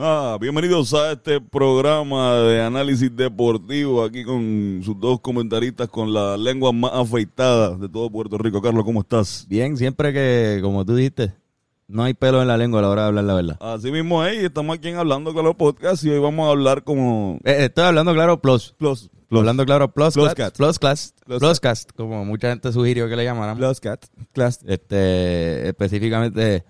Ah, 0.00 0.38
bienvenidos 0.40 0.94
a 0.94 1.10
este 1.10 1.40
programa 1.40 2.34
de 2.36 2.62
análisis 2.62 3.14
deportivo 3.16 4.04
aquí 4.04 4.22
con 4.22 4.80
sus 4.84 4.98
dos 5.00 5.18
comentaristas 5.20 5.88
con 5.88 6.12
la 6.12 6.36
lengua 6.36 6.70
más 6.70 6.92
afeitada 6.94 7.76
de 7.76 7.88
todo 7.88 8.08
Puerto 8.08 8.38
Rico. 8.38 8.62
Carlos, 8.62 8.84
¿cómo 8.84 9.00
estás? 9.00 9.44
Bien, 9.48 9.76
siempre 9.76 10.12
que, 10.12 10.60
como 10.62 10.84
tú 10.84 10.94
dijiste, 10.94 11.34
no 11.88 12.04
hay 12.04 12.14
pelo 12.14 12.40
en 12.40 12.46
la 12.46 12.56
lengua 12.56 12.78
a 12.78 12.82
la 12.82 12.90
hora 12.90 13.02
de 13.02 13.08
hablar 13.08 13.24
la 13.24 13.34
verdad. 13.34 13.56
Así 13.58 13.90
mismo 13.90 14.24
es, 14.24 14.40
y 14.40 14.44
estamos 14.44 14.76
aquí 14.78 14.86
en 14.86 14.98
Hablando 14.98 15.32
Claro 15.32 15.56
Podcast 15.56 16.04
y 16.04 16.10
hoy 16.10 16.20
vamos 16.20 16.46
a 16.46 16.50
hablar 16.50 16.84
como... 16.84 17.40
Eh, 17.42 17.64
estoy 17.64 17.86
hablando 17.86 18.14
claro 18.14 18.40
plus. 18.40 18.76
Plus, 18.78 19.10
Hablando 19.32 19.66
claro 19.66 19.92
plus. 19.92 20.14
Plus 20.14 20.32
class. 20.32 20.52
Plus 20.52 20.78
class. 20.78 21.14
Plus 21.26 21.40
Plus 21.40 21.58
cast, 21.58 21.90
como 21.96 22.24
mucha 22.24 22.50
gente 22.50 22.72
sugirió 22.72 23.08
que 23.08 23.16
le 23.16 23.24
llamaran. 23.24 23.56
Plus 23.56 23.80
Cat. 23.80 24.06
Class. 24.32 24.60
Este, 24.64 25.66
específicamente, 25.66 26.64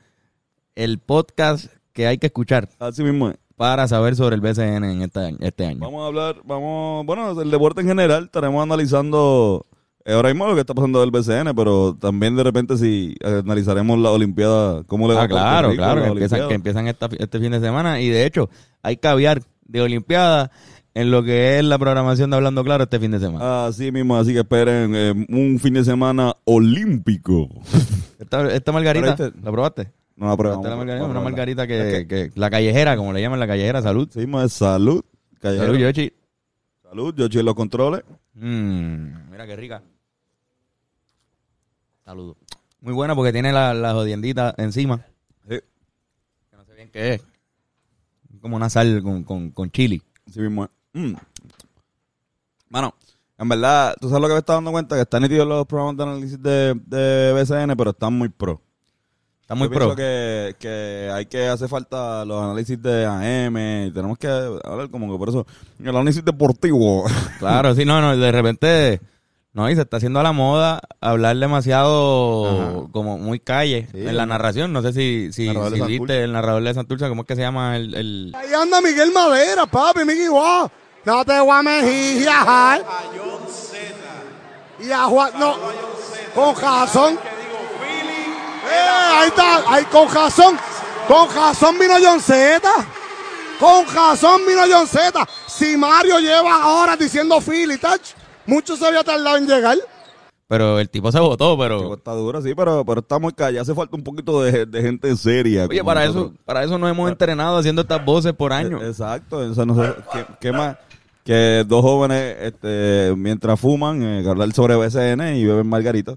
el 0.75 0.99
podcast 0.99 1.67
que 1.99 2.07
hay 2.07 2.17
que 2.19 2.27
escuchar 2.29 2.69
Así 2.79 3.03
mismo 3.03 3.31
es. 3.31 3.37
para 3.57 3.89
saber 3.89 4.15
sobre 4.15 4.37
el 4.37 4.41
BCN 4.41 4.85
en 4.89 5.03
esta- 5.03 5.31
este 5.41 5.67
año. 5.67 5.81
Vamos 5.81 6.05
a 6.05 6.07
hablar, 6.07 6.37
vamos, 6.45 7.05
bueno, 7.05 7.41
el 7.43 7.51
deporte 7.51 7.81
en 7.81 7.89
general, 7.89 8.25
estaremos 8.27 8.63
analizando 8.63 9.67
eh, 10.05 10.13
ahora 10.13 10.29
mismo 10.29 10.47
lo 10.47 10.55
que 10.55 10.61
está 10.61 10.75
pasando 10.75 11.01
del 11.01 11.11
BCN, 11.11 11.55
pero 11.57 11.97
también 12.01 12.37
de 12.37 12.45
repente 12.45 12.77
si 12.79 13.17
eh, 13.21 13.41
analizaremos 13.45 13.99
la 13.99 14.11
Olimpiada, 14.13 14.85
cómo 14.85 15.09
le 15.09 15.15
va 15.15 15.23
Ah, 15.23 15.25
a 15.25 15.29
Puerto 15.29 15.43
claro, 15.45 15.71
Rico 15.71 15.83
claro, 15.83 15.99
en 16.01 16.05
que 16.05 16.09
empiezan, 16.13 16.39
Olimpiada. 16.39 16.49
que 16.49 16.55
empiezan 16.55 16.87
esta- 16.87 17.09
este 17.25 17.41
fin 17.41 17.51
de 17.51 17.61
semana. 17.61 18.01
Y 18.01 18.09
de 18.11 18.25
hecho, 18.27 18.49
hay 18.83 18.97
caviar 18.99 19.43
de 19.67 19.81
Olimpiada 19.83 20.53
en 20.95 21.11
lo 21.11 21.25
que 21.25 21.59
es 21.59 21.65
la 21.65 21.79
programación 21.79 22.31
de 22.31 22.37
Hablando 22.37 22.63
Claro 22.65 22.85
este 22.85 23.01
fin 23.01 23.11
de 23.11 23.19
semana. 23.19 23.67
Así 23.67 23.91
mismo, 23.91 24.17
así 24.17 24.33
que 24.33 24.39
esperen 24.39 24.93
eh, 24.95 25.27
un 25.31 25.59
fin 25.59 25.75
de 25.75 25.83
semana 25.85 26.33
olímpico. 26.45 27.49
Esta, 28.21 28.49
esta 28.53 28.73
margarita, 28.73 29.11
este- 29.11 29.33
¿la 29.43 29.51
probaste? 29.53 29.93
No 30.19 30.27
la 30.27 30.77
margarita, 30.77 31.05
una 31.05 31.21
margarita 31.21 31.67
que, 31.67 32.07
que- 32.09 32.33
la 32.35 32.51
callejera, 32.51 32.97
como 32.97 33.13
le 33.13 33.21
llaman 33.21 33.39
la 33.39 33.47
callejera, 33.47 33.81
salud. 33.83 34.09
Sí, 34.13 34.27
es 34.45 34.53
salud. 34.53 35.03
Callejero. 35.41 35.67
Salud, 35.73 35.79
Yoshi. 35.79 36.13
Salud, 36.83 37.15
yo 37.15 37.25
estoy 37.27 37.41
en 37.41 37.47
los 37.47 37.55
controles. 37.55 38.03
Mm, 38.35 39.31
mira 39.31 39.47
qué 39.47 39.55
rica. 39.57 39.83
Saludos. 42.05 42.37
Muy 42.81 42.93
buena 42.95 43.15
porque 43.15 43.33
tiene 43.33 43.53
la, 43.53 43.75
la 43.75 43.93
jodiendita 43.93 44.55
encima. 44.59 45.05
Sí, 45.49 45.61
Que 46.51 46.57
no 46.57 46.65
sé 46.65 46.75
bien 46.75 46.91
qué 46.91 47.15
es. 47.15 47.23
Como 48.41 48.57
una 48.57 48.71
sal 48.71 49.03
con, 49.03 49.25
con, 49.25 49.51
con 49.51 49.71
chili. 49.71 50.03
así 50.29 50.41
mismo 50.41 50.65
es. 50.65 50.71
Mm. 50.95 51.15
Mano, 52.71 52.95
en 53.39 53.49
verdad, 53.49 53.95
tú 54.01 54.09
sabes 54.09 54.23
lo 54.23 54.29
que 54.29 54.35
me 54.35 54.39
está 54.41 54.55
dando 54.55 54.73
cuenta, 54.73 54.95
que 54.97 55.03
están 55.03 55.23
nítidos 55.23 55.47
los 55.47 55.67
programas 55.67 55.97
de 55.97 56.03
análisis 56.03 56.43
de, 56.43 56.75
de 56.87 57.33
BCN, 57.35 57.77
pero 57.77 57.91
están 57.91 58.13
muy 58.15 58.29
pro. 58.29 58.61
Está 59.49 59.55
muy 59.55 59.69
Yo 59.69 59.71
pienso 59.71 59.87
pro. 59.87 59.97
que, 59.97 60.57
que 60.59 61.11
hay 61.11 61.25
que 61.25 61.47
hacer 61.49 61.71
falta 61.71 62.23
los 62.27 62.43
análisis 62.45 62.83
de 62.83 63.07
AM 63.07 63.57
y 63.87 63.91
tenemos 63.93 64.19
que 64.19 64.29
hablar 64.29 64.91
como 64.91 65.11
que 65.11 65.19
por 65.19 65.31
eso 65.31 65.47
el 65.83 65.89
análisis 65.89 66.23
deportivo. 66.23 67.07
Claro, 67.39 67.75
sí, 67.75 67.87
no, 67.87 68.03
no, 68.03 68.15
de 68.15 68.31
repente, 68.31 69.01
no, 69.55 69.71
y 69.71 69.75
se 69.75 69.81
está 69.81 69.97
haciendo 69.97 70.21
a 70.21 70.23
la 70.23 70.33
moda 70.33 70.83
hablar 71.01 71.35
demasiado 71.39 72.47
Ajá. 72.83 72.89
como 72.93 73.17
muy 73.17 73.41
calle 73.41 73.89
Sí, 73.91 74.07
en 74.07 74.19
la 74.19 74.27
narración. 74.27 74.71
No 74.71 74.83
sé 74.83 74.93
si, 74.93 75.33
si, 75.33 75.49
viste 75.87 76.25
el 76.25 76.33
narrador 76.35 76.63
de 76.63 76.75
Santurce, 76.75 77.09
¿cómo 77.09 77.23
es 77.23 77.27
que 77.29 77.37
se 77.37 77.41
llama 77.41 77.77
el, 77.79 77.95
el- 77.95 78.33
Ahí 78.37 78.53
anda 78.53 78.83
Miguel 78.83 79.13
Madera, 79.15 79.65
papi, 79.65 80.05
Miguel 80.05 80.29
wow. 80.29 80.71
No 81.07 81.25
te 81.25 81.41
voy 81.41 81.53
a 81.53 81.63
mejir 81.63 82.23
y 82.23 82.27
a. 82.29 82.83
Y 84.87 84.91
a 84.93 85.05
Juan, 85.05 85.31
no. 85.41 85.55
Con 86.35 86.55
razón. 86.61 87.19
Eh, 88.71 88.89
ahí 89.21 89.29
está, 89.29 89.73
ahí 89.73 89.85
con 89.87 90.13
razón. 90.13 90.57
Con 91.07 91.35
razón 91.35 91.79
vino 91.79 91.95
John 92.03 92.21
Z. 92.21 92.61
Con 93.59 93.87
razón 93.95 94.43
vino 94.47 94.63
John 94.71 94.87
Z. 94.87 95.27
Si 95.47 95.77
Mario 95.77 96.19
lleva 96.21 96.69
horas 96.81 96.99
diciendo 96.99 97.41
Philly, 97.41 97.79
touch, 97.79 98.13
mucho 98.47 98.77
se 98.77 98.87
había 98.87 99.03
tardado 99.03 99.37
en 99.37 99.47
llegar. 99.47 99.77
Pero 100.47 100.79
el 100.79 100.89
tipo 100.89 101.13
se 101.13 101.21
votó, 101.21 101.53
Tipo, 101.53 101.59
pero... 101.63 101.95
está 101.95 102.13
duro, 102.13 102.41
sí, 102.41 102.55
pero, 102.55 102.83
pero 102.85 103.01
está 103.01 103.19
muy 103.19 103.33
callado. 103.35 103.63
Hace 103.63 103.75
falta 103.75 103.97
un 103.97 104.03
poquito 104.03 104.43
de, 104.43 104.65
de 104.65 104.83
gente 104.83 105.15
seria. 105.17 105.67
Oye, 105.67 105.85
para 105.85 106.05
eso, 106.07 106.33
para 106.47 106.65
eso 106.65 106.79
nos 106.79 106.91
hemos 106.91 107.11
entrenado 107.11 107.59
haciendo 107.59 107.83
estas 107.83 108.03
voces 108.03 108.33
por 108.33 108.53
años. 108.55 108.81
Eh, 108.83 108.89
Exacto. 108.89 109.39
o 109.39 109.55
sea, 109.55 109.67
nosotros- 109.67 109.97
¿qué, 110.13 110.25
qué 110.41 110.53
más? 110.53 110.77
Que 111.23 111.65
dos 111.67 111.83
jóvenes, 111.83 112.37
este, 112.41 113.13
mientras 113.15 113.61
fuman, 113.61 114.03
eh, 114.03 114.25
hablar 114.27 114.51
sobre 114.55 114.77
BCN 114.77 115.37
y 115.37 115.45
beben 115.45 115.69
margarita. 115.69 116.15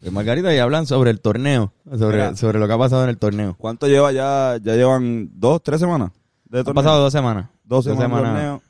De 0.00 0.10
Margarita 0.12 0.54
y 0.54 0.58
hablan 0.58 0.86
sobre 0.86 1.10
el 1.10 1.20
torneo, 1.20 1.72
sobre, 1.98 2.18
Mira. 2.18 2.36
sobre 2.36 2.58
lo 2.60 2.68
que 2.68 2.72
ha 2.74 2.78
pasado 2.78 3.02
en 3.04 3.10
el 3.10 3.18
torneo. 3.18 3.56
¿Cuánto 3.58 3.88
lleva 3.88 4.12
ya? 4.12 4.56
Ya 4.62 4.74
llevan 4.76 5.28
dos, 5.34 5.60
tres 5.62 5.80
semanas. 5.80 6.12
De 6.44 6.60
Han 6.60 6.64
pasado 6.74 7.00
dos 7.02 7.12
semanas. 7.12 7.46
dos 7.64 7.84
semanas. 7.84 8.10
torneo. 8.10 8.62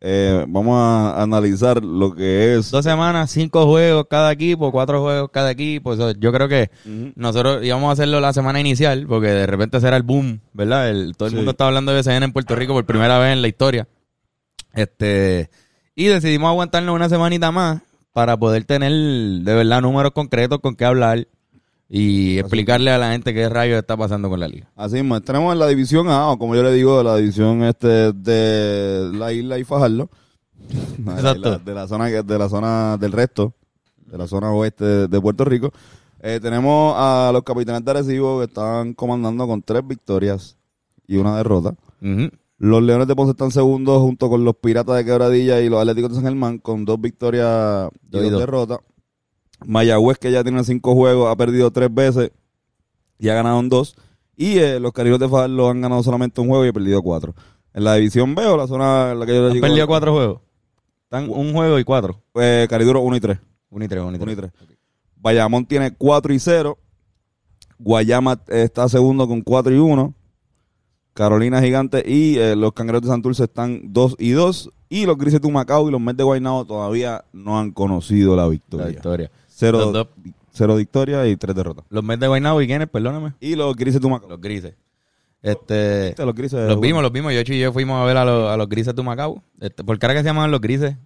Eh, 0.00 0.44
vamos 0.48 0.76
a 0.78 1.22
analizar 1.22 1.82
lo 1.82 2.14
que 2.14 2.56
es. 2.56 2.70
Dos 2.70 2.84
semanas, 2.84 3.30
cinco 3.30 3.64
juegos 3.66 4.06
cada 4.10 4.30
equipo, 4.32 4.70
cuatro 4.70 5.00
juegos 5.02 5.30
cada 5.32 5.50
equipo. 5.52 5.94
Eso, 5.94 6.10
yo 6.12 6.32
creo 6.32 6.48
que 6.48 6.70
nosotros 7.14 7.64
íbamos 7.64 7.88
a 7.88 7.92
hacerlo 7.92 8.20
la 8.20 8.32
semana 8.32 8.60
inicial 8.60 9.06
porque 9.08 9.28
de 9.28 9.46
repente 9.46 9.80
será 9.80 9.96
el 9.96 10.02
boom, 10.02 10.40
¿verdad? 10.52 10.90
El- 10.90 11.16
todo 11.16 11.26
el 11.28 11.30
Sí. 11.30 11.36
mundo 11.36 11.52
está 11.52 11.66
hablando 11.66 11.92
de 11.92 11.98
BCN 12.02 12.24
en 12.24 12.32
Puerto 12.32 12.54
Rico 12.56 12.74
por 12.74 12.84
primera 12.84 13.18
vez 13.18 13.32
en 13.32 13.40
la 13.42 13.48
historia. 13.48 13.88
Este 14.74 15.48
Y 15.94 16.04
decidimos 16.06 16.48
aguantarnos 16.50 16.94
una 16.94 17.08
semanita 17.08 17.50
más 17.50 17.80
para 18.16 18.38
poder 18.38 18.64
tener 18.64 18.92
de 18.92 19.54
verdad 19.54 19.82
números 19.82 20.12
concretos 20.12 20.60
con 20.60 20.74
qué 20.74 20.86
hablar 20.86 21.28
y 21.86 22.38
explicarle 22.38 22.90
a 22.90 22.96
la 22.96 23.12
gente 23.12 23.34
qué 23.34 23.46
rayos 23.46 23.78
está 23.78 23.94
pasando 23.94 24.30
con 24.30 24.40
la 24.40 24.48
liga. 24.48 24.70
Así 24.74 24.94
mismo, 24.94 25.20
tenemos 25.20 25.52
en 25.52 25.58
la 25.58 25.66
división 25.66 26.08
A, 26.08 26.30
o 26.30 26.38
como 26.38 26.56
yo 26.56 26.62
le 26.62 26.72
digo, 26.72 27.02
la 27.02 27.16
división 27.18 27.62
este 27.62 28.14
de 28.14 29.10
la 29.12 29.34
isla 29.34 29.58
y 29.58 29.64
Fajardo. 29.64 30.08
De 30.96 31.04
la 31.04 31.12
Exacto. 31.12 31.58
De 31.58 31.74
la 31.74 31.86
zona 31.86 32.06
de 32.06 32.38
la 32.38 32.48
zona 32.48 32.96
del 32.96 33.12
resto, 33.12 33.52
de 34.06 34.16
la 34.16 34.26
zona 34.26 34.50
oeste 34.50 34.82
de, 34.86 35.08
de 35.08 35.20
Puerto 35.20 35.44
Rico. 35.44 35.70
Eh, 36.22 36.40
tenemos 36.40 36.94
a 36.96 37.28
los 37.34 37.42
capitanes 37.42 37.84
de 37.84 37.90
Arecibo 37.90 38.38
que 38.38 38.46
están 38.46 38.94
comandando 38.94 39.46
con 39.46 39.60
tres 39.60 39.86
victorias 39.86 40.56
y 41.06 41.18
una 41.18 41.36
derrota. 41.36 41.74
Ujú. 42.00 42.30
Los 42.58 42.82
Leones 42.82 43.06
de 43.06 43.14
Ponce 43.14 43.32
están 43.32 43.50
segundos 43.50 44.00
junto 44.00 44.28
con 44.30 44.44
los 44.44 44.56
Piratas 44.56 44.96
de 44.96 45.04
Quebradilla 45.04 45.60
y 45.60 45.68
los 45.68 45.80
Atléticos 45.80 46.10
de 46.10 46.14
San 46.16 46.24
Germán 46.24 46.58
con 46.58 46.84
dos 46.84 47.00
victorias 47.00 47.90
y 48.04 48.08
Dos 48.08 48.40
derrotas. 48.40 48.78
Mayagüez, 49.66 50.18
que 50.18 50.30
ya 50.32 50.42
tiene 50.42 50.64
cinco 50.64 50.94
juegos, 50.94 51.30
ha 51.30 51.36
perdido 51.36 51.70
tres 51.70 51.92
veces 51.92 52.30
y 53.18 53.28
ha 53.28 53.34
ganado 53.34 53.60
en 53.60 53.68
dos. 53.68 53.96
Y 54.36 54.58
eh, 54.58 54.80
los 54.80 54.92
Caribeos 54.92 55.20
de 55.20 55.28
Fajardo 55.28 55.68
han 55.70 55.80
ganado 55.80 56.02
solamente 56.02 56.40
un 56.40 56.48
juego 56.48 56.64
y 56.64 56.68
ha 56.68 56.72
perdido 56.72 57.02
cuatro. 57.02 57.34
En 57.74 57.84
la 57.84 57.94
división 57.94 58.34
B 58.34 58.46
o 58.46 58.56
la 58.56 58.66
zona 58.66 59.12
en 59.12 59.20
la 59.20 59.26
que 59.26 59.34
yo 59.34 59.40
le 59.42 59.46
Han 59.48 59.52
digo... 59.54 59.66
perdido 59.66 59.86
cuatro 59.86 60.12
juegos. 60.14 60.40
Están 61.04 61.28
un 61.30 61.52
juego 61.52 61.78
y 61.78 61.84
cuatro. 61.84 62.22
Eh, 62.34 62.66
Cariduro 62.68 63.00
1 63.00 63.16
y 63.16 63.20
3. 63.20 63.38
Uno 63.70 63.84
y 63.84 63.88
tres, 63.88 64.02
uno 64.02 64.16
y 64.16 64.20
Uno 64.22 64.32
y 64.32 64.36
tres. 64.36 64.50
tres. 64.56 64.78
Bayamón 65.16 65.66
tiene 65.66 65.92
4 65.94 66.32
y 66.34 66.38
0. 66.38 66.78
Guayama 67.78 68.40
eh, 68.48 68.62
está 68.62 68.88
segundo 68.88 69.28
con 69.28 69.42
4 69.42 69.74
y 69.74 69.78
1. 69.78 70.14
Carolina 71.16 71.62
Gigante 71.62 72.04
y 72.06 72.36
eh, 72.36 72.54
los 72.54 72.74
Cangreros 72.74 73.00
de 73.02 73.08
Santurce 73.08 73.44
están 73.44 73.80
2 73.92 74.16
y 74.18 74.30
2. 74.32 74.70
Y 74.90 75.06
los 75.06 75.16
Grises 75.16 75.40
de 75.40 75.48
Humacao 75.48 75.88
y 75.88 75.90
los 75.90 76.00
Mets 76.00 76.18
de 76.18 76.24
Guaynabo 76.24 76.66
todavía 76.66 77.24
no 77.32 77.58
han 77.58 77.72
conocido 77.72 78.36
la 78.36 78.42
La 78.42 78.48
victoria. 78.48 78.86
victoria. 78.86 79.30
Cero, 79.48 80.08
cero 80.52 80.76
victorias 80.76 81.26
y 81.26 81.36
3 81.36 81.56
derrotas. 81.56 81.84
Los 81.88 82.04
Mets 82.04 82.20
de 82.20 82.28
Guaynabo 82.28 82.60
y 82.60 82.66
quiénes, 82.66 82.88
perdóname. 82.88 83.32
Y 83.40 83.56
los 83.56 83.74
Grises 83.74 84.00
de 84.00 84.06
Humacao. 84.06 84.28
Los 84.28 84.40
grises. 84.40 84.74
Este, 85.42 86.14
Los 86.18 86.34
Grises 86.34 86.68
los 86.68 86.80
vimos, 86.80 87.02
los 87.02 87.12
vimos. 87.12 87.32
Yo 87.32 87.40
y 87.40 87.60
yo 87.60 87.72
fuimos 87.72 88.00
a 88.02 88.04
ver 88.04 88.16
a 88.16 88.24
los, 88.24 88.50
a 88.50 88.56
los 88.56 88.68
grises 88.68 88.94
de 88.94 89.02
Macao. 89.02 89.42
Este, 89.60 89.84
¿Por 89.84 89.98
qué 89.98 90.06
era 90.06 90.14
que 90.14 90.20
se 90.20 90.26
llamaban 90.26 90.50
los 90.50 90.60
grises? 90.60 90.96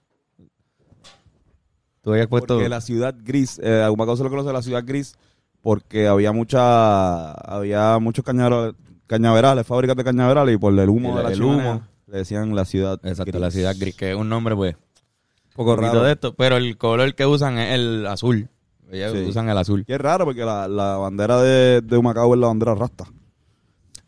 Tú 2.02 2.12
habías 2.12 2.26
puesto. 2.26 2.54
Porque 2.54 2.68
la 2.68 2.80
ciudad 2.80 3.14
gris, 3.22 3.60
eh, 3.62 3.82
a 3.82 3.90
Humacao 3.90 4.16
se 4.16 4.24
lo 4.24 4.30
conoce 4.30 4.52
la 4.52 4.62
ciudad 4.62 4.82
gris 4.84 5.14
porque 5.62 6.08
había 6.08 6.32
mucha, 6.32 7.32
había 7.32 7.98
muchos 7.98 8.24
cañaverales, 8.24 8.74
cañaverales, 9.10 9.66
fábricas 9.66 9.96
de 9.96 10.04
cañaverales 10.04 10.54
y 10.54 10.58
por 10.58 10.72
el 10.78 10.88
humo 10.88 11.10
El- 11.10 11.16
de 11.16 11.22
la 11.24 11.30
el 11.34 11.42
humo. 11.42 11.82
le 12.06 12.18
decían 12.18 12.54
la 12.54 12.64
ciudad 12.64 12.94
Exacto, 13.02 13.32
gris. 13.32 13.40
la 13.40 13.50
ciudad 13.50 13.74
gris, 13.78 13.94
que 13.96 14.10
es 14.12 14.16
un 14.16 14.28
nombre, 14.28 14.54
pues. 14.54 14.74
Un 14.74 15.52
poco 15.54 15.74
poquito 15.76 15.94
raro. 15.94 16.04
de 16.04 16.12
esto, 16.12 16.34
pero 16.34 16.56
el 16.56 16.76
color 16.78 17.14
que 17.14 17.26
usan 17.26 17.58
es 17.58 17.74
el 17.74 18.06
azul. 18.06 18.48
Ellos 18.90 19.12
Sí. 19.12 19.18
usan 19.28 19.48
el 19.48 19.58
azul. 19.58 19.84
Y 19.86 19.92
es 19.92 20.00
raro 20.00 20.24
porque 20.24 20.44
la, 20.44 20.66
la 20.68 20.96
bandera 20.96 21.40
de, 21.42 21.80
de 21.80 21.96
Humacao 21.96 22.32
es 22.34 22.40
la 22.40 22.46
bandera 22.46 22.74
rasta. 22.74 23.04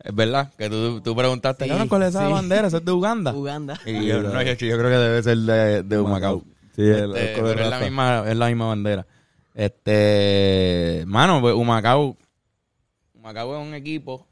Es 0.03 0.13
verdad, 0.13 0.51
que 0.57 0.69
tú, 0.69 0.99
tú 1.01 1.15
preguntaste, 1.15 1.63
Sí, 1.65 1.69
"Cabrón, 1.69 1.87
¿cuál 1.87 2.01
es 2.03 2.09
esa 2.09 2.25
sí. 2.27 2.33
bandera? 2.33 2.67
¿Eso 2.67 2.77
es 2.77 2.85
de 2.85 2.91
Uganda? 2.91 3.33
Uganda. 3.33 3.79
Y 3.85 4.05
yo, 4.05 4.21
no, 4.21 4.41
yo, 4.41 4.53
yo 4.53 4.77
creo 4.77 4.89
que 4.89 4.97
debe 4.97 5.23
ser 5.23 5.37
de, 5.37 5.83
de 5.83 5.99
Humacao. 5.99 6.43
Sí, 6.75 6.81
Este, 6.81 7.03
el 7.03 7.39
color 7.39 7.55
pero 7.55 7.63
es 7.65 7.69
la 7.69 7.79
misma, 7.79 8.23
es 8.29 8.35
la 8.37 8.47
misma 8.47 8.67
bandera. 8.67 9.05
Este, 9.53 11.03
mano, 11.07 11.39
pues, 11.39 11.53
Humacao, 11.55 12.17
Humacao 13.13 13.61
es 13.61 13.67
un 13.67 13.73
equipo 13.75 14.25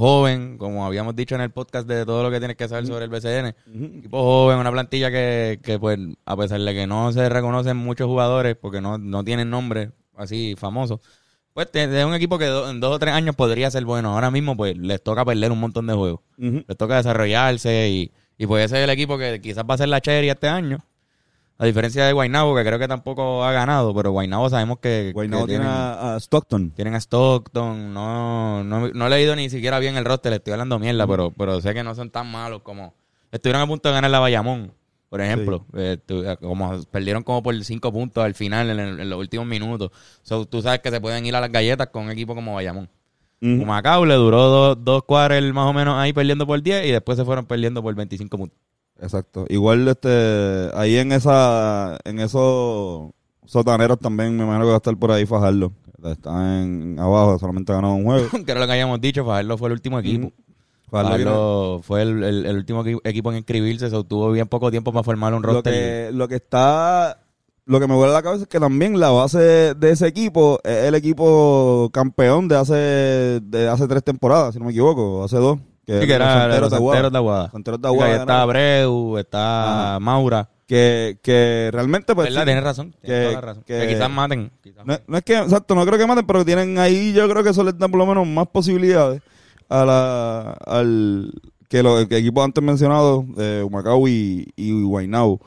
joven, 0.00 0.58
como 0.58 0.84
habíamos 0.86 1.14
dicho 1.14 1.34
en 1.36 1.40
el 1.42 1.50
podcast 1.50 1.86
de 1.86 2.04
todo 2.04 2.22
lo 2.22 2.30
que 2.30 2.38
tienes 2.38 2.56
que 2.56 2.66
saber 2.68 2.86
sobre 2.86 3.04
el 3.04 3.10
BCN. 3.10 3.54
Equipo 3.98 4.22
joven, 4.22 4.58
una 4.58 4.72
plantilla 4.72 5.10
que, 5.10 5.60
que, 5.62 5.78
pues, 5.78 5.98
a 6.24 6.36
pesar 6.36 6.60
de 6.60 6.74
que 6.74 6.86
no 6.86 7.12
se 7.12 7.28
reconocen 7.28 7.76
muchos 7.76 8.06
jugadores, 8.06 8.56
porque 8.60 8.80
no, 8.80 8.98
no 8.98 9.22
tienen 9.24 9.50
nombre 9.50 9.92
así 10.16 10.54
famosos, 10.58 11.00
pues 11.52 11.68
Pues 11.72 11.88
es 11.88 12.04
un 12.04 12.14
equipo 12.14 12.38
que 12.38 12.46
do- 12.46 12.70
en 12.70 12.80
dos 12.80 12.94
o 12.94 12.98
tres 12.98 13.14
años 13.14 13.34
podría 13.36 13.70
ser 13.70 13.84
bueno. 13.84 14.14
Ahora 14.14 14.30
mismo, 14.30 14.56
pues, 14.56 14.76
les 14.78 15.02
toca 15.02 15.24
perder 15.24 15.52
un 15.52 15.60
montón 15.60 15.86
de 15.86 15.94
juegos. 15.94 16.20
Les 16.66 16.76
toca 16.76 16.96
desarrollarse 16.96 17.88
y, 17.90 18.12
y 18.38 18.46
puede 18.46 18.68
ser 18.68 18.78
el 18.82 18.90
equipo 18.90 19.18
que 19.18 19.40
quizás 19.40 19.64
va 19.68 19.74
a 19.74 19.78
ser 19.78 19.88
la 19.88 20.00
Cherry 20.00 20.30
este 20.30 20.48
año. 20.48 20.78
A 21.60 21.66
diferencia 21.66 22.06
de 22.06 22.12
Guaynabo, 22.14 22.56
que 22.56 22.64
creo 22.64 22.78
que 22.78 22.88
tampoco 22.88 23.44
ha 23.44 23.52
ganado, 23.52 23.94
pero 23.94 24.12
Guaynabo 24.12 24.48
sabemos 24.48 24.78
que, 24.78 25.10
Guaynabo 25.12 25.44
que 25.44 25.50
tiene 25.52 25.64
tienen, 25.66 25.76
a, 25.78 26.14
a 26.14 26.16
Stockton. 26.18 26.70
tienen 26.70 26.94
a 26.94 26.98
Stockton. 27.00 27.92
No, 27.92 28.64
no, 28.64 28.88
no 28.88 29.06
he 29.06 29.10
leído 29.10 29.36
ni 29.36 29.50
siquiera 29.50 29.78
bien 29.78 29.96
el 29.98 30.06
roster, 30.06 30.30
le 30.30 30.36
estoy 30.36 30.54
hablando 30.54 30.78
mierda, 30.78 31.06
pero, 31.06 31.30
pero 31.32 31.60
sé 31.60 31.74
que 31.74 31.82
no 31.82 31.94
son 31.94 32.08
tan 32.10 32.30
malos 32.30 32.62
como... 32.62 32.94
Estuvieron 33.30 33.60
a 33.60 33.66
punto 33.66 33.90
de 33.90 33.94
ganar 33.94 34.10
la 34.10 34.20
Bayamón, 34.20 34.72
por 35.10 35.20
ejemplo. 35.20 35.66
Eh, 35.74 35.98
tu- 36.04 36.24
eh, 36.24 36.36
como 36.40 36.82
perdieron 36.90 37.22
como 37.22 37.42
por 37.42 37.54
cinco 37.62 37.92
puntos 37.92 38.24
al 38.24 38.34
final, 38.34 38.70
en, 38.70 38.80
el- 38.80 39.00
en 39.00 39.10
los 39.10 39.18
últimos 39.18 39.46
minutos. 39.46 39.90
So, 40.22 40.46
tú 40.46 40.62
sabes 40.62 40.80
que 40.80 40.90
se 40.90 40.98
pueden 40.98 41.26
ir 41.26 41.36
a 41.36 41.40
las 41.42 41.52
galletas 41.52 41.88
con 41.88 42.04
un 42.04 42.10
equipo 42.10 42.34
como 42.34 42.54
Bayamón. 42.54 42.88
Ujú. 43.42 43.62
Humacao 43.64 44.06
le 44.06 44.14
duró 44.14 44.42
dos, 44.48 44.78
dos 44.82 45.04
más 45.52 45.66
o 45.66 45.72
menos 45.74 45.98
ahí 45.98 46.12
perdiendo 46.14 46.46
por 46.46 46.62
10 46.62 46.86
y 46.86 46.90
después 46.90 47.18
se 47.18 47.24
fueron 47.24 47.44
perdiendo 47.44 47.82
por 47.82 47.94
25 47.94 48.36
puntos. 48.38 48.58
Exacto. 49.00 49.46
Igual 49.48 49.88
este 49.88 50.70
ahí 50.74 50.96
en 50.96 51.12
esa 51.12 51.98
en 52.04 52.20
esos 52.20 53.10
sotaneros 53.46 53.98
también 53.98 54.36
me 54.36 54.44
imagino 54.44 54.64
que 54.64 54.68
va 54.70 54.74
a 54.74 54.76
estar 54.78 54.96
por 54.96 55.10
ahí 55.12 55.26
Fajardo. 55.26 55.72
Está 56.04 56.62
en 56.62 56.96
abajo, 56.98 57.38
solamente 57.38 57.72
ganado 57.72 57.94
un 57.94 58.04
juego. 58.04 58.28
que 58.44 58.50
era 58.52 58.60
lo 58.60 58.66
que 58.66 58.72
habíamos 58.72 59.00
dicho, 59.00 59.24
Fajardo 59.24 59.58
fue 59.58 59.68
el 59.68 59.72
último 59.74 59.98
equipo. 59.98 60.26
Ujú. 60.28 60.34
Fajardo 60.90 61.80
fue 61.82 62.02
el, 62.02 62.22
el- 62.24 62.46
el 62.46 62.56
último 62.56 62.84
equi- 62.84 63.00
equipo 63.04 63.30
en 63.30 63.38
inscribirse, 63.38 63.88
se 63.90 63.96
obtuvo 63.96 64.30
bien 64.32 64.48
poco 64.48 64.70
tiempo 64.70 64.92
para 64.92 65.04
formar 65.04 65.32
un 65.34 65.42
lo 65.42 65.52
roster. 65.54 65.72
que 65.72 66.12
lo 66.16 66.26
que 66.28 66.36
está 66.36 67.18
lo 67.66 67.78
que 67.78 67.86
me 67.86 67.94
vuelve 67.94 68.12
a 68.12 68.16
la 68.18 68.22
cabeza 68.22 68.42
es 68.42 68.48
que 68.48 68.58
también 68.58 68.98
la 68.98 69.10
base 69.10 69.74
de 69.74 69.90
ese 69.90 70.08
equipo 70.08 70.58
es 70.64 70.84
el 70.86 70.94
equipo 70.96 71.88
campeón 71.92 72.48
de 72.48 72.56
hace 72.56 72.74
de 73.42 73.68
hace 73.68 73.86
tres 73.86 74.02
temporadas, 74.02 74.54
si 74.54 74.58
no 74.58 74.64
me 74.66 74.72
equivoco, 74.72 75.22
hace 75.22 75.36
dos. 75.36 75.58
Sí, 75.86 76.06
que 76.06 76.12
era 76.12 76.46
los 76.60 76.70
de 76.70 76.76
Aguada. 76.76 76.96
Santeros 76.96 77.12
de 77.12 77.18
Aguada. 77.18 77.50
Santeros 77.50 77.80
de 77.82 77.88
Sí, 77.88 77.94
que 77.96 78.02
ahí 78.02 78.10
Aguada 78.10 78.20
está. 78.22 78.42
Abreu, 78.42 79.18
está 79.18 79.98
Maura. 80.00 80.48
que, 80.66 81.18
que 81.22 81.70
realmente 81.72 82.14
pues 82.14 82.28
¿Verdad? 82.28 82.42
sí, 82.42 82.44
Tienes 82.46 82.64
razón. 82.64 82.94
Tienes 83.00 83.18
que- 83.20 83.22
toda 83.26 83.34
la 83.34 83.40
razón. 83.40 83.62
Que, 83.66 83.78
que- 83.80 83.88
quizás 83.88 84.10
maten. 84.10 84.52
quizás 84.62 84.86
No, 84.86 84.98
no 85.08 85.18
es 85.18 85.24
que, 85.24 85.36
exacto, 85.38 85.74
no 85.74 85.84
creo 85.84 85.98
que 85.98 86.06
maten, 86.06 86.26
pero 86.26 86.44
tienen 86.44 86.78
ahí, 86.78 87.12
yo 87.12 87.28
creo 87.28 87.42
que 87.42 87.50
eso 87.50 87.64
les 87.64 87.76
da 87.76 87.88
por 87.88 87.98
lo 87.98 88.06
menos 88.06 88.26
más 88.26 88.46
posibilidades 88.48 89.20
a 89.68 89.84
la, 89.84 90.52
al, 90.66 91.32
que 91.68 91.82
los 91.82 92.06
que 92.06 92.18
equipos 92.18 92.44
antes 92.44 92.62
mencionados, 92.62 93.24
de 93.36 93.62
Humacao 93.64 94.06
y, 94.06 94.52
y 94.56 94.82
Guaynabo. 94.82 95.40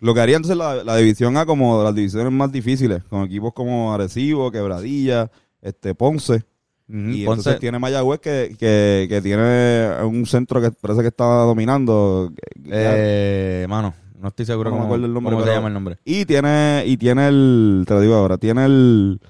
Lo 0.00 0.14
que 0.14 0.20
haría 0.20 0.36
entonces 0.36 0.56
la, 0.56 0.84
la 0.84 0.94
división 0.96 1.36
A 1.36 1.44
como 1.44 1.78
de 1.78 1.84
las 1.84 1.94
divisiones 1.94 2.32
más 2.32 2.52
difíciles, 2.52 3.02
con 3.04 3.24
equipos 3.24 3.52
como 3.52 3.92
Arecibo, 3.92 4.52
Quebradilla, 4.52 5.28
este 5.60 5.92
Ponce. 5.96 6.44
Y 6.88 7.24
Ponce- 7.24 7.40
entonces 7.40 7.60
tiene 7.60 7.78
Mayagüez 7.78 8.18
que, 8.20 8.56
que, 8.58 9.06
que 9.08 9.20
tiene 9.20 9.90
un 10.04 10.24
centro 10.26 10.60
que 10.60 10.70
parece 10.70 11.02
que 11.02 11.08
está 11.08 11.24
dominando. 11.24 12.32
eh, 12.64 13.66
mano, 13.68 13.94
no 14.18 14.28
estoy 14.28 14.46
seguro 14.46 14.70
No 14.70 14.76
me 14.76 14.80
cómo, 14.80 14.86
acuerdo 14.86 15.06
el 15.06 15.12
nombre, 15.12 15.32
cómo 15.34 15.44
se 15.44 15.52
llama 15.52 15.68
el 15.68 15.74
nombre. 15.74 15.98
Y 16.04 16.24
tiene, 16.24 16.82
y 16.86 16.96
tiene 16.96 17.28
el, 17.28 17.84
te 17.86 17.94
lo 17.94 18.00
digo 18.00 18.14
ahora, 18.14 18.38
tiene 18.38 18.64
el, 18.64 19.20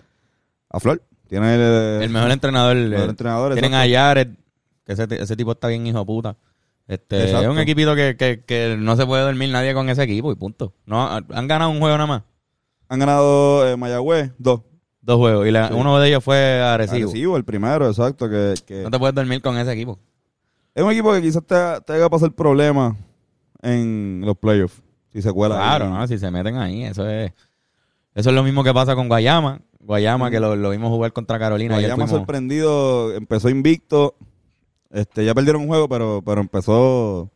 a 0.71 0.79
Flor, 0.79 1.03
tiene 1.29 1.55
el, 1.57 2.03
El 2.03 2.11
mejor 2.11 2.31
entrenador. 2.31 2.77
mejor 2.77 3.07
eh, 3.07 3.11
entrenador, 3.11 3.53
Tienen 3.55 3.75
exacto. 3.75 3.95
a 3.97 3.99
Jared, 3.99 4.29
que 4.87 4.93
ese, 4.93 5.07
ese 5.23 5.37
tipo 5.37 5.53
está 5.53 5.67
bien 5.69 5.87
hijo 5.87 6.07
puta. 6.07 6.37
Este, 6.87 7.25
es 7.43 7.47
un 7.49 7.59
equipito 7.59 7.95
que, 7.95 8.17
que, 8.17 8.43
que 8.47 8.77
no 8.79 8.97
se 8.97 9.05
puede 9.05 9.23
dormir 9.25 9.51
nadie 9.51 9.75
con 9.75 9.89
ese 9.91 10.05
equipo 10.05 10.33
y 10.33 10.37
punto. 10.37 10.73
No, 10.87 11.07
han 11.11 11.49
ganado 11.49 11.71
un 11.71 11.81
juego 11.81 11.97
nada 11.99 12.07
más. 12.07 12.23
Han 12.89 12.99
ganado 13.01 13.69
eh, 13.69 13.77
Mayagüez, 13.77 14.31
dos. 14.39 14.61
Dos 15.09 15.17
juegos. 15.17 15.47
Y 15.47 15.51
la- 15.51 15.69
Sí. 15.69 15.75
uno 15.75 15.99
de 15.99 16.09
ellos 16.09 16.23
fue 16.23 16.61
Arecibo. 16.61 17.09
Arecibo, 17.09 17.37
el 17.39 17.45
primero, 17.45 17.89
exacto. 17.89 18.29
Que, 18.29 18.53
que 18.67 18.83
No 18.83 18.91
te 18.91 18.99
puedes 18.99 19.15
dormir 19.15 19.41
con 19.41 19.57
ese 19.57 19.73
equipo. 19.73 19.99
Es 20.75 20.85
un 20.85 20.93
equipo 20.93 21.11
que 21.15 21.23
quizás 21.23 21.43
te, 21.47 21.55
te 21.87 21.95
haga 21.95 22.11
pasar 22.11 22.31
problemas 22.33 22.95
en 23.63 24.21
los 24.23 24.37
playoffs. 24.37 24.83
Si 25.11 25.23
se 25.23 25.33
cuela. 25.33 25.55
Claro, 25.57 25.87
ahí. 25.87 25.91
¿no? 25.93 26.07
Si 26.07 26.19
se 26.19 26.31
meten 26.31 26.59
ahí, 26.59 26.85
eso 26.85 27.09
es... 27.09 27.33
Eso 28.15 28.29
es 28.29 28.35
lo 28.37 28.43
mismo 28.43 28.63
que 28.63 28.75
pasa 28.75 28.95
con 28.95 29.09
Guayama. 29.09 29.63
Guayama, 29.81 30.31
que 30.31 30.41
lo, 30.41 30.55
lo 30.57 30.69
vimos 30.71 30.91
jugar 30.91 31.15
contra 31.15 31.39
Carolina. 31.39 31.75
Guayama 31.77 31.95
fuimos- 32.07 32.11
sorprendido, 32.11 33.15
empezó 33.15 33.49
invicto. 33.49 34.15
Este, 34.91 35.25
ya 35.25 35.35
perdieron 35.35 35.63
un 35.63 35.69
juego, 35.69 35.89
pero, 35.89 36.21
pero 36.23 36.43
empezó. 36.43 37.31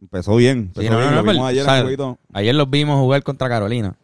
Empezó 0.00 0.36
bien. 0.36 0.70
Empezó 0.74 0.80
Sí, 0.82 0.88
no, 0.88 0.96
bien, 0.98 1.10
no, 1.10 1.16
lo 1.16 1.22
no, 1.22 1.32
vimos 1.32 1.34
pero, 1.36 1.46
ayer 1.48 1.62
o 1.62 1.64
sea, 1.66 1.74
en 1.74 1.78
el 1.78 1.82
jueguito. 1.84 2.18
Ayer 2.32 2.54
los 2.54 2.70
vimos 2.70 2.98
jugar 3.00 3.22
contra 3.22 3.48
Carolina. 3.50 3.94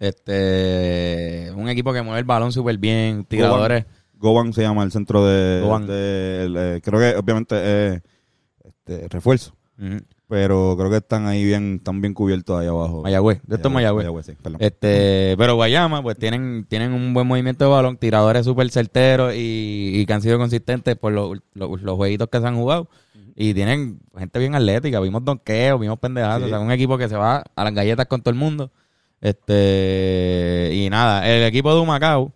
Este, 0.00 1.50
un 1.56 1.68
equipo 1.68 1.92
que 1.92 2.02
mueve 2.02 2.20
el 2.20 2.24
balón 2.24 2.52
súper 2.52 2.78
bien, 2.78 3.24
tiradores. 3.24 3.84
Goban 4.18 4.52
se 4.52 4.62
llama 4.62 4.82
el 4.84 4.92
centro 4.92 5.26
de. 5.26 5.60
Goban. 5.62 5.86
de- 5.86 6.44
el, 6.44 6.56
eh, 6.56 6.80
creo 6.82 7.00
que 7.00 7.16
obviamente 7.18 7.94
es 7.96 8.02
este, 8.64 9.08
refuerzo. 9.08 9.54
Pero 10.28 10.76
creo 10.78 10.88
que 10.90 10.96
están 10.98 11.26
ahí 11.26 11.44
bien, 11.44 11.74
están 11.76 12.00
bien 12.00 12.14
cubiertos 12.14 12.58
ahí 12.58 12.66
abajo. 12.66 13.02
Mayagüez, 13.02 13.40
de 13.46 13.56
esto 13.56 13.68
es 13.68 13.74
Mayagüez. 13.74 14.06
sí, 14.24 14.32
perdón. 14.40 14.58
Este, 14.62 15.34
pero 15.36 15.56
Guayama, 15.56 16.02
pues 16.02 16.16
tienen, 16.16 16.64
tienen 16.68 16.92
un 16.92 17.12
buen 17.12 17.26
movimiento 17.26 17.64
de 17.64 17.70
balón, 17.70 17.96
tiradores 17.98 18.44
súper 18.46 18.70
certeros 18.70 19.34
y, 19.34 19.90
y 19.94 20.06
que 20.06 20.12
han 20.12 20.22
sido 20.22 20.38
consistentes 20.38 20.96
por 20.96 21.12
los, 21.12 21.38
los, 21.54 21.82
los 21.82 21.96
jueguitos 21.96 22.28
que 22.28 22.40
se 22.40 22.46
han 22.46 22.56
jugado. 22.56 22.88
Y 23.34 23.52
tienen 23.54 23.98
gente 24.16 24.38
bien 24.38 24.54
atlética, 24.54 25.00
vimos 25.00 25.24
donqueo, 25.24 25.78
vimos 25.78 25.98
pendejazos, 25.98 26.42
Sí. 26.42 26.46
o 26.46 26.48
sea, 26.50 26.60
un 26.60 26.70
equipo 26.70 26.96
que 26.96 27.08
se 27.08 27.16
va 27.16 27.42
a 27.54 27.64
las 27.64 27.74
galletas 27.74 28.06
con 28.06 28.22
todo 28.22 28.30
el 28.32 28.38
mundo. 28.38 28.70
Este, 29.22 30.70
y 30.74 30.90
nada, 30.90 31.26
el 31.30 31.44
equipo 31.44 31.72
de 31.72 31.80
Humacao, 31.80 32.32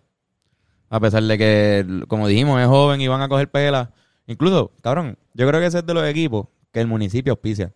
a 0.89 0.99
pesar 1.01 1.21
de 1.21 1.37
que, 1.37 1.85
como 2.07 2.27
dijimos, 2.29 2.61
es 2.61 2.67
joven 2.67 3.01
y 3.01 3.09
van 3.09 3.21
a 3.21 3.27
coger 3.27 3.51
pelas. 3.51 3.89
Incluso, 4.25 4.71
cabrón, 4.81 5.17
yo 5.33 5.45
creo 5.47 5.59
que 5.59 5.67
ese 5.67 5.79
es 5.79 5.85
de 5.85 5.93
los 5.93 6.07
equipos 6.07 6.47
que 6.71 6.81
el 6.81 6.87
municipio 6.87 7.33
auspicia 7.33 7.73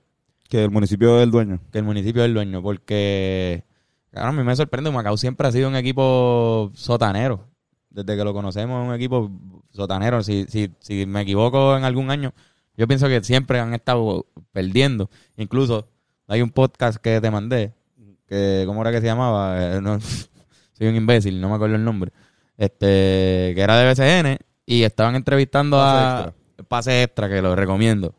Que 0.49 0.63
el 0.63 0.71
municipio 0.71 1.17
es 1.17 1.23
el 1.23 1.31
dueño. 1.31 1.59
que 1.71 1.79
el 1.79 1.83
municipio 1.83 2.21
es 2.23 2.27
el 2.27 2.33
dueño, 2.33 2.61
porque 2.63 3.65
claro, 4.11 4.29
a 4.29 4.31
mí 4.31 4.43
me 4.43 4.55
sorprende, 4.55 4.91
Macao 4.91 5.17
siempre 5.17 5.45
ha 5.47 5.51
sido 5.51 5.67
un 5.67 5.75
equipo 5.75 6.71
sotanero. 6.73 7.47
Desde 7.89 8.15
que 8.15 8.23
lo 8.23 8.33
conocemos, 8.33 8.81
es 8.81 8.87
un 8.89 8.95
equipo 8.95 9.29
sotanero. 9.71 10.23
Si, 10.23 10.45
si, 10.47 10.71
si 10.79 11.05
me 11.05 11.21
equivoco 11.21 11.75
en 11.75 11.83
algún 11.83 12.09
año, 12.11 12.33
yo 12.77 12.87
pienso 12.87 13.09
que 13.09 13.21
siempre 13.23 13.59
han 13.59 13.73
estado 13.73 14.25
perdiendo. 14.53 15.09
Incluso 15.35 15.89
hay 16.27 16.41
un 16.41 16.49
podcast 16.51 16.97
que 16.97 17.19
te 17.19 17.29
mandé, 17.29 17.73
que 18.31 18.63
¿cómo 18.65 18.81
era 18.81 18.91
que 18.91 19.01
se 19.01 19.07
llamaba? 19.07 19.75
Eh, 19.75 19.81
no, 19.81 19.99
soy 20.71 20.87
un 20.87 20.95
imbécil, 20.95 21.41
no 21.41 21.49
me 21.49 21.55
acuerdo 21.55 21.75
el 21.75 21.83
nombre. 21.83 22.11
Este, 22.57 23.51
que 23.55 23.61
era 23.61 23.77
de 23.77 23.91
BCN 23.91 24.37
y 24.65 24.83
estaban 24.83 25.15
entrevistando 25.15 25.77
Pase 25.77 25.97
a 25.97 26.19
extra. 26.25 26.65
Pase 26.67 27.03
Extra, 27.03 27.29
que 27.29 27.41
lo 27.41 27.55
recomiendo. 27.55 28.15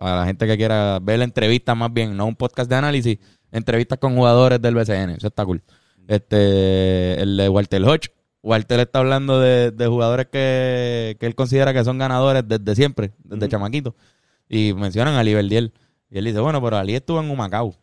A 0.00 0.16
la 0.16 0.26
gente 0.26 0.46
que 0.46 0.56
quiera 0.56 0.98
ver 1.00 1.18
la 1.18 1.24
entrevista 1.24 1.74
más 1.76 1.92
bien, 1.92 2.16
no 2.16 2.26
un 2.26 2.34
podcast 2.34 2.68
de 2.68 2.76
análisis, 2.76 3.18
entrevistas 3.52 3.98
con 3.98 4.16
jugadores 4.16 4.60
del 4.60 4.74
BCN, 4.74 5.10
eso 5.10 5.28
está 5.28 5.44
cool. 5.44 5.62
Este, 6.08 7.20
el 7.22 7.36
de 7.36 7.48
Walter 7.48 7.82
Hodge. 7.84 8.10
Walter 8.42 8.80
está 8.80 8.98
hablando 8.98 9.40
de, 9.40 9.70
de 9.70 9.86
jugadores 9.86 10.26
que, 10.26 11.16
que 11.18 11.26
él 11.26 11.34
considera 11.34 11.72
que 11.72 11.84
son 11.84 11.96
ganadores 11.96 12.42
desde 12.46 12.74
siempre, 12.74 13.12
desde 13.22 13.48
chamaquito. 13.48 13.94
Y 14.48 14.74
mencionan 14.74 15.14
a 15.14 15.20
Ali 15.20 15.32
Verdiel. 15.32 15.72
Y 16.10 16.18
él 16.18 16.24
dice, 16.24 16.40
bueno, 16.40 16.60
pero 16.62 16.76
Ali 16.76 16.94
estuvo 16.94 17.20
en 17.20 17.30
Humacao. 17.30 17.74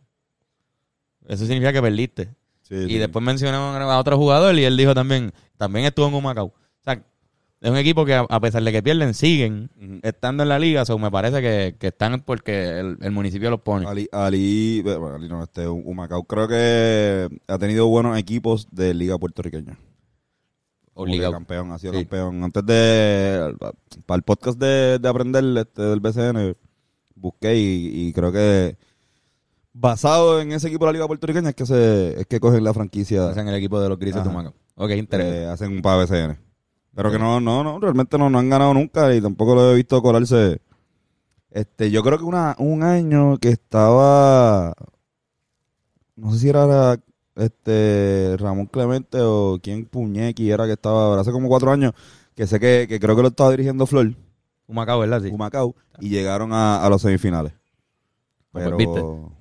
Eso 1.27 1.45
significa 1.45 1.73
que 1.73 1.81
perdiste. 1.81 2.29
Sí, 2.63 2.75
Y 2.75 2.87
sí. 2.87 2.97
después 2.97 3.23
mencionó 3.23 3.57
a 3.75 3.99
otro 3.99 4.17
jugador 4.17 4.55
y 4.57 4.63
él 4.63 4.77
dijo 4.77 4.93
también, 4.93 5.31
también 5.57 5.85
estuvo 5.85 6.07
en 6.07 6.13
Humacao. 6.13 6.45
O 6.47 6.83
sea, 6.83 7.01
es 7.61 7.69
un 7.69 7.77
equipo 7.77 8.05
que 8.05 8.15
a 8.15 8.39
pesar 8.39 8.63
de 8.63 8.71
que 8.71 8.81
pierden, 8.81 9.13
siguen 9.13 9.69
estando 10.03 10.43
en 10.43 10.49
la 10.49 10.57
liga. 10.57 10.83
So, 10.85 10.97
me 10.97 11.11
parece 11.11 11.41
que, 11.41 11.75
que 11.77 11.87
están 11.87 12.21
porque 12.21 12.79
el, 12.79 12.97
el 13.01 13.11
municipio 13.11 13.49
los 13.51 13.61
pone. 13.61 13.85
Ali, 13.87 14.07
Ali, 14.11 14.81
bueno, 14.81 15.15
Ali 15.15 15.27
no, 15.29 15.43
este, 15.43 15.67
Humacao 15.67 16.23
creo 16.23 16.47
que 16.47 17.27
ha 17.47 17.57
tenido 17.59 17.87
buenos 17.87 18.17
equipos 18.17 18.67
de 18.71 18.93
liga 18.93 19.17
puertorriqueña. 19.17 19.73
Que 19.73 19.79
Obligado. 20.95 21.31
campeón, 21.33 21.71
ha 21.71 21.77
sido 21.79 21.93
Sí. 21.93 21.99
campeón. 21.99 22.43
Antes 22.43 22.65
de, 22.65 23.55
para 24.05 24.17
el 24.17 24.23
podcast 24.23 24.59
de, 24.59 24.97
de 24.99 25.09
aprender 25.09 25.43
este, 25.57 25.81
del 25.83 25.99
BCN, 25.99 26.55
busqué 27.15 27.55
y, 27.57 28.07
y 28.07 28.13
creo 28.13 28.31
que 28.31 28.75
basado 29.73 30.41
en 30.41 30.51
ese 30.51 30.67
equipo 30.67 30.85
de 30.85 30.89
la 30.89 30.93
liga 30.93 31.07
puertorriqueña 31.07 31.49
es 31.49 31.55
que 31.55 31.65
se, 31.65 32.21
es 32.21 32.27
que 32.27 32.39
cogen 32.39 32.63
la 32.63 32.73
franquicia, 32.73 33.29
Hacen 33.29 33.47
el 33.47 33.55
equipo 33.55 33.79
de 33.81 33.89
los 33.89 33.97
Grises 33.99 34.23
de 34.23 34.29
Ajá. 34.29 34.29
Humacao. 34.29 34.53
Ok, 34.75 34.91
interesante. 34.91 35.43
eh, 35.43 35.47
hacen 35.47 35.71
un 35.73 35.81
para 35.81 36.03
BCN. 36.03 36.37
Pero 36.93 37.11
que 37.11 37.19
no, 37.19 37.39
no, 37.39 37.63
no, 37.63 37.79
realmente 37.79 38.17
no, 38.17 38.29
no 38.29 38.39
han 38.39 38.49
ganado 38.49 38.73
nunca 38.73 39.13
y 39.15 39.21
tampoco 39.21 39.55
lo 39.55 39.71
he 39.71 39.75
visto 39.75 40.01
colarse. 40.01 40.61
Este, 41.49 41.91
yo 41.91 42.03
creo 42.03 42.17
que 42.17 42.23
una, 42.25 42.55
un 42.59 42.83
año 42.83 43.37
que 43.37 43.49
estaba, 43.49 44.73
no 46.15 46.31
sé 46.33 46.39
si 46.39 46.49
era 46.49 46.99
este 47.35 48.35
Ramón 48.37 48.67
Clemente 48.67 49.19
o 49.21 49.59
quién 49.61 49.85
Puñequi 49.85 50.51
era 50.51 50.65
que 50.65 50.73
estaba, 50.73 51.19
hace 51.19 51.31
como 51.31 51.47
cuatro 51.47 51.71
años, 51.71 51.93
que 52.35 52.45
sé 52.47 52.59
que, 52.59 52.85
que 52.89 52.99
creo 52.99 53.15
que 53.15 53.21
lo 53.21 53.27
estaba 53.29 53.51
dirigiendo 53.51 53.85
Flor, 53.85 54.13
Humacao, 54.67 54.99
¿verdad? 54.99 55.21
Sí. 55.21 55.29
Humacao, 55.29 55.75
y 55.99 56.09
llegaron 56.09 56.53
a, 56.53 56.83
a 56.83 56.89
los 56.89 57.01
semifinales. 57.01 57.53
Pues, 58.51 58.65
Pero, 58.65 58.77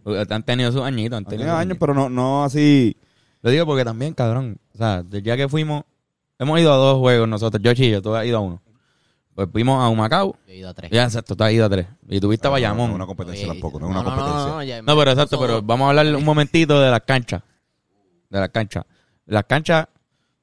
¿viste? 0.05 0.35
Han 0.35 0.43
tenido 0.45 0.71
sus 0.73 0.83
añitos. 0.83 1.17
Han 1.19 1.25
tenido 1.25 1.55
años, 1.55 1.77
pero 1.81 1.95
no, 1.95 2.09
no 2.09 2.45
así. 2.45 2.97
Lo 3.43 3.51
digo 3.51 3.67
porque 3.67 3.85
también, 3.85 4.15
cabrón. 4.15 4.59
O 4.75 4.79
sea, 4.79 5.03
desde 5.03 5.23
ya 5.23 5.37
que 5.37 5.49
fuimos, 5.49 5.83
hemos 6.39 6.61
ido 6.61 6.73
a 6.73 6.77
dos 6.77 6.99
juegos 6.99 7.29
nosotros, 7.29 7.63
yo 7.63 7.73
y 7.73 7.91
yo, 7.91 8.01
tú 8.03 8.15
has 8.15 8.25
ido 8.27 8.39
a 8.39 8.41
uno. 8.41 8.63
Pues 9.35 9.49
fuimos 9.51 9.83
a 9.83 9.89
Humacao. 9.89 10.37
Yo 10.47 10.53
he 10.53 10.57
ido 10.59 10.69
a 10.69 10.75
tres. 10.75 10.91
Ya, 10.91 11.05
exacto, 11.05 11.35
tú 11.35 11.43
has 11.45 11.53
ido 11.53 11.65
a 11.65 11.69
tres. 11.71 11.87
Y 12.09 12.21
tuviste 12.21 12.47
a 12.47 12.51
No, 12.51 12.53
Bayamón. 12.53 12.87
No 12.89 12.93
es 12.93 12.97
una 12.97 13.07
competencia 13.07 13.45
Oye, 13.49 13.53
tampoco, 13.61 13.81
no 13.81 13.87
es 13.87 13.91
una 13.91 14.03
no, 14.03 14.11
no, 14.11 14.17
competencia. 14.17 14.53
no, 14.53 14.63
ya- 14.63 14.83
pero 14.85 15.11
exacto, 15.11 15.41
pero 15.41 15.63
vamos 15.63 15.87
a 15.87 15.89
hablar 15.91 16.15
un 16.15 16.25
momentito 16.25 16.81
de 16.81 16.91
las 16.91 17.01
canchas. 17.01 17.43
De 18.29 18.39
las 18.39 18.49
canchas. 18.51 18.85
Las 19.27 19.45
canchas, 19.45 19.87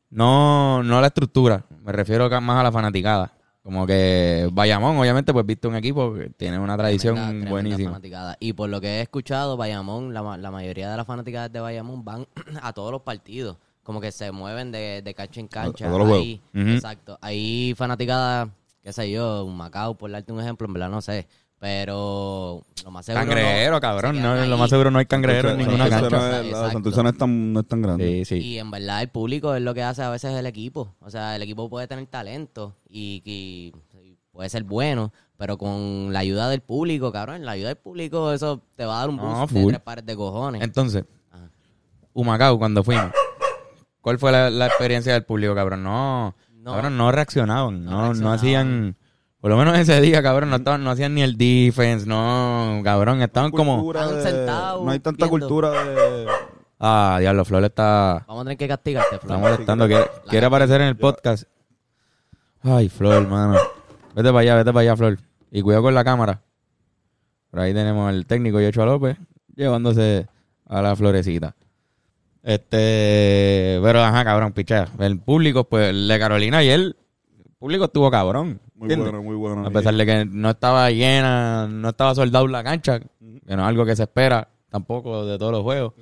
no, 0.10 0.84
no 0.84 1.00
la 1.02 1.08
estructura. 1.08 1.64
Me 1.84 1.92
refiero 1.92 2.30
más 2.42 2.60
a 2.60 2.64
la 2.64 2.72
fanaticada. 2.72 3.32
Como 3.68 3.86
que 3.86 4.48
Bayamón, 4.54 4.98
obviamente, 4.98 5.34
pues 5.34 5.46
viste 5.46 5.68
un 5.68 5.76
equipo 5.76 6.14
que 6.14 6.30
tiene 6.30 6.58
una 6.58 6.78
tradición 6.78 7.16
Tremenda- 7.18 7.50
buenísima. 7.50 8.00
Y 8.40 8.54
por 8.54 8.70
lo 8.70 8.80
que 8.80 8.88
he 8.88 9.02
escuchado, 9.02 9.58
Bayamón, 9.58 10.14
la, 10.14 10.38
la 10.38 10.52
mayoría 10.52 10.90
de 10.90 10.96
las 10.96 11.06
fanaticadas 11.06 11.52
de 11.52 11.60
Bayamón 11.60 12.06
van 12.06 12.26
a 12.62 12.72
todos 12.72 12.94
los 12.94 13.02
partidos. 13.02 13.58
Como 13.84 14.00
que 14.00 14.14
se 14.14 14.32
mueven 14.32 14.72
de, 14.72 15.02
de 15.02 15.14
cancha 15.14 15.42
en 15.42 15.50
cancha. 15.50 15.86
a 15.86 15.90
todos 15.90 16.08
los 16.08 16.18
Ahí, 16.18 16.42
Ujú. 16.56 16.70
Exacto. 16.70 17.20
Hay 17.22 17.74
fanaticadas, 17.76 18.48
qué 18.82 18.94
sé 18.94 19.12
yo, 19.12 19.44
un 19.44 19.58
Macao, 19.58 19.96
por 19.98 20.12
darte 20.12 20.32
un 20.32 20.40
ejemplo, 20.40 20.66
en 20.66 20.72
verdad 20.74 20.90
no 20.90 21.02
sé. 21.02 21.28
Pero 21.60 22.62
lo 22.84 22.92
más 22.92 23.06
seguro. 23.06 23.26
Cangrejero, 23.26 23.72
no, 23.72 23.82
cabrón. 23.82 24.22
No, 24.22 24.36
lo 24.46 24.58
más 24.58 24.70
seguro 24.70 24.92
no 24.92 25.00
hay 25.00 25.06
cangrejero 25.08 25.50
en 25.52 25.58
ninguna 25.58 25.90
cancha. 25.90 26.10
no 26.10 26.28
es- 26.38 26.52
La. 26.52 26.72
Santurce 26.72 27.02
no 27.04 27.10
es 27.10 27.18
tan, 27.18 27.54
no 27.54 27.60
es 27.62 27.68
tan 27.68 27.82
grande. 27.82 28.24
Sí, 28.26 28.26
sí. 28.26 28.36
Y 28.48 28.60
en 28.60 28.70
verdad 28.70 29.02
el 29.02 29.10
público 29.10 29.56
es 29.56 29.62
lo 29.62 29.74
que 29.74 29.82
hace 29.84 30.04
a 30.04 30.10
veces 30.10 30.34
el 30.34 30.46
equipo. 30.46 30.94
O 31.02 31.10
sea, 31.10 31.36
el 31.36 31.42
equipo 31.42 31.68
puede 31.70 31.88
tener 31.88 32.06
talento 32.06 32.76
y, 32.90 33.22
y 33.26 33.74
puede 34.32 34.50
ser 34.50 34.64
bueno, 34.64 35.12
pero 35.36 35.58
con 35.58 36.14
la 36.14 36.20
ayuda 36.20 36.48
del 36.50 36.62
público, 36.62 37.12
cabrón, 37.12 37.44
la 37.44 37.54
ayuda 37.54 37.70
del 37.70 37.78
público, 37.78 38.32
eso 38.32 38.62
te 38.76 38.86
va 38.86 38.98
a 38.98 39.00
dar 39.00 39.10
un 39.10 39.16
No, 39.18 39.24
boost 39.24 39.52
de 39.54 39.62
full. 39.62 39.70
tres 39.72 39.82
pares 39.82 40.06
de 40.06 40.16
cojones. 40.16 40.62
Entonces, 40.62 41.06
Ajá. 41.32 41.50
Humacao, 42.14 42.60
cuando 42.60 42.84
fuimos, 42.84 43.12
¿cuál 44.02 44.20
fue 44.20 44.32
la, 44.32 44.52
la 44.52 44.68
experiencia 44.68 45.14
del 45.14 45.24
público, 45.26 45.56
cabrón? 45.56 45.82
No, 45.84 46.36
No. 46.54 46.74
cabrón, 46.74 46.98
no 46.98 47.12
reaccionaban, 47.12 47.84
No 47.84 48.14
no, 48.14 48.32
hacían, 48.32 48.96
por 49.42 49.52
lo 49.52 49.58
menos 49.58 49.78
ese 49.78 50.00
día, 50.02 50.22
cabrón, 50.24 50.50
no 50.50 50.56
estaban, 50.58 50.84
no 50.84 50.90
hacían 50.92 51.14
ni 51.14 51.22
el 51.22 51.38
defense, 51.38 52.06
no, 52.08 52.82
cabrón, 52.84 53.22
estaban 53.22 53.52
como, 53.52 53.92
de- 53.94 54.22
sentados 54.24 54.84
No 54.84 54.92
hay 54.92 55.00
tanta 55.00 55.26
viendo. 55.28 55.48
cultura 55.48 55.72
de... 55.84 56.28
ah, 56.80 57.18
diablo, 57.20 57.46
Flor 57.46 57.64
está, 57.66 58.24
Vamos 58.28 58.42
a 58.42 58.44
tener 58.46 58.58
que 58.58 58.68
castigarte, 58.68 59.16
está 59.16 59.28
Flor. 59.28 59.40
molestando, 59.40 59.88
quiere, 59.88 60.06
quiere 60.30 60.46
aparecer 60.46 60.82
en 60.82 60.88
el 60.88 60.98
podcast. 60.98 61.44
Ay, 62.64 62.90
Flor, 62.90 63.22
hermano. 63.24 63.58
Vete 64.16 64.30
para 64.30 64.40
allá, 64.40 64.56
vete 64.56 64.74
para 64.74 64.82
allá, 64.82 64.96
Flor. 64.98 65.18
Y 65.52 65.62
cuidado 65.62 65.84
con 65.84 65.94
la 65.96 66.04
cámara. 66.04 66.42
Por 67.52 67.60
ahí 67.62 67.74
tenemos 67.74 68.10
al 68.10 68.26
técnico 68.26 68.60
Yochoa 68.60 68.86
López 68.86 69.18
llevándose 69.56 70.28
a 70.68 70.82
la 70.82 70.96
florecita. 70.96 71.56
Este, 72.44 73.80
pero 73.84 74.02
ajá, 74.04 74.24
cabrón, 74.24 74.52
pichea. 74.54 74.88
El 75.00 75.20
público, 75.20 75.66
pues, 75.66 75.90
el 75.90 76.08
de 76.08 76.20
Carolina 76.20 76.64
y 76.64 76.70
él, 76.70 76.96
el 77.46 77.52
público 77.60 77.86
estuvo 77.86 78.10
cabrón. 78.10 78.60
Muy 78.78 78.86
¿entiendes? 78.86 79.12
bueno, 79.12 79.24
muy 79.24 79.36
bueno. 79.36 79.66
A 79.66 79.72
pesar 79.72 79.96
de 79.96 80.06
que 80.06 80.26
no 80.26 80.52
estaba 80.52 80.92
llena, 80.92 81.68
no 81.68 81.90
estaba 81.90 82.14
soldado 82.14 82.48
la 82.48 82.64
cancha, 82.64 83.00
que 83.00 83.08
no 83.56 83.64
es 83.64 83.68
algo 83.68 83.86
que 83.86 83.96
se 83.96 84.04
espera 84.04 84.48
tampoco 84.70 85.26
de 85.26 85.40
todos 85.40 85.52
los 85.52 85.64
juegos. 85.64 85.94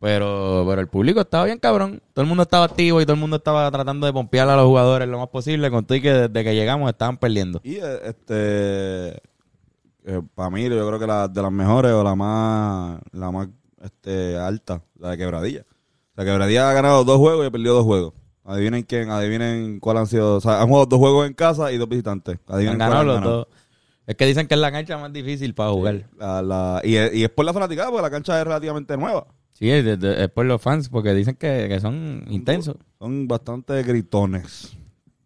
Pero, 0.00 0.66
pero 0.68 0.82
el 0.82 0.88
público 0.88 1.22
estaba 1.22 1.46
bien 1.46 1.58
cabrón. 1.58 2.02
Todo 2.12 2.24
el 2.24 2.28
mundo 2.28 2.42
estaba 2.42 2.66
activo 2.66 3.00
y 3.00 3.06
todo 3.06 3.14
el 3.14 3.20
mundo 3.20 3.36
estaba 3.36 3.70
tratando 3.70 4.06
de 4.06 4.12
pompear 4.12 4.50
a 4.50 4.56
los 4.56 4.66
jugadores 4.66 5.08
lo 5.08 5.18
más 5.18 5.28
posible. 5.28 5.70
Con 5.70 5.86
todo 5.86 5.96
y 5.96 6.02
que 6.02 6.12
desde 6.12 6.44
que 6.44 6.54
llegamos 6.54 6.90
estaban 6.90 7.16
perdiendo. 7.16 7.62
Y 7.64 7.76
eh, 7.76 8.00
este... 8.04 9.22
para 10.34 10.50
mí, 10.50 10.64
yo 10.64 10.86
creo 10.86 10.98
que 10.98 11.06
la 11.06 11.26
de 11.26 11.40
las 11.40 11.52
mejores 11.52 11.92
o 11.92 12.04
la 12.04 12.14
más 12.14 13.00
la 13.12 13.30
más 13.30 13.48
este, 13.82 14.36
alta, 14.36 14.82
la 14.98 15.10
de 15.10 15.16
Quebradilla. 15.16 15.64
La 16.16 16.24
Quebradilla 16.26 16.68
ha 16.68 16.74
ganado 16.74 17.04
dos 17.04 17.16
juegos 17.16 17.44
y 17.44 17.48
ha 17.48 17.50
perdido 17.50 17.74
dos 17.74 17.84
juegos. 17.84 18.12
Adivinen 18.44 18.82
quién, 18.82 19.10
adivinen 19.10 19.80
cuál 19.80 19.96
han 19.98 20.06
sido. 20.06 20.36
O 20.36 20.40
sea, 20.40 20.60
han 20.60 20.68
jugado 20.68 20.86
dos 20.86 20.98
juegos 20.98 21.26
en 21.26 21.32
casa 21.34 21.72
y 21.72 21.78
dos 21.78 21.88
visitantes. 21.88 22.38
Adivinen 22.46 22.74
Han 22.74 22.78
cuál 22.78 22.90
ganado 22.90 23.00
han 23.00 23.06
los 23.06 23.14
ganado. 23.16 23.36
dos. 23.38 23.48
Es 24.06 24.16
que 24.16 24.26
dicen 24.26 24.46
que 24.46 24.54
es 24.54 24.60
la 24.60 24.70
cancha 24.70 24.98
más 24.98 25.12
difícil 25.12 25.54
para 25.54 25.70
jugar. 25.70 26.04
La- 26.18 26.42
la- 26.42 26.80
y, 26.84 26.96
es, 26.96 27.14
y 27.14 27.24
es 27.24 27.30
por 27.30 27.46
la 27.46 27.54
fanaticada, 27.54 27.88
porque 27.90 28.02
la 28.02 28.10
cancha 28.10 28.38
es 28.38 28.44
relativamente 28.46 28.96
nueva. 28.98 29.26
Sí, 29.54 29.70
es, 29.70 30.28
por 30.30 30.44
los 30.44 30.60
fans, 30.60 30.88
porque 30.90 31.14
dicen 31.14 31.36
que, 31.36 31.66
que 31.68 31.80
son 31.80 32.24
intensos. 32.28 32.76
Son 32.98 33.26
bastante 33.28 33.82
gritones. 33.82 34.76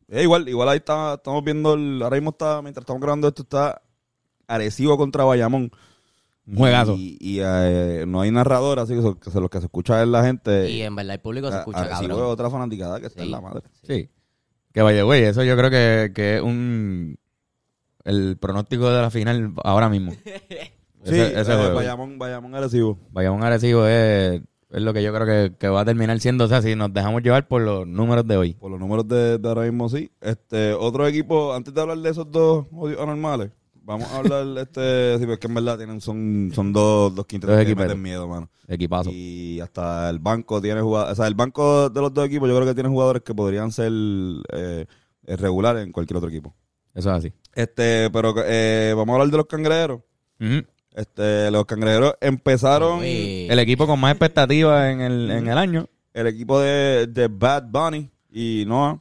Eh, 0.08 0.22
igual, 0.22 0.48
igual 0.48 0.68
ahí 0.68 0.76
está, 0.78 1.14
estamos 1.14 1.42
viendo, 1.42 1.74
el, 1.74 2.00
ahora 2.02 2.16
mismo 2.16 2.30
está, 2.30 2.62
mientras 2.62 2.82
estamos 2.82 3.00
grabando 3.02 3.26
esto, 3.26 3.42
está 3.42 3.82
Arecibo 4.46 4.96
contra 4.96 5.24
Bayamón. 5.24 5.72
Un 6.48 6.56
juegazo. 6.56 6.94
Y, 6.96 7.16
y, 7.20 7.40
eh, 7.42 8.04
no 8.08 8.20
hay 8.22 8.30
narrador, 8.30 8.78
así 8.78 8.94
que, 8.94 9.16
que 9.20 9.30
se- 9.30 9.40
lo 9.40 9.48
que 9.50 9.58
se 9.58 9.66
escucha 9.66 10.02
es 10.02 10.08
la 10.08 10.24
gente. 10.24 10.70
Y 10.70 10.82
en 10.82 10.96
verdad 10.96 11.14
el 11.16 11.20
público 11.20 11.50
se 11.50 11.56
A- 11.56 11.58
escucha, 11.60 11.80
Arecibo 11.80 12.02
es 12.02 12.08
cabrón. 12.08 12.30
otra 12.30 12.50
fanaticada 12.50 13.00
que 13.00 13.06
está 13.06 13.20
Sí. 13.20 13.26
en 13.26 13.32
la 13.32 13.40
madre. 13.40 13.62
Sí. 13.82 14.08
Que 14.72 14.82
vaya, 14.82 15.02
güey, 15.02 15.24
eso 15.24 15.42
yo 15.44 15.56
creo 15.56 15.70
que, 15.70 16.12
que 16.14 16.36
es 16.36 16.42
un. 16.42 17.18
El 18.04 18.38
pronóstico 18.38 18.90
de 18.90 19.02
la 19.02 19.10
final 19.10 19.52
ahora 19.64 19.88
mismo. 19.88 20.12
Sí, 21.04 21.14
Ese, 21.14 21.40
ese 21.40 21.52
eh, 21.52 21.56
juego. 21.56 21.74
Bayamón, 21.76 22.18
Bayamón 22.18 22.54
Arecibo. 22.56 22.98
Bayamón 23.12 23.44
Arecibo 23.44 23.86
es, 23.86 24.42
es 24.68 24.82
lo 24.82 24.92
que 24.92 25.00
yo 25.02 25.14
creo 25.14 25.26
que, 25.26 25.56
que 25.56 25.68
va 25.68 25.82
a 25.82 25.84
terminar 25.84 26.18
siendo. 26.18 26.44
O 26.44 26.48
sea, 26.48 26.60
si 26.60 26.74
nos 26.74 26.92
dejamos 26.92 27.22
llevar 27.22 27.46
por 27.46 27.62
los 27.62 27.86
números 27.86 28.26
de 28.26 28.36
hoy. 28.36 28.54
Por 28.54 28.72
los 28.72 28.80
números 28.80 29.06
de, 29.06 29.38
de 29.38 29.48
ahora 29.48 29.62
mismo, 29.62 29.88
sí. 29.88 30.10
Este, 30.20 30.74
otro 30.74 31.06
equipo, 31.06 31.54
antes 31.54 31.72
de 31.72 31.80
hablar 31.80 31.98
de 31.98 32.10
esos 32.10 32.30
dos 32.32 32.66
anormales, 33.00 33.50
vamos 33.88 34.08
a 34.12 34.18
hablar, 34.18 34.46
este, 34.58 35.18
sí, 35.18 35.26
porque 35.26 35.46
en 35.46 35.54
verdad 35.54 35.78
tienen, 35.78 36.00
son, 36.00 36.52
son 36.54 36.72
dos, 36.72 37.14
dos 37.14 37.26
quintetos 37.26 37.64
que 37.64 37.74
meten 37.74 38.00
miedo, 38.00 38.28
mano. 38.28 38.50
Equipazo. 38.68 39.10
Y 39.10 39.58
hasta 39.60 40.10
el 40.10 40.18
banco 40.18 40.60
tiene 40.60 40.82
jugadores, 40.82 41.12
o 41.12 41.16
sea, 41.16 41.26
el 41.26 41.34
banco 41.34 41.88
de 41.88 42.00
los 42.00 42.12
dos 42.12 42.26
equipos 42.26 42.48
yo 42.48 42.54
creo 42.54 42.68
que 42.68 42.74
tiene 42.74 42.90
jugadores 42.90 43.22
que 43.22 43.34
podrían 43.34 43.72
ser 43.72 43.90
eh, 44.52 44.84
eh, 45.26 45.36
regulares 45.36 45.84
en 45.84 45.90
cualquier 45.90 46.18
otro 46.18 46.28
equipo. 46.28 46.54
Eso 46.94 47.10
es 47.10 47.16
así. 47.16 47.32
Este, 47.54 48.10
pero 48.10 48.34
eh, 48.44 48.92
vamos 48.94 49.14
a 49.14 49.14
hablar 49.14 49.30
de 49.30 49.36
los 49.38 49.46
cangrejeros. 49.46 50.02
Este, 50.94 51.50
los 51.50 51.64
cangrejeros 51.64 52.14
empezaron 52.20 53.00
Uy. 53.00 53.46
El 53.48 53.58
equipo 53.58 53.86
con 53.86 53.98
más 53.98 54.12
expectativas 54.12 54.92
en 54.92 55.00
el, 55.00 55.30
en 55.30 55.48
el 55.48 55.58
año. 55.58 55.88
el 56.12 56.26
equipo 56.26 56.60
de, 56.60 57.06
de 57.06 57.28
Bad 57.28 57.64
Bunny 57.70 58.10
y 58.30 58.64
Noah, 58.66 59.00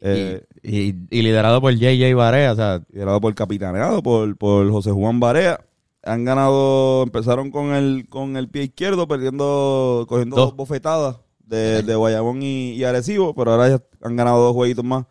eh, 0.00 0.44
y, 0.64 0.94
y- 1.10 1.22
liderado 1.22 1.60
por 1.60 1.74
JJ 1.74 2.14
Barea. 2.14 2.52
O 2.52 2.56
sea, 2.56 2.82
liderado 2.90 3.20
por 3.20 3.34
capitaneado 3.34 4.02
por, 4.02 4.36
por 4.36 4.70
José 4.70 4.90
Juan 4.90 5.20
Barea. 5.20 5.60
Han 6.02 6.24
ganado, 6.24 7.02
empezaron 7.04 7.50
con 7.50 7.72
el, 7.74 8.06
con 8.08 8.36
el 8.36 8.48
pie 8.48 8.64
izquierdo, 8.64 9.06
perdiendo, 9.08 10.04
cogiendo 10.08 10.36
Dos. 10.36 10.46
dos 10.50 10.56
bofetadas 10.56 11.16
de, 11.46 11.82
de 11.82 11.94
Guayabón 11.94 12.42
y, 12.42 12.72
y 12.72 12.84
Arecibo, 12.84 13.34
pero 13.34 13.52
ahora 13.52 13.68
ya 13.70 13.80
han 14.02 14.16
ganado 14.16 14.42
dos 14.42 14.52
jueguitos 14.54 14.84
más 14.84 15.04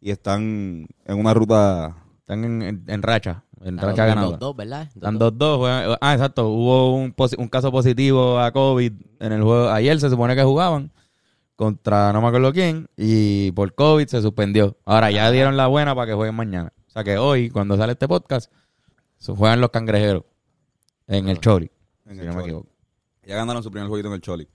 y 0.00 0.10
están 0.10 0.86
en 1.06 1.18
una 1.18 1.32
ruta. 1.34 1.96
están 2.20 2.44
en, 2.44 2.62
en- 2.62 2.84
en 2.86 3.02
racha. 3.02 3.44
En 3.62 3.74
Están 3.74 3.90
racha 3.90 4.06
los 4.06 4.14
ganadora. 4.14 4.36
dos, 4.38 4.48
dos, 4.50 4.56
¿verdad? 4.56 4.88
Están 4.94 5.18
2-2. 5.18 5.98
Ah, 6.00 6.12
exacto. 6.14 6.48
Hubo 6.48 6.94
un, 6.94 7.12
un 7.38 7.48
caso 7.48 7.72
positivo 7.72 8.38
a 8.38 8.52
COVID 8.52 8.92
en 9.18 9.32
el 9.32 9.42
juego. 9.42 9.70
Ayer 9.70 9.98
se 9.98 10.08
supone 10.10 10.36
que 10.36 10.44
jugaban 10.44 10.92
contra 11.58 12.12
no 12.12 12.22
me 12.22 12.28
acuerdo 12.28 12.52
quién 12.52 12.88
y 12.96 13.50
por 13.50 13.74
COVID 13.74 14.06
se 14.06 14.22
suspendió. 14.22 14.76
Ahora 14.84 15.10
ya 15.10 15.28
dieron 15.32 15.56
la 15.56 15.66
buena 15.66 15.92
para 15.92 16.06
que 16.06 16.14
jueguen 16.14 16.36
mañana. 16.36 16.72
O 16.86 16.90
sea 16.90 17.02
que 17.02 17.18
hoy, 17.18 17.50
cuando 17.50 17.76
sale 17.76 17.92
este 17.94 18.06
podcast, 18.06 18.50
se 19.18 19.34
juegan 19.34 19.60
los 19.60 19.70
cangrejeros 19.70 20.22
en 21.08 21.28
el 21.28 21.40
Chori. 21.40 21.68
En 22.06 22.14
si 22.14 22.20
el 22.20 22.26
no 22.28 22.32
me 22.34 22.38
Choli. 22.38 22.44
equivoco. 22.44 22.68
Ya 23.26 23.34
ganaron 23.34 23.62
su 23.64 23.72
primer 23.72 23.88
jueguito 23.88 24.06
en 24.08 24.14
el 24.14 24.20
Choli. 24.20 24.48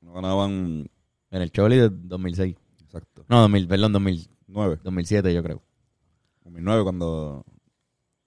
No 0.00 0.12
ganaban. 0.12 0.90
En 1.30 1.42
el 1.42 1.52
Choli 1.52 1.76
de 1.76 1.88
2006. 1.88 2.56
Exacto. 2.82 3.24
No, 3.28 3.40
2000, 3.42 3.68
perdón, 3.68 3.92
2000, 3.92 4.28
9. 4.48 4.80
2007 4.82 5.32
yo 5.32 5.42
creo. 5.44 5.62
2009 6.44 6.82
cuando. 6.82 7.44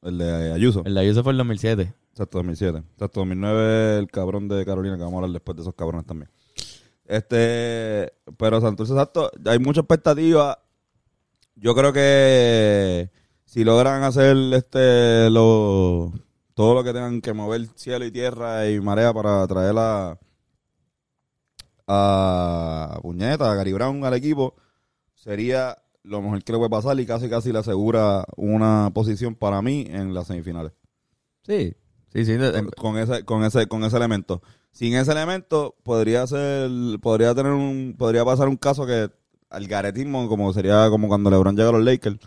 El 0.02 0.18
de 0.18 0.54
Ayuso. 0.54 0.82
El 0.86 0.94
de 0.94 1.02
Ayuso 1.02 1.24
fue 1.24 1.34
el 1.34 1.38
2007. 1.40 1.94
Exacto, 2.12 2.38
2007. 2.38 2.78
Exacto, 2.94 3.20
2009 3.20 4.00
el 4.00 4.08
cabrón 4.10 4.48
de 4.48 4.66
Carolina, 4.66 4.96
que 4.96 5.04
vamos 5.04 5.16
a 5.16 5.18
hablar 5.18 5.32
después 5.32 5.58
de 5.58 5.64
esos 5.64 5.76
cabrones 5.76 6.06
también. 6.06 6.30
Este, 7.12 8.14
pero 8.38 8.62
Santurce, 8.62 8.94
exacto, 8.94 9.30
hay 9.46 9.60
mucha 9.60 9.82
expectativa. 9.82 10.64
Yo 11.56 11.76
creo 11.76 11.92
que 11.92 13.12
si 13.44 13.66
logran 13.66 14.04
hacer 14.04 14.38
este 14.54 15.30
lo 15.30 16.14
todo 16.54 16.74
lo 16.74 16.84
que 16.86 16.94
tengan 16.94 17.20
que 17.20 17.34
mover 17.34 17.68
cielo 17.76 18.06
y 18.06 18.12
tierra 18.12 18.70
y 18.70 18.80
marea 18.80 19.14
para 19.14 19.46
traer 19.46 19.76
a 19.78 20.18
a 21.88 23.00
Puñeta, 23.02 23.52
a 23.52 23.56
Gary 23.56 23.74
Brown 23.74 24.06
al 24.06 24.14
equipo, 24.14 24.56
sería 25.14 25.78
lo 26.04 26.22
mejor 26.22 26.44
que 26.44 26.54
le 26.54 26.58
puede 26.60 26.70
pasar 26.70 26.98
y 27.00 27.06
casi 27.06 27.30
casi 27.30 27.52
le 27.52 27.60
asegura 27.60 28.24
una 28.38 28.90
posición 28.94 29.36
para 29.36 29.62
mí 29.62 29.86
en 29.90 30.14
las 30.14 30.28
semifinales 30.28 30.72
Sí, 31.46 31.76
sí, 32.14 32.26
sí. 32.26 32.38
de- 32.38 32.72
con 32.78 32.98
ese 32.98 33.26
con 33.26 33.44
ese 33.44 33.68
con 33.68 33.84
ese 33.84 33.98
elemento 33.98 34.42
sin 34.72 34.96
ese 34.96 35.12
elemento 35.12 35.76
podría 35.84 36.26
ser 36.28 36.70
podría 37.02 37.36
tener 37.36 37.52
un 37.52 37.96
podría 37.98 38.26
pasar 38.26 38.48
un 38.48 38.58
caso 38.58 38.86
que 38.86 39.10
al 39.50 39.68
garetismo 39.68 40.28
como 40.28 40.52
sería 40.54 40.90
como 40.90 41.08
cuando 41.08 41.30
LeBron 41.30 41.56
llega 41.56 41.70
a 41.70 41.74
los 41.74 41.84
Lakers 41.84 42.20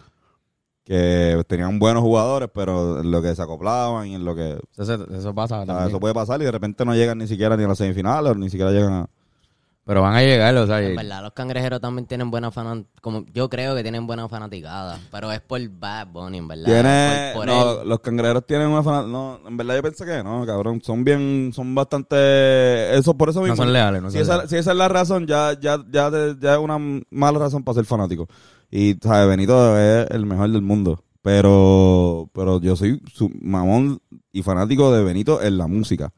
que 0.85 1.43
tenían 1.47 1.79
buenos 1.79 2.03
jugadores 2.03 2.51
pero 2.53 3.01
en 3.01 3.11
lo 3.11 3.23
que 3.23 3.35
se 3.35 3.43
acoplaban 3.43 4.07
y 4.09 4.15
en 4.15 4.25
lo 4.25 4.35
que 4.35 4.59
eso, 4.77 5.07
eso 5.11 5.35
pasa 5.35 5.65
también. 5.65 5.89
eso 5.89 5.99
puede 5.99 6.15
pasar 6.15 6.41
y 6.43 6.45
de 6.45 6.53
repente 6.53 6.85
no 6.85 6.95
llegan 6.95 7.19
ni 7.19 7.27
siquiera 7.27 7.57
ni 7.57 7.65
a 7.65 7.69
las 7.69 7.79
semifinales 7.79 8.33
o 8.33 8.35
ni 8.35 8.51
siquiera 8.51 8.71
llegan 8.71 8.93
a, 8.93 9.09
Pero 9.87 10.01
van 10.01 10.15
a 10.15 10.23
llegar, 10.23 10.57
o 10.57 10.67
sea, 10.67 10.81
En 10.81 10.97
verdad, 10.97 11.23
los 11.23 11.33
cangrejeros 11.33 11.79
también 11.79 12.07
tienen 12.07 12.31
buena 12.31 12.51
fan... 12.51 12.87
Como, 13.03 13.27
yo 13.35 13.51
creo 13.51 13.75
que 13.75 13.83
tienen 13.83 14.07
buena 14.07 14.27
fanaticada. 14.31 14.99
Pero 15.11 15.31
es 15.31 15.41
por 15.43 15.61
Bad 15.69 16.07
Bunny, 16.07 16.39
en 16.39 16.49
verdad. 16.49 16.65
Tiene, 16.65 17.31
Por, 17.35 17.47
por 17.47 17.55
no, 17.55 17.83
él. 17.83 17.89
los 17.91 18.01
cangrejeros 18.01 18.47
tienen 18.47 18.69
una 18.69 18.83
fan, 18.83 19.13
no, 19.13 19.41
en 19.47 19.57
verdad 19.59 19.77
yo 19.77 19.83
pensé 19.83 20.07
que 20.07 20.23
no, 20.25 20.47
cabrón, 20.47 20.81
son 20.83 21.05
bien, 21.05 21.51
son 21.55 21.75
bastante, 21.75 22.97
eso 22.97 23.13
por 23.15 23.29
eso 23.29 23.41
no 23.41 23.45
mismo. 23.45 23.57
son 23.57 23.73
leales. 23.75 24.01
No 24.01 24.11
si, 24.11 24.15
son 24.15 24.23
esa, 24.23 24.33
leales. 24.35 24.51
si 24.51 24.57
esa 24.57 24.71
es 24.73 24.77
la 24.79 24.89
razón, 24.89 25.27
ya, 25.27 25.53
ya, 25.61 25.79
ya, 25.91 26.11
ya 26.41 26.53
es 26.55 26.59
una 26.59 26.79
mala 27.11 27.39
razón 27.39 27.63
para 27.63 27.75
ser 27.75 27.85
fanático. 27.85 28.27
Y, 28.71 28.95
¿sabes? 29.03 29.29
Benito 29.29 29.79
es 29.79 30.07
el 30.11 30.25
mejor 30.25 30.51
del 30.51 30.63
mundo. 30.63 31.05
Pero, 31.21 32.29
pero 32.35 32.61
yo 32.61 32.75
soy 32.77 33.01
su 33.13 33.31
mamón 33.41 34.01
y 34.33 34.43
fanático 34.43 34.93
de 34.93 35.03
Benito 35.05 35.43
en 35.43 35.57
la 35.59 35.67
música. 35.67 36.13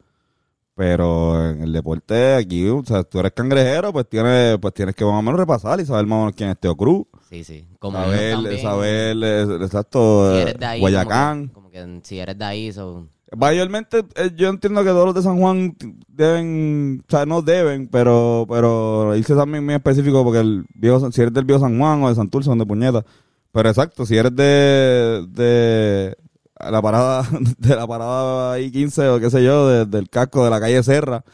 Pero 0.76 1.50
en 1.50 1.62
el 1.62 1.73
deporte 1.73 2.35
aquí, 2.35 2.68
o 2.68 2.85
sea, 2.85 3.02
tú 3.02 3.18
eres 3.18 3.33
cangrejero, 3.33 3.95
pues 3.95 4.06
tienes, 4.11 4.59
pues 4.59 4.75
tienes 4.75 4.95
que 4.95 5.06
más 5.06 5.14
o 5.14 5.23
menos 5.23 5.40
repasar 5.40 5.80
y 5.80 5.87
saber 5.87 6.04
más 6.04 6.16
o 6.16 6.21
menos 6.21 6.35
quién 6.37 6.50
es 6.50 6.61
Teo 6.61 6.76
Cruz. 6.76 7.06
Sí, 7.30 7.45
sí. 7.45 7.66
Como 7.78 7.97
Saber, 7.97 8.35
también, 8.35 8.61
saber, 8.61 9.16
eh, 9.23 9.64
exacto, 9.64 10.30
si 10.30 10.37
eh, 10.37 10.42
eres 10.42 10.59
de 10.59 10.66
ahí, 10.66 10.80
Guayacán. 10.80 11.49
Como 11.49 11.71
que, 11.71 11.80
como 11.80 12.00
que 12.00 12.06
si 12.06 12.18
eres 12.18 12.38
de 12.38 12.45
ahí, 12.45 12.73
so, 12.75 13.09
Mayormente, 13.35 14.04
eh, 14.16 14.30
yo 14.37 14.49
entiendo 14.49 14.85
que 14.85 14.90
todos 14.90 15.06
los 15.06 15.14
de 15.14 15.23
San 15.23 15.38
Juan 15.38 15.76
deben, 16.09 17.02
o 17.09 17.11
sea, 17.11 17.26
no 17.26 17.40
deben, 17.40 17.88
pero, 17.88 18.47
pero 18.49 19.16
irse 19.16 19.35
también 19.35 19.64
muy 19.64 19.75
específico 19.75 20.23
porque 20.23 20.40
el 20.40 20.64
viejo, 20.75 21.11
si 21.11 21.23
eres 21.23 21.33
del 21.33 21.47
viejo 21.47 21.61
San 21.62 21.78
Juan 21.78 22.02
o 22.02 22.09
de 22.11 22.14
Santurce, 22.14 22.50
son 22.50 22.59
de 22.59 22.66
puñeta. 22.66 23.04
Pero 23.50 23.68
exacto, 23.68 24.04
si 24.04 24.16
eres 24.16 24.37
de, 24.37 25.26
de 25.30 26.16
la 26.58 26.80
parada, 26.82 27.26
de 27.58 27.76
la 27.76 27.86
parada 27.86 28.58
I-15 28.60 29.16
o 29.16 29.20
qué 29.20 29.30
sé 29.30 29.42
yo, 29.44 29.68
de- 29.68 29.86
del 29.86 30.08
casco 30.08 30.44
de 30.44 30.50
la 30.50 30.60
calle 30.60 30.82
Serra, 30.82 31.25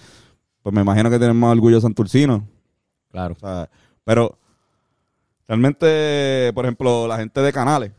pues 0.63 0.75
me 0.75 0.83
imagino 0.83 1.11
que 1.11 1.19
tienen 1.19 1.37
más 1.37 1.53
orgullo 1.53 1.81
santurcino. 1.81 2.47
Claro. 3.11 3.35
O 3.35 3.39
sea, 3.39 3.69
pero 4.05 4.39
realmente, 5.49 6.51
por 6.55 6.65
ejemplo, 6.65 7.07
la 7.07 7.19
gente 7.19 7.41
de 7.41 7.53
Canales, 7.53 7.93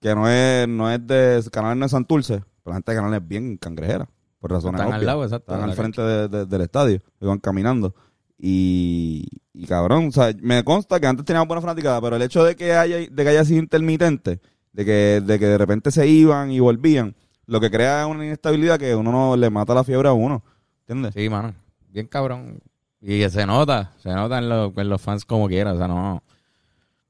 que 0.00 0.14
no 0.14 0.28
es, 0.28 0.68
no 0.68 0.90
es 0.90 1.04
de 1.06 1.42
Canales 1.50 1.76
no 1.78 1.84
es 1.86 1.90
Santurce, 1.92 2.38
pero 2.62 2.72
la 2.72 2.74
gente 2.74 2.92
de 2.92 2.96
Canales 2.98 3.22
es 3.22 3.28
bien 3.28 3.56
cangrejera, 3.56 4.08
por 4.38 4.50
razones 4.52 4.80
Están 4.80 4.92
al 4.92 4.98
obvias. 5.00 5.06
lado, 5.06 5.24
exacto, 5.24 5.52
Están 5.54 5.68
al 5.70 5.76
frente 5.76 6.02
de- 6.02 6.28
de- 6.28 6.46
del 6.46 6.60
estadio, 6.62 7.00
y 7.20 7.26
van 7.26 7.38
caminando. 7.38 7.94
Y, 8.38 9.26
y 9.54 9.66
cabrón, 9.66 10.08
o 10.08 10.12
sea, 10.12 10.30
me 10.42 10.62
consta 10.62 11.00
que 11.00 11.06
antes 11.06 11.24
teníamos 11.24 11.48
buena 11.48 11.62
fanaticada, 11.62 12.00
pero 12.02 12.16
el 12.16 12.22
hecho 12.22 12.44
de 12.44 12.54
que 12.54 12.74
haya, 12.74 12.96
de 12.98 13.10
que 13.10 13.28
haya 13.28 13.44
sido 13.44 13.60
intermitente, 13.60 14.40
de 14.76 14.84
que, 14.84 15.22
de 15.24 15.38
que 15.38 15.46
de 15.46 15.56
repente 15.56 15.90
se 15.90 16.06
iban 16.06 16.50
y 16.50 16.60
volvían, 16.60 17.14
lo 17.46 17.60
que 17.60 17.70
crea 17.70 18.06
una 18.06 18.26
inestabilidad 18.26 18.78
que 18.78 18.94
uno 18.94 19.10
no 19.10 19.36
le 19.36 19.48
mata 19.48 19.72
la 19.74 19.84
fiebre 19.84 20.08
a 20.08 20.12
uno. 20.12 20.42
¿Entiendes? 20.80 21.14
Sí, 21.14 21.28
mano. 21.30 21.54
Bien 21.88 22.06
cabrón. 22.06 22.60
Y 23.00 23.26
se 23.30 23.46
nota, 23.46 23.92
se 24.02 24.10
nota 24.10 24.36
en, 24.38 24.48
los- 24.50 24.76
en 24.76 24.88
los 24.90 25.00
fans 25.00 25.24
como 25.24 25.48
quiera, 25.48 25.72
o 25.72 25.78
sea, 25.78 25.88
no... 25.88 26.22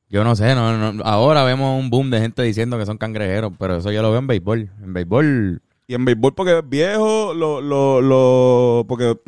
Yo 0.09 0.23
no 0.23 0.37
sé, 0.37 0.55
no, 0.55 0.93
no- 0.93 1.03
ahora 1.05 1.43
vemos 1.43 1.81
un 1.81 1.91
boom 1.91 2.11
de 2.11 2.21
gente 2.21 2.43
diciendo 2.45 2.79
que 2.79 2.87
son 2.87 2.99
cangrejeros, 2.99 3.53
pero 3.59 3.77
eso 3.79 3.91
yo 3.91 4.01
lo 4.03 4.11
veo 4.11 4.21
en 4.21 4.29
béisbol. 4.29 4.71
En 4.85 4.93
béisbol, 4.93 5.61
Y 5.89 5.95
en 5.95 6.05
béisbol 6.05 6.35
porque 6.35 6.59
es 6.59 6.69
viejo, 6.69 7.35
lo, 7.35 7.61
lo, 7.61 8.01
lo, 8.01 8.85
porque 8.87 9.19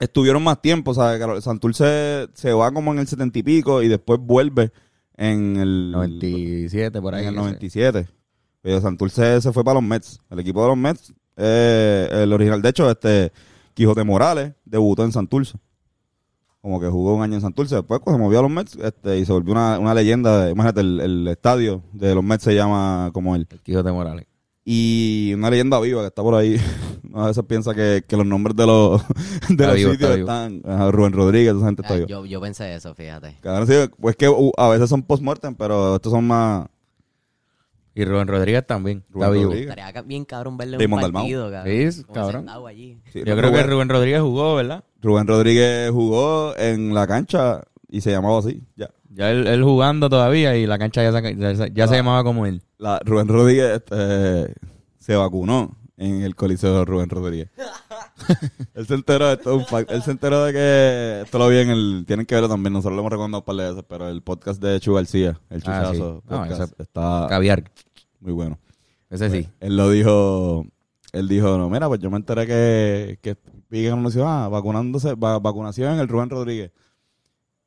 estuvieron 0.00 0.42
más 0.42 0.60
tiempo, 0.60 0.92
¿sabes? 0.92 1.44
Santurce 1.44 2.26
se 2.34 2.52
va 2.52 2.72
como 2.72 2.92
en 2.92 2.98
el 2.98 3.06
setenta 3.06 3.38
y 3.38 3.44
pico 3.44 3.80
y 3.82 3.88
después 3.88 4.18
vuelve 4.20 4.72
en 5.16 5.56
el 5.56 5.90
97 5.92 7.00
por 7.00 7.14
ahí. 7.14 7.22
en 7.22 7.28
el 7.28 7.34
no 7.34 7.42
sé. 7.42 7.48
97. 7.50 8.08
Pero 8.62 8.80
Santurce 8.80 9.40
se 9.40 9.52
fue 9.52 9.62
para 9.64 9.74
los 9.74 9.82
Mets. 9.82 10.20
El 10.30 10.38
equipo 10.40 10.62
de 10.62 10.68
los 10.68 10.76
Mets, 10.76 11.12
eh, 11.36 12.08
el 12.10 12.32
original. 12.32 12.62
De 12.62 12.70
hecho, 12.70 12.90
este 12.90 13.32
Quijote 13.74 14.04
Morales 14.04 14.52
debutó 14.64 15.04
en 15.04 15.12
Santurce. 15.12 15.58
Como 16.62 16.80
que 16.80 16.86
jugó 16.88 17.14
un 17.14 17.22
año 17.22 17.34
en 17.34 17.40
Santurce. 17.42 17.74
Después 17.74 18.00
pues, 18.02 18.16
se 18.16 18.22
movió 18.22 18.38
a 18.38 18.42
los 18.42 18.50
Mets 18.50 18.76
este, 18.76 19.18
y 19.18 19.26
se 19.26 19.32
volvió 19.32 19.52
una, 19.52 19.78
una 19.78 19.92
leyenda. 19.92 20.44
de- 20.46 20.52
imagínate, 20.52 20.80
el, 20.80 20.98
el 21.00 21.28
estadio 21.28 21.82
de 21.92 22.14
los 22.14 22.24
Mets 22.24 22.44
se 22.44 22.54
llama 22.54 23.10
como 23.12 23.36
él. 23.36 23.46
El 23.50 23.60
Quijote 23.60 23.92
Morales. 23.92 24.26
Y 24.64 25.32
una 25.34 25.50
leyenda 25.50 25.78
viva 25.80 26.00
que 26.00 26.06
está 26.06 26.22
por 26.22 26.34
ahí. 26.34 26.56
A 27.14 27.26
veces 27.26 27.44
piensa 27.46 27.74
que, 27.74 28.02
que 28.08 28.16
los 28.16 28.26
nombres 28.26 28.56
de 28.56 28.66
los, 28.66 29.00
de 29.48 29.66
los 29.66 29.76
vivo, 29.76 29.92
sitios 29.92 30.10
está 30.16 30.46
están. 30.46 30.62
ajá, 30.64 30.90
Rubén 30.90 31.12
Rodríguez, 31.12 31.54
esa 31.54 31.66
gente 31.66 31.82
está 31.82 31.94
ah, 31.94 31.96
viva. 31.98 32.08
yo, 32.08 32.26
yo 32.26 32.40
pensé 32.40 32.74
eso, 32.74 32.92
fíjate. 32.94 33.36
Cabrón, 33.40 33.68
sí, 33.68 33.74
pues 34.00 34.16
que 34.16 34.28
uh, 34.28 34.52
a 34.56 34.68
veces 34.70 34.88
son 34.88 35.04
post-mortem, 35.04 35.54
pero 35.54 35.94
estos 35.96 36.10
son 36.10 36.26
más. 36.26 36.66
Y 37.94 38.04
Rubén 38.04 38.26
Rodríguez 38.26 38.66
también. 38.66 39.04
Rubén 39.10 39.28
está 39.28 39.38
vivo. 39.38 39.52
Estaría 39.52 40.02
bien 40.02 40.24
cabrón 40.24 40.56
verle 40.56 40.78
Damon 40.78 41.04
un 41.04 41.12
partido, 41.12 41.50
cabrón. 41.52 41.72
Sí, 41.72 41.82
es 41.82 42.02
Como 42.02 42.14
cabrón. 42.14 42.40
sentado 42.40 42.66
allí. 42.66 42.98
Sí, 43.12 43.22
Yo 43.24 43.36
creo 43.36 43.52
que 43.52 43.62
Rubén 43.62 43.88
Rodríguez 43.88 44.20
jugó, 44.20 44.56
¿verdad? 44.56 44.82
Rubén 45.00 45.28
Rodríguez 45.28 45.90
jugó 45.92 46.56
en 46.56 46.94
la 46.94 47.06
cancha 47.06 47.62
y 47.96 48.00
se 48.00 48.10
llamaba 48.10 48.38
así. 48.38 48.62
Ya. 48.76 48.90
Ya 49.10 49.30
él, 49.30 49.46
él 49.46 49.62
jugando 49.62 50.08
todavía 50.10 50.56
y 50.56 50.66
la 50.66 50.78
cancha 50.78 51.02
ya, 51.02 51.12
se, 51.12 51.70
ya, 51.72 51.86
se- 51.88 51.94
llamaba 51.96 52.24
como 52.24 52.46
él. 52.46 52.62
La, 52.78 52.98
Rubén 53.04 53.28
Rodríguez 53.28 53.76
este, 53.76 54.52
se 54.98 55.14
vacunó 55.14 55.76
en 55.96 56.22
el 56.22 56.34
Coliseo 56.34 56.78
de 56.80 56.84
Rubén 56.84 57.08
Rodríguez. 57.08 57.48
él 58.74 58.86
se 58.86 58.94
enteró, 58.94 59.30
esto 59.32 59.52
es 59.52 59.56
un 59.58 59.66
fact, 59.66 59.90
él 59.92 60.02
se 60.02 60.10
enteró 60.10 60.44
de 60.44 60.52
que 60.52 61.20
esto 61.24 61.38
lo 61.38 61.48
vi 61.48 61.58
en 61.58 61.70
el, 61.70 62.04
tienen 62.06 62.26
que 62.26 62.34
verlo 62.34 62.48
también, 62.48 62.72
nosotros 62.72 62.94
lo 62.96 63.00
hemos 63.02 63.12
recomendado 63.12 63.40
un 63.42 63.44
par 63.44 63.56
de 63.56 63.68
veces, 63.70 63.84
pero 63.88 64.08
el 64.08 64.22
podcast 64.22 64.60
de 64.60 64.80
Chu 64.80 64.94
García, 64.94 65.38
el 65.50 65.62
Ah, 65.66 65.84
sí. 65.92 65.92
Chuchazo 65.98 66.22
No, 66.28 66.36
podcast, 66.38 66.72
ese- 66.72 66.82
está 66.82 67.26
Caviar. 67.28 67.70
muy 68.20 68.32
bueno. 68.32 68.58
Ese 69.10 69.30
sí. 69.30 69.48
Él 69.60 69.76
lo 69.76 69.90
dijo, 69.90 70.66
él 71.12 71.28
dijo, 71.28 71.56
no, 71.56 71.70
mira, 71.70 71.86
pues 71.86 72.00
yo 72.00 72.10
me 72.10 72.16
enteré 72.16 72.46
que, 72.48 73.18
que 73.22 73.36
vi 73.70 73.86
en 73.86 73.94
una 73.94 74.10
ciudad, 74.10 74.46
ah, 74.46 74.48
vacunándose, 74.48 75.14
va- 75.14 75.38
vacunación 75.38 75.92
en 75.94 76.00
el 76.00 76.08
Rubén 76.08 76.30
Rodríguez. 76.30 76.72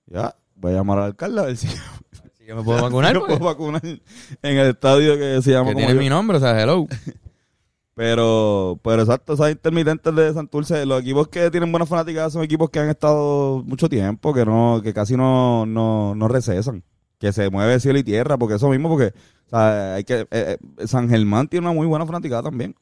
Ya, 0.08 0.36
voy 0.56 0.72
a 0.72 0.76
llamar 0.76 1.00
al 1.00 1.06
alcalde 1.06 1.40
a 1.42 1.44
ver 1.46 1.58
si 1.58 1.68
Si 1.68 2.46
yo 2.48 2.56
me 2.56 2.64
puedo 2.64 2.82
vacunar, 2.82 3.14
porque 3.20 3.38
puedo 3.38 3.52
vacunar 3.52 3.82
en 3.84 4.00
el 4.58 4.70
estadio 4.70 5.18
que 5.18 5.42
se 5.42 5.52
llama 5.52 5.70
que 5.70 5.74
como 5.74 5.86
tiene 5.86 5.94
yo. 5.94 6.00
mi 6.00 6.10
nombre, 6.10 6.38
o 6.38 6.40
sea, 6.40 6.60
hello. 6.62 6.88
Pero, 7.96 8.80
pero 8.84 9.02
exacto, 9.02 9.34
esas 9.34 9.50
intermitentes 9.50 10.14
de 10.14 10.32
Santurce, 10.32 10.86
los 10.86 11.02
equipos 11.02 11.30
que 11.30 11.50
tienen 11.50 11.72
buenas 11.72 11.90
fanáticas 11.90 12.32
son 12.32 12.44
equipos 12.44 12.70
que 12.70 12.78
han 12.78 12.90
estado 12.90 13.64
mucho 13.66 13.90
tiempo, 13.90 14.36
que 14.36 14.46
no, 14.46 14.82
que 14.84 14.94
casi 14.94 15.18
no, 15.18 15.66
no, 15.66 16.14
no 16.14 16.28
recesan, 16.28 16.84
que 17.18 17.34
se 17.34 17.50
mueve 17.50 17.80
cielo 17.80 17.98
y 17.98 18.04
tierra, 18.04 18.38
porque 18.38 18.54
eso 18.54 18.70
mismo, 18.70 18.88
porque 18.88 19.16
o 19.48 19.50
sea, 19.50 19.96
hay 19.96 20.04
que, 20.04 20.28
eh, 20.30 20.60
eh, 20.78 20.88
San 20.88 21.10
Germán 21.10 21.48
tiene 21.48 21.66
una 21.66 21.74
muy 21.74 21.88
buena 21.88 22.06
fanaticada 22.06 22.44
también. 22.44 22.76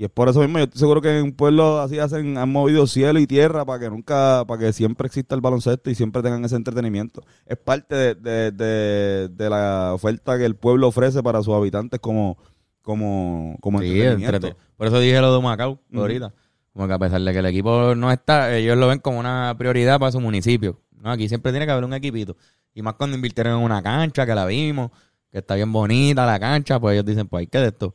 Y 0.00 0.04
es 0.04 0.10
por 0.10 0.30
eso 0.30 0.40
mismo, 0.40 0.56
yo 0.56 0.64
estoy 0.64 0.78
seguro 0.78 1.02
que 1.02 1.18
en 1.18 1.24
un 1.24 1.32
pueblo 1.32 1.78
así 1.78 1.98
hacen, 1.98 2.38
han 2.38 2.50
movido 2.50 2.86
cielo 2.86 3.18
y 3.20 3.26
tierra 3.26 3.66
para 3.66 3.80
que 3.80 3.90
nunca, 3.90 4.46
para 4.46 4.58
que 4.58 4.72
siempre 4.72 5.06
exista 5.06 5.34
el 5.34 5.42
baloncesto 5.42 5.90
y 5.90 5.94
siempre 5.94 6.22
tengan 6.22 6.42
ese 6.42 6.56
entretenimiento. 6.56 7.22
Es 7.44 7.58
parte 7.58 7.94
de, 7.94 8.14
de, 8.14 8.50
de, 8.50 9.28
de 9.28 9.50
la 9.50 9.92
oferta 9.92 10.38
que 10.38 10.46
el 10.46 10.56
pueblo 10.56 10.88
ofrece 10.88 11.22
para 11.22 11.42
sus 11.42 11.52
habitantes 11.52 12.00
como, 12.00 12.38
como, 12.80 13.58
como 13.60 13.80
Sí, 13.80 13.88
entretenimiento. 13.88 14.48
entrete- 14.48 14.56
Por 14.78 14.86
eso 14.86 14.98
dije 15.00 15.20
lo 15.20 15.34
de 15.36 15.42
Macao 15.42 15.78
Ujú. 15.92 16.00
ahorita. 16.00 16.32
Como 16.72 16.86
que 16.88 16.94
a 16.94 16.98
pesar 16.98 17.20
de 17.20 17.32
que 17.34 17.38
el 17.40 17.46
equipo 17.46 17.94
no 17.94 18.10
está, 18.10 18.56
ellos 18.56 18.78
lo 18.78 18.88
ven 18.88 19.00
como 19.00 19.18
una 19.20 19.54
prioridad 19.58 19.98
para 19.98 20.12
su 20.12 20.20
municipio. 20.20 20.80
No, 20.98 21.10
aquí 21.10 21.28
siempre 21.28 21.52
tiene 21.52 21.66
que 21.66 21.72
haber 21.72 21.84
un 21.84 21.92
equipito. 21.92 22.38
Y 22.72 22.80
más 22.80 22.94
cuando 22.94 23.16
invirtieron 23.16 23.58
en 23.58 23.62
una 23.64 23.82
cancha, 23.82 24.24
que 24.24 24.34
la 24.34 24.46
vimos, 24.46 24.92
que 25.30 25.38
está 25.40 25.56
bien 25.56 25.70
bonita 25.70 26.24
la 26.24 26.40
cancha, 26.40 26.80
pues 26.80 26.94
ellos 26.94 27.04
dicen, 27.04 27.28
pues 27.28 27.40
hay 27.40 27.46
que 27.48 27.58
de 27.58 27.66
esto. 27.66 27.94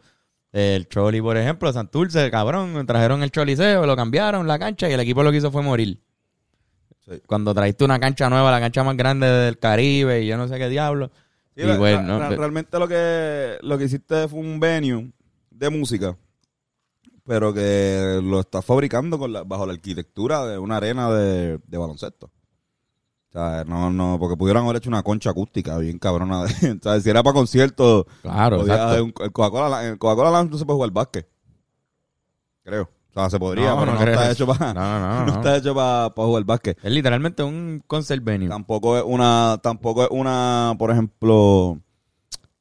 El 0.57 0.87
Choli, 0.87 1.21
por 1.21 1.35
ejemplo, 1.35 1.71
Santurce, 1.73 2.31
cabrón, 2.31 2.85
trajeron 2.85 3.21
el 3.23 3.29
Choliseo, 3.31 3.85
lo 3.85 3.93
cambiaron 3.95 4.47
la 4.47 4.57
cancha 4.57 4.89
y 4.89 4.93
el 4.93 4.99
equipo 5.01 5.21
lo 5.21 5.29
que 5.31 5.37
hizo 5.39 5.51
fue 5.51 5.61
morir. 5.61 5.99
Sí. 7.05 7.21
Cuando 7.27 7.53
traiste 7.53 7.83
una 7.83 7.99
cancha 7.99 8.29
nueva, 8.29 8.51
la 8.51 8.61
cancha 8.61 8.81
más 8.83 8.95
grande 8.95 9.27
del 9.27 9.59
Caribe 9.59 10.21
y 10.21 10.27
yo 10.27 10.37
no 10.37 10.47
sé 10.47 10.57
qué 10.57 10.69
diablo. 10.69 11.11
Sí, 11.57 11.61
y 11.63 11.65
la- 11.65 11.77
pues, 11.77 11.95
la- 12.01 12.17
la- 12.19 12.29
realmente 12.29 12.79
lo 12.79 12.87
que, 12.87 13.57
lo 13.63 13.77
que 13.77 13.83
hiciste 13.83 14.29
fue 14.29 14.39
un 14.39 14.57
venue 14.61 15.11
de 15.51 15.69
música, 15.69 16.15
pero 17.25 17.53
que 17.53 18.21
lo 18.23 18.39
estás 18.39 18.63
fabricando 18.63 19.19
con 19.19 19.33
bajo 19.47 19.65
la 19.65 19.73
arquitectura 19.73 20.45
de 20.45 20.57
una 20.57 20.77
arena 20.77 21.11
de, 21.11 21.59
de 21.67 21.77
baloncesto. 21.77 22.31
Sea, 23.35 23.65
no, 23.67 23.91
no, 23.91 24.17
porque 24.17 24.37
pudieran 24.37 24.63
haber 24.63 24.77
hecho 24.77 24.89
una 24.89 25.03
concha 25.03 25.29
acústica 25.31 25.77
bien 25.77 25.99
cabrona. 25.99 26.43
de- 26.45 26.71
o 26.79 26.81
sea, 26.81 27.01
si 27.01 27.09
era 27.09 27.21
para 27.21 27.33
conciertos, 27.33 28.05
claro, 28.21 28.59
podía 28.59 29.03
un- 29.03 29.13
el 29.19 29.31
Coca-Cola, 29.33 29.85
el 29.85 29.97
Coca-Cola 29.97 30.31
Lounge 30.31 30.51
no 30.51 30.57
se 30.57 30.65
puede 30.65 30.77
jugar 30.77 30.91
básquet. 30.91 31.27
Creo. 32.63 32.83
O 32.83 33.13
sea, 33.13 33.29
se 33.29 33.37
podría, 33.39 33.69
No, 33.71 33.79
pero 33.79 33.91
no 33.93 33.99
no, 33.99 34.05
está 34.11 34.31
hecho 34.31 34.45
para, 34.47 34.73
No, 34.73 34.99
no, 34.99 34.99
no, 34.99 35.19
no 35.19 35.25
no. 35.27 35.33
está 35.33 35.57
hecho 35.57 35.75
para, 35.75 36.09
para 36.15 36.25
jugar 36.27 36.43
básquet. 36.45 36.77
Es 36.83 36.91
literalmente 36.91 37.43
un 37.43 37.83
concert 37.87 38.23
venue. 38.23 38.47
Tampoco 38.49 38.97
es 38.97 39.03
una, 39.05 39.59
tampoco 39.61 40.03
es 40.03 40.09
una, 40.11 40.73
por 40.79 40.91
ejemplo, 40.91 41.77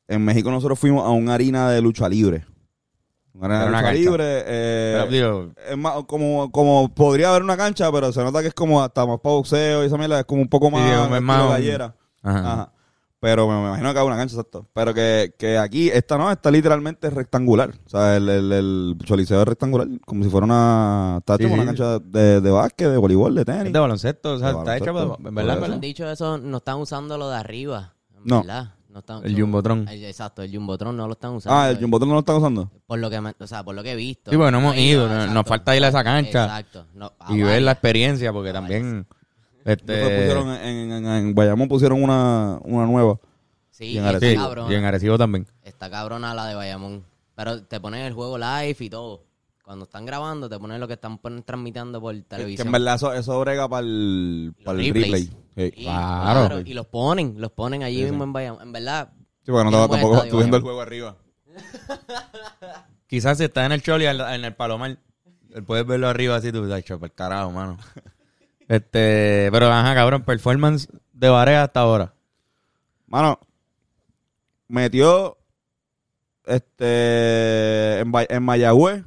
en 0.08 0.24
México 0.24 0.50
nosotros 0.50 0.78
fuimos 0.78 1.04
a 1.06 1.10
una 1.10 1.34
harina 1.34 1.70
de 1.70 1.80
lucha 1.82 2.08
libre. 2.08 2.44
Una 3.34 3.66
una 3.66 3.92
libre. 3.92 4.42
eh, 4.46 4.96
Pero, 5.08 5.10
digo, 5.10 5.52
es 5.68 5.76
más, 5.76 6.04
como, 6.06 6.50
como 6.52 6.88
podría 6.94 7.30
haber 7.30 7.42
una 7.42 7.56
cancha, 7.56 7.90
pero 7.90 8.12
se 8.12 8.22
nota 8.22 8.40
que 8.42 8.48
es 8.48 8.54
como 8.54 8.82
hasta 8.82 9.04
más 9.06 9.18
para 9.20 9.34
boxeo 9.34 9.82
y 9.82 9.86
esa 9.86 9.98
mierda, 9.98 10.20
es 10.20 10.24
como 10.24 10.40
un 10.42 10.48
poco 10.48 10.70
más, 10.70 10.88
es 10.88 11.20
un- 11.20 11.26
gallera. 11.26 11.94
ajá. 12.22 12.38
Ajá. 12.38 12.70
Pero 13.20 13.48
me, 13.48 13.54
me 13.54 13.68
imagino 13.68 13.90
que 13.94 13.98
hay 13.98 14.06
una 14.06 14.16
cancha, 14.18 14.34
exacto. 14.34 14.66
Pero 14.74 14.92
que, 14.92 15.34
que 15.38 15.56
aquí, 15.56 15.88
esta 15.88 16.18
no, 16.18 16.30
está 16.30 16.50
literalmente 16.50 17.08
rectangular. 17.08 17.70
O 17.86 17.88
sea, 17.88 18.16
el, 18.18 18.28
el, 18.28 18.52
el 18.52 18.96
choliseo 19.02 19.40
es 19.40 19.48
rectangular, 19.48 19.88
como 20.04 20.22
si 20.22 20.28
fuera 20.28 20.44
una, 20.44 21.16
está 21.20 21.36
hecho 21.36 21.44
Sí, 21.44 21.48
como 21.48 21.54
una 21.62 21.64
cancha 21.64 21.98
de, 22.00 22.42
de 22.42 22.50
básquet, 22.50 22.90
de 22.90 22.98
voleibol, 22.98 23.34
de 23.34 23.46
tenis. 23.46 23.66
Es 23.68 23.72
de 23.72 23.78
baloncesto, 23.78 24.34
o 24.34 24.38
sea, 24.38 24.52
De 24.52 24.58
está 24.58 24.76
hecho, 24.76 24.90
en 25.24 25.34
verdad, 25.34 25.58
Por. 25.58 25.72
Han 25.72 25.80
dicho 25.80 26.06
eso, 26.10 26.36
no 26.36 26.58
están 26.58 26.76
usando 26.76 27.16
lo 27.16 27.30
de 27.30 27.36
arriba. 27.36 27.94
en 28.14 28.24
No. 28.26 28.40
¿verdad? 28.40 28.74
No 28.94 29.00
están, 29.00 29.26
El 29.26 29.34
Jumbotron. 29.38 29.88
el- 29.88 30.04
Exacto, 30.04 30.40
el 30.42 30.54
Jumbotron 30.54 30.96
no 30.96 31.08
lo 31.08 31.14
están 31.14 31.32
usando. 31.32 31.58
Ah, 31.58 31.68
el 31.68 31.78
Jumbotron 31.80 32.08
no 32.10 32.14
lo 32.14 32.20
están 32.20 32.36
usando. 32.36 32.70
Por 32.86 33.00
lo 33.00 33.10
que, 33.10 33.20
me- 33.20 33.34
o 33.36 33.46
sea, 33.48 33.64
por 33.64 33.74
lo 33.74 33.82
que 33.82 33.90
he 33.90 33.96
visto. 33.96 34.30
Sí, 34.30 34.36
porque 34.36 34.52
no 34.52 34.58
hemos 34.58 34.76
he 34.76 34.82
ido, 34.82 35.06
exacto. 35.06 35.34
nos 35.34 35.46
falta 35.48 35.76
ir 35.76 35.84
a 35.84 35.88
esa 35.88 36.04
cancha. 36.04 36.44
Exacto. 36.44 36.86
No, 36.94 37.12
ah, 37.18 37.34
Y 37.34 37.42
ver 37.42 37.60
la 37.62 37.72
experiencia, 37.72 38.32
porque 38.32 38.52
también... 38.52 39.04
Después 39.64 39.98
Este, 39.98 40.16
pusieron 40.20 40.48
en, 40.50 40.92
en, 40.92 40.92
en- 40.92 41.06
en 41.06 41.34
Bayamón 41.34 41.66
pusieron 41.68 42.00
una, 42.04 42.60
una 42.62 42.86
nueva. 42.86 43.18
Sí, 43.70 43.86
y 43.86 43.98
en 43.98 44.04
Arecibo. 44.04 44.42
cabrona. 44.44 44.72
y 44.72 44.76
en 44.76 44.84
Arecibo 44.84 45.18
también. 45.18 45.46
Está 45.64 45.90
cabrona 45.90 46.32
la 46.34 46.46
de 46.46 46.54
Bayamón. 46.54 47.04
Pero 47.34 47.64
te 47.64 47.80
ponen 47.80 48.02
el 48.02 48.12
juego 48.12 48.38
live 48.38 48.76
y 48.78 48.90
todo. 48.90 49.24
Cuando 49.64 49.86
están 49.86 50.06
grabando, 50.06 50.48
te 50.48 50.56
ponen 50.58 50.78
lo 50.78 50.86
que 50.86 50.92
están 50.94 51.18
transmitiendo 51.44 52.00
por 52.00 52.14
Que 52.14 52.22
televisión. 52.22 52.68
en 52.68 52.72
verdad 52.72 52.94
eso, 52.94 53.12
eso 53.12 53.40
brega 53.40 53.66
para 53.68 53.84
el, 53.84 54.54
para 54.64 54.78
el 54.78 54.94
replay. 54.94 55.30
Sí. 55.56 55.72
Y, 55.76 55.84
Claro. 55.84 56.60
Y 56.60 56.74
los 56.74 56.86
ponen, 56.86 57.34
los 57.38 57.52
ponen 57.52 57.82
allí 57.82 58.02
mismo 58.02 58.24
en 58.24 58.32
Bayamón. 58.32 58.62
En 58.62 58.72
verdad, 58.72 59.12
Sí, 59.44 59.52
porque 59.52 59.70
no 59.70 59.86
buen 59.86 59.90
tampoco 59.90 60.16
estadio, 60.16 60.38
viendo 60.38 60.56
el 60.56 60.62
juego 60.62 60.80
arriba. 60.80 61.16
Quizás 63.06 63.36
si 63.36 63.44
está 63.44 63.66
en 63.66 63.72
el 63.72 63.82
Choli, 63.82 64.06
en 64.06 64.44
el 64.44 64.54
Palomar, 64.54 64.98
puedes 65.66 65.86
verlo 65.86 66.08
arriba 66.08 66.36
así, 66.36 66.50
tú 66.50 66.64
dices, 66.66 66.98
por 66.98 67.12
carajo, 67.12 67.50
mano. 67.50 67.78
Este, 68.66 69.50
pero 69.52 69.70
ajá, 69.70 69.94
cabrón, 69.94 70.22
performance 70.22 70.88
de 71.12 71.28
Barea 71.28 71.64
hasta 71.64 71.80
ahora. 71.80 72.14
Mano, 73.06 73.38
metió 74.68 75.36
este 76.46 78.00
en, 78.00 78.10
en 78.30 78.42
Mayagüez, 78.42 79.04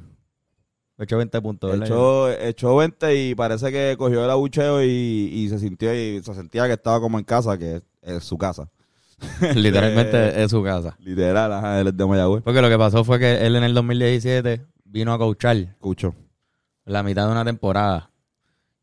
8-20 0.98 1.42
puntos, 1.42 1.70
¿verdad? 1.70 1.86
echó, 1.86 2.30
echó 2.30 2.76
20 2.76 3.14
y 3.14 3.34
parece 3.34 3.70
que 3.70 3.94
cogió 3.96 4.24
el 4.24 4.30
abucheo 4.30 4.82
y, 4.82 4.86
y 4.86 5.48
se 5.48 5.58
sintió 5.58 5.94
y 5.94 6.20
se 6.22 6.34
sentía 6.34 6.66
que 6.66 6.72
estaba 6.72 7.00
como 7.00 7.18
en 7.18 7.24
casa, 7.24 7.56
que 7.56 7.76
es, 7.76 7.82
es 8.02 8.24
su 8.24 8.36
casa. 8.36 8.68
Literalmente 9.54 10.42
es 10.42 10.50
su 10.50 10.62
casa. 10.62 10.96
Literal, 11.00 11.52
ajá, 11.52 11.80
él 11.80 11.88
es 11.88 11.96
de 11.96 12.06
Mayagüez. 12.06 12.42
Porque 12.42 12.60
lo 12.60 12.68
que 12.68 12.78
pasó 12.78 13.04
fue 13.04 13.18
que 13.18 13.46
él 13.46 13.56
en 13.56 13.64
el 13.64 13.74
2017 13.74 14.66
vino 14.84 15.12
a 15.12 15.18
coachar 15.18 15.56
Escucho. 15.56 16.14
la 16.84 17.02
mitad 17.02 17.26
de 17.26 17.32
una 17.32 17.44
temporada. 17.44 18.10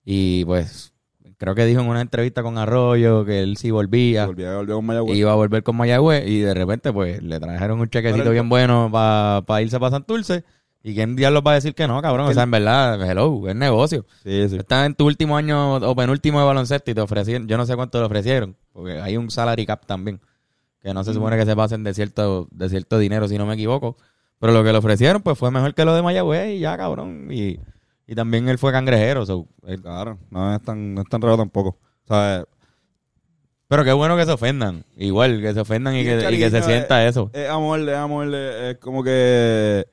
Y 0.05 0.45
pues, 0.45 0.93
creo 1.37 1.53
que 1.55 1.65
dijo 1.65 1.81
en 1.81 1.87
una 1.87 2.01
entrevista 2.01 2.43
con 2.43 2.57
Arroyo 2.57 3.25
que 3.25 3.41
él 3.41 3.57
sí 3.57 3.71
volvía. 3.71 4.25
Volvió, 4.25 4.55
volvió 4.55 4.75
con 4.75 4.85
Mayagüez. 4.85 5.17
iba 5.17 5.31
a 5.31 5.35
volver 5.35 5.63
con 5.63 5.75
Mayagüez 5.75 6.27
y 6.27 6.39
de 6.39 6.53
repente 6.53 6.93
pues 6.93 7.21
le 7.21 7.39
trajeron 7.39 7.79
un 7.79 7.89
chequecito 7.89 8.29
bien 8.31 8.47
bueno 8.47 8.89
para 8.91 9.61
irse 9.61 9.79
para 9.79 9.91
Santurce 9.91 10.43
y 10.87 10.93
quién 10.93 11.15
diablos 11.15 11.41
va 11.45 11.51
a 11.51 11.55
decir 11.55 11.73
que 11.73 11.87
no, 11.87 11.99
cabrón, 11.99 12.27
o 12.27 12.33
sea, 12.33 12.43
en 12.43 12.51
verdad, 12.51 13.09
hello, 13.09 13.47
es 13.49 13.55
negocio. 13.55 14.05
Sí, 14.23 14.49
sí. 14.49 14.57
Estás 14.57 14.85
en 14.85 14.93
tu 14.93 15.07
último 15.07 15.35
año 15.35 15.77
o 15.77 15.95
penúltimo 15.95 16.39
de 16.39 16.45
baloncesto 16.45 16.91
y 16.91 16.93
te 16.93 17.01
ofrecieron, 17.01 17.47
yo 17.47 17.57
no 17.57 17.65
sé 17.65 17.75
cuánto 17.75 17.97
le 17.99 18.05
ofrecieron, 18.05 18.55
porque 18.71 19.01
hay 19.01 19.17
un 19.17 19.31
salary 19.31 19.65
cap 19.65 19.83
también, 19.87 20.21
que 20.83 20.93
no 20.93 21.03
se 21.03 21.11
supone 21.13 21.37
que 21.37 21.45
se 21.45 21.55
pasen 21.55 21.83
de 21.83 21.93
cierto, 21.95 22.47
de 22.51 22.69
cierto 22.69 22.99
dinero 22.99 23.27
si 23.27 23.35
no 23.39 23.47
me 23.47 23.55
equivoco, 23.55 23.97
pero 24.39 24.53
lo 24.53 24.63
que 24.63 24.71
le 24.71 24.77
ofrecieron 24.77 25.23
pues 25.23 25.39
fue 25.39 25.49
mejor 25.49 25.73
que 25.73 25.85
lo 25.85 25.95
de 25.95 26.03
Mayagüez 26.03 26.49
y 26.55 26.59
ya, 26.59 26.77
cabrón, 26.77 27.29
y, 27.31 27.57
y 28.05 28.13
también 28.13 28.47
él 28.47 28.59
fue 28.59 28.71
cangrejero, 28.71 29.25
so, 29.25 29.47
él- 29.65 29.81
Claro, 29.81 30.19
no 30.29 30.53
es 30.55 30.61
tan, 30.61 30.93
no 30.93 31.01
es 31.01 31.09
tan 31.09 31.19
raro 31.19 31.35
tampoco. 31.37 31.79
O 32.03 32.07
sea, 32.07 32.45
pero 33.67 33.83
qué 33.83 33.91
bueno 33.93 34.15
que 34.15 34.25
se 34.25 34.31
ofendan, 34.31 34.85
igual, 34.95 35.41
que 35.41 35.51
se 35.51 35.59
ofendan 35.61 35.95
y, 35.95 36.03
que, 36.03 36.31
y 36.31 36.37
que 36.37 36.51
se 36.51 36.61
sienta 36.61 37.07
eso. 37.07 37.31
es 37.33 37.49
amor, 37.49 37.79
es 37.79 37.95
amor, 37.95 38.31
es, 38.35 38.77
como 38.77 39.03
que, 39.03 39.87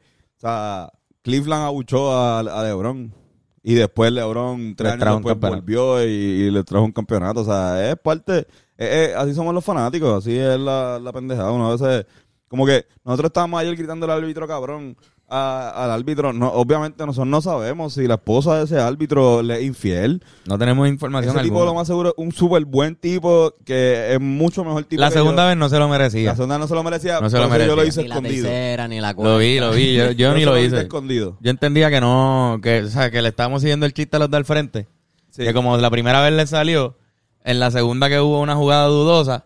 sea, 0.46 0.90
Cleveland 1.22 1.64
abuchó 1.64 2.12
a, 2.12 2.40
a 2.40 2.64
LeBron 2.64 3.14
y 3.62 3.74
después 3.74 4.11
LeBron 4.12 4.74
tres 4.76 4.88
Le 4.88 4.92
años 4.94 5.05
después 5.16 5.38
volvió 5.61 6.05
y, 6.05 6.09
y 6.09 6.50
le 6.50 6.64
trajo 6.64 6.85
un 6.85 6.92
campeonato. 6.92 7.40
O 7.40 7.44
sea, 7.44 7.90
es 7.90 7.96
parte, 7.96 8.46
es- 8.76 9.11
es- 9.11 9.14
así 9.16 9.35
somos 9.35 9.55
los 9.55 9.64
fanáticos, 9.64 10.18
así 10.18 10.37
es 10.37 10.59
la, 10.59 10.98
la 10.98 11.12
pendejada. 11.12 11.52
Uno 11.52 11.68
a 11.68 11.72
veces, 11.76 12.07
como 12.48 12.66
que 12.66 12.85
nosotros 13.05 13.28
estábamos 13.28 13.61
ayer 13.61 13.76
gritando 13.76 14.05
al 14.07 14.12
árbitro 14.22 14.46
cabrón. 14.48 14.96
A- 15.33 15.85
al 15.85 15.90
árbitro, 15.90 16.33
no, 16.33 16.49
obviamente 16.53 17.07
nosotros 17.07 17.27
no 17.29 17.40
sabemos 17.40 17.95
si 17.95 18.07
la 18.07 18.14
esposa 18.14 18.59
de 18.59 18.64
ese 18.64 18.79
árbitro 18.79 19.42
le 19.42 19.57
es 19.57 19.62
infiel. 19.64 20.23
No 20.47 20.59
tenemos 20.59 20.88
información 20.88 21.35
Ese 21.35 21.45
tipo 21.45 21.55
alguna. 21.57 21.71
lo 21.73 21.75
más 21.77 21.87
seguro 21.87 22.11
es 22.11 22.14
un 22.18 22.33
súper 22.33 22.64
buen 22.66 22.97
tipo 22.97 23.55
que 23.64 24.14
es 24.14 24.21
mucho 24.21 24.64
mejor 24.64 24.85
tipo 24.85 25.01
La 25.01 25.09
que 25.09 25.14
segunda 25.14 25.45
yo. 25.45 25.49
vez 25.49 25.57
no 25.57 25.68
se 25.68 25.79
lo 25.79 25.88
merecía. 25.88 26.31
La 26.31 26.37
segunda 26.37 26.59
no 26.59 26.66
se 26.68 26.75
lo 26.75 26.83
merecía. 26.83 27.21
No 27.21 27.31
se 27.31 27.38
lo 27.38 27.45
eso 27.47 27.57
Yo 27.59 27.66
lo 27.66 27.77
merecía. 27.77 27.88
hice 27.88 28.03
ni 28.03 28.09
la 28.09 28.14
escondido. 28.16 28.45
tercera, 28.49 28.88
ni 28.88 29.01
la 29.01 29.14
cuarta. 29.14 29.33
Lo 29.33 29.38
vi, 29.38 29.59
lo 29.61 29.71
vi. 29.73 29.95
Yo, 29.97 30.05
yo 30.07 30.11
Yo 30.12 30.35
ni 30.35 30.40
se 30.40 30.47
lo 30.47 30.59
hice 30.59 30.81
escondido. 30.81 31.38
Yo 31.40 31.51
entendía 31.51 31.90
que 31.90 32.01
no, 32.01 32.59
que, 32.62 32.83
o 32.83 32.88
sea, 32.88 33.11
que 33.11 33.23
le 33.23 33.29
estábamos 33.31 33.62
siguiendo 33.62 33.87
el 33.87 33.95
chiste 33.95 34.16
a 34.16 34.21
los 34.21 34.31
de 34.31 34.37
al 34.37 34.45
frente. 34.45 34.87
Sí. 35.31 35.45
Que 35.45 35.55
como 35.55 35.77
la 35.79 35.90
primera 35.90 36.21
vez 36.21 36.33
le 36.35 36.47
salió, 36.47 36.97
en 37.45 37.59
la 37.59 37.71
segunda 37.71 38.09
que 38.09 38.21
hubo 38.21 38.40
una 38.40 38.55
jugada 38.55 38.87
dudosa, 38.87 39.45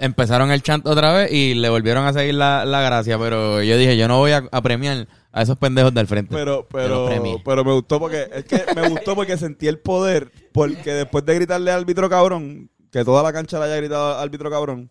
Empezaron 0.00 0.50
el 0.50 0.62
chant 0.62 0.86
otra 0.86 1.12
vez 1.12 1.32
y 1.32 1.54
le 1.54 1.68
volvieron 1.68 2.04
a 2.06 2.12
seguir 2.12 2.34
la, 2.34 2.64
la 2.64 2.82
gracia. 2.82 3.18
Pero 3.18 3.62
yo 3.62 3.76
dije, 3.76 3.96
yo 3.96 4.08
no 4.08 4.18
voy 4.18 4.32
a, 4.32 4.48
a 4.50 4.62
premiar 4.62 5.08
a 5.32 5.42
esos 5.42 5.56
pendejos 5.56 5.94
del 5.94 6.06
frente. 6.06 6.34
Pero, 6.34 6.66
pero, 6.70 7.08
pero 7.44 7.64
me 7.64 7.72
gustó 7.72 7.98
porque, 7.98 8.28
es 8.32 8.44
que 8.44 8.62
me 8.74 8.88
gustó 8.88 9.14
porque 9.14 9.36
sentí 9.36 9.66
el 9.66 9.78
poder, 9.78 10.30
porque 10.52 10.92
después 10.92 11.24
de 11.24 11.34
gritarle 11.34 11.70
al 11.70 11.80
árbitro 11.80 12.08
cabrón, 12.08 12.70
que 12.90 13.04
toda 13.04 13.22
la 13.22 13.32
cancha 13.32 13.58
le 13.58 13.64
haya 13.64 13.76
gritado 13.76 14.16
al 14.16 14.22
árbitro 14.22 14.50
cabrón, 14.50 14.90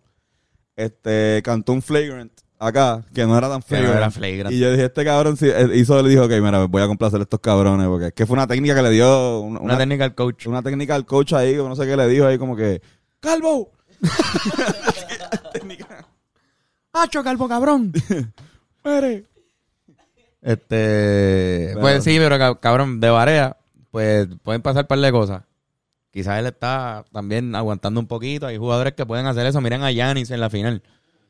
este, 0.75 1.41
cantó 1.43 1.73
un 1.73 1.81
flagrant 1.81 2.31
acá, 2.57 3.03
que 3.13 3.25
no 3.25 3.37
era 3.37 3.49
tan 3.49 3.59
no 3.59 3.65
flagrant. 3.65 3.97
era 3.97 4.11
flagrant. 4.11 4.51
Y 4.51 4.59
yo 4.59 4.71
dije, 4.71 4.85
este 4.85 5.03
cabrón 5.03 5.37
sí, 5.37 5.47
eh, 5.47 5.69
hizo, 5.73 6.01
le 6.01 6.09
dijo, 6.09 6.23
ok, 6.23 6.31
mira, 6.41 6.65
voy 6.65 6.81
a 6.81 6.87
complacer 6.87 7.19
a 7.19 7.23
estos 7.23 7.39
cabrones, 7.39 7.87
porque 7.87 8.07
es 8.07 8.13
que 8.13 8.25
fue 8.25 8.35
una 8.35 8.47
técnica 8.47 8.75
que 8.75 8.81
le 8.83 8.89
dio, 8.91 9.39
una, 9.39 9.59
una, 9.59 9.73
una, 9.73 9.77
técnica 9.77 10.05
al 10.05 10.15
coach. 10.15 10.47
una 10.47 10.61
técnica 10.61 10.95
al 10.95 11.05
coach 11.05 11.33
ahí, 11.33 11.51
que 11.51 11.57
no 11.57 11.75
sé 11.75 11.85
qué 11.85 11.97
le 11.97 12.07
dijo 12.07 12.25
ahí, 12.25 12.37
como 12.37 12.55
que, 12.55 12.81
¡Calvo! 13.19 13.71
Técnica. 15.53 16.05
¡Hacho, 16.93 17.23
calvo 17.23 17.47
cabrón! 17.47 17.93
Mire. 18.83 19.25
Este, 20.41 21.67
Pero- 21.69 21.81
pues 21.81 22.03
sí, 22.03 22.17
pero 22.17 22.35
cab- 22.37 22.59
cabrón, 22.59 22.99
de 22.99 23.09
Barea, 23.09 23.57
pues 23.91 24.27
pueden 24.43 24.61
pasar 24.61 24.83
un 24.85 24.87
par 24.87 24.99
de 24.99 25.11
cosas. 25.11 25.43
Quizás 26.11 26.39
él 26.39 26.47
está 26.47 27.05
también 27.13 27.55
aguantando 27.55 27.99
un 27.99 28.07
poquito. 28.07 28.47
Hay 28.47 28.57
jugadores 28.57 28.93
que 28.93 29.05
pueden 29.05 29.27
hacer 29.27 29.45
eso. 29.45 29.61
Miren 29.61 29.83
a 29.83 29.91
Yanis 29.91 30.31
en 30.31 30.41
la 30.41 30.49
final. 30.49 30.81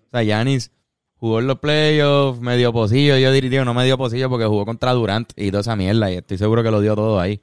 O 0.08 0.10
sea, 0.12 0.24
Yanis 0.24 0.72
jugó 1.18 1.40
en 1.40 1.48
los 1.48 1.60
playoffs, 1.60 2.40
medio 2.40 2.74
pocillo. 2.74 3.16
Yo 3.18 3.32
diría, 3.32 3.64
no 3.64 3.74
medio 3.76 3.98
pocillo 3.98 4.28
porque 4.30 4.46
jugó 4.46 4.66
contra 4.66 4.94
Durant 4.94 5.32
y 5.36 5.52
toda 5.52 5.62
esa 5.62 5.76
mierda. 5.76 6.10
Y 6.12 6.16
estoy 6.18 6.38
seguro 6.40 6.64
que 6.64 6.72
lo 6.72 6.82
dio 6.82 6.96
todo 6.96 7.20
ahí. 7.20 7.42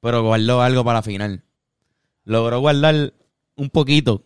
Pero 0.00 0.22
guardó 0.22 0.62
algo 0.62 0.82
para 0.84 1.00
la 1.00 1.02
final. 1.02 1.42
Logró 2.24 2.60
guardar 2.60 3.12
un 3.56 3.68
poquito 3.68 4.22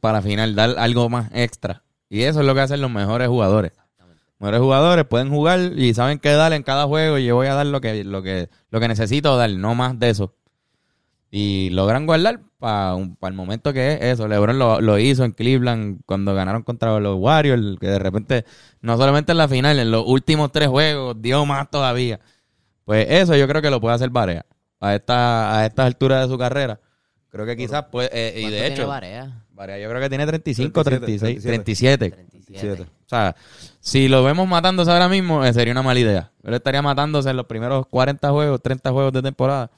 para 0.00 0.22
final, 0.22 0.54
dar 0.54 0.78
algo 0.78 1.08
más 1.08 1.30
extra. 1.32 1.82
Y 2.08 2.22
eso 2.22 2.40
es 2.40 2.46
lo 2.46 2.54
que 2.54 2.60
hacen 2.60 2.80
los 2.80 2.90
mejores 2.90 3.28
jugadores 3.28 3.72
mejores 4.38 4.60
jugadores 4.60 5.04
pueden 5.06 5.30
jugar 5.30 5.72
y 5.76 5.94
saben 5.94 6.18
qué 6.18 6.30
dar 6.32 6.52
en 6.52 6.62
cada 6.62 6.86
juego 6.86 7.18
y 7.18 7.24
yo 7.24 7.36
voy 7.36 7.46
a 7.46 7.54
dar 7.54 7.66
lo 7.66 7.80
que 7.80 8.04
lo 8.04 8.22
que 8.22 8.48
lo 8.70 8.80
que 8.80 8.88
necesito 8.88 9.36
dar, 9.36 9.50
no 9.50 9.74
más 9.74 9.98
de 9.98 10.10
eso. 10.10 10.34
Y 11.30 11.70
logran 11.70 12.06
guardar 12.06 12.40
para 12.58 12.96
el 12.96 13.34
momento 13.34 13.72
que 13.72 13.94
es 13.94 14.02
eso. 14.02 14.28
LeBron 14.28 14.58
lo, 14.58 14.80
lo 14.80 14.98
hizo 14.98 15.24
en 15.24 15.32
Cleveland 15.32 16.00
cuando 16.06 16.34
ganaron 16.34 16.62
contra 16.62 16.98
los 17.00 17.16
Warriors, 17.18 17.78
que 17.80 17.88
de 17.88 17.98
repente 17.98 18.44
no 18.80 18.96
solamente 18.96 19.32
en 19.32 19.38
la 19.38 19.48
final, 19.48 19.78
en 19.78 19.90
los 19.90 20.04
últimos 20.06 20.52
tres 20.52 20.68
juegos 20.68 21.20
dio 21.20 21.44
más 21.44 21.70
todavía. 21.70 22.20
Pues 22.84 23.06
eso 23.10 23.36
yo 23.36 23.48
creo 23.48 23.62
que 23.62 23.70
lo 23.70 23.80
puede 23.80 23.96
hacer 23.96 24.10
Barea 24.10 24.46
a 24.80 24.94
esta 24.94 25.58
a 25.58 25.66
estas 25.66 25.86
alturas 25.86 26.22
de 26.26 26.32
su 26.32 26.38
carrera. 26.38 26.80
Creo 27.36 27.44
que 27.44 27.56
quizás 27.56 27.84
pues 27.92 28.08
eh, 28.14 28.32
y 28.34 28.40
¿Cuánto 28.40 28.54
de 28.56 28.60
tiene 28.62 28.74
hecho 28.74 28.88
Barea? 28.88 29.44
Barea 29.52 29.78
yo 29.78 29.90
creo 29.90 30.00
que 30.00 30.08
tiene 30.08 30.26
35, 30.26 30.84
37, 30.84 31.40
36, 31.40 31.42
37. 31.42 32.10
37. 32.10 32.82
O 32.82 33.08
sea, 33.08 33.36
si 33.78 34.08
lo 34.08 34.24
vemos 34.24 34.48
matándose 34.48 34.90
ahora 34.90 35.06
mismo, 35.10 35.44
eh, 35.44 35.52
sería 35.52 35.72
una 35.72 35.82
mala 35.82 36.00
idea. 36.00 36.32
Él 36.42 36.54
estaría 36.54 36.80
matándose 36.80 37.28
en 37.28 37.36
los 37.36 37.44
primeros 37.44 37.86
40 37.88 38.30
juegos, 38.30 38.62
30 38.62 38.90
juegos 38.90 39.12
de 39.12 39.20
temporada, 39.20 39.70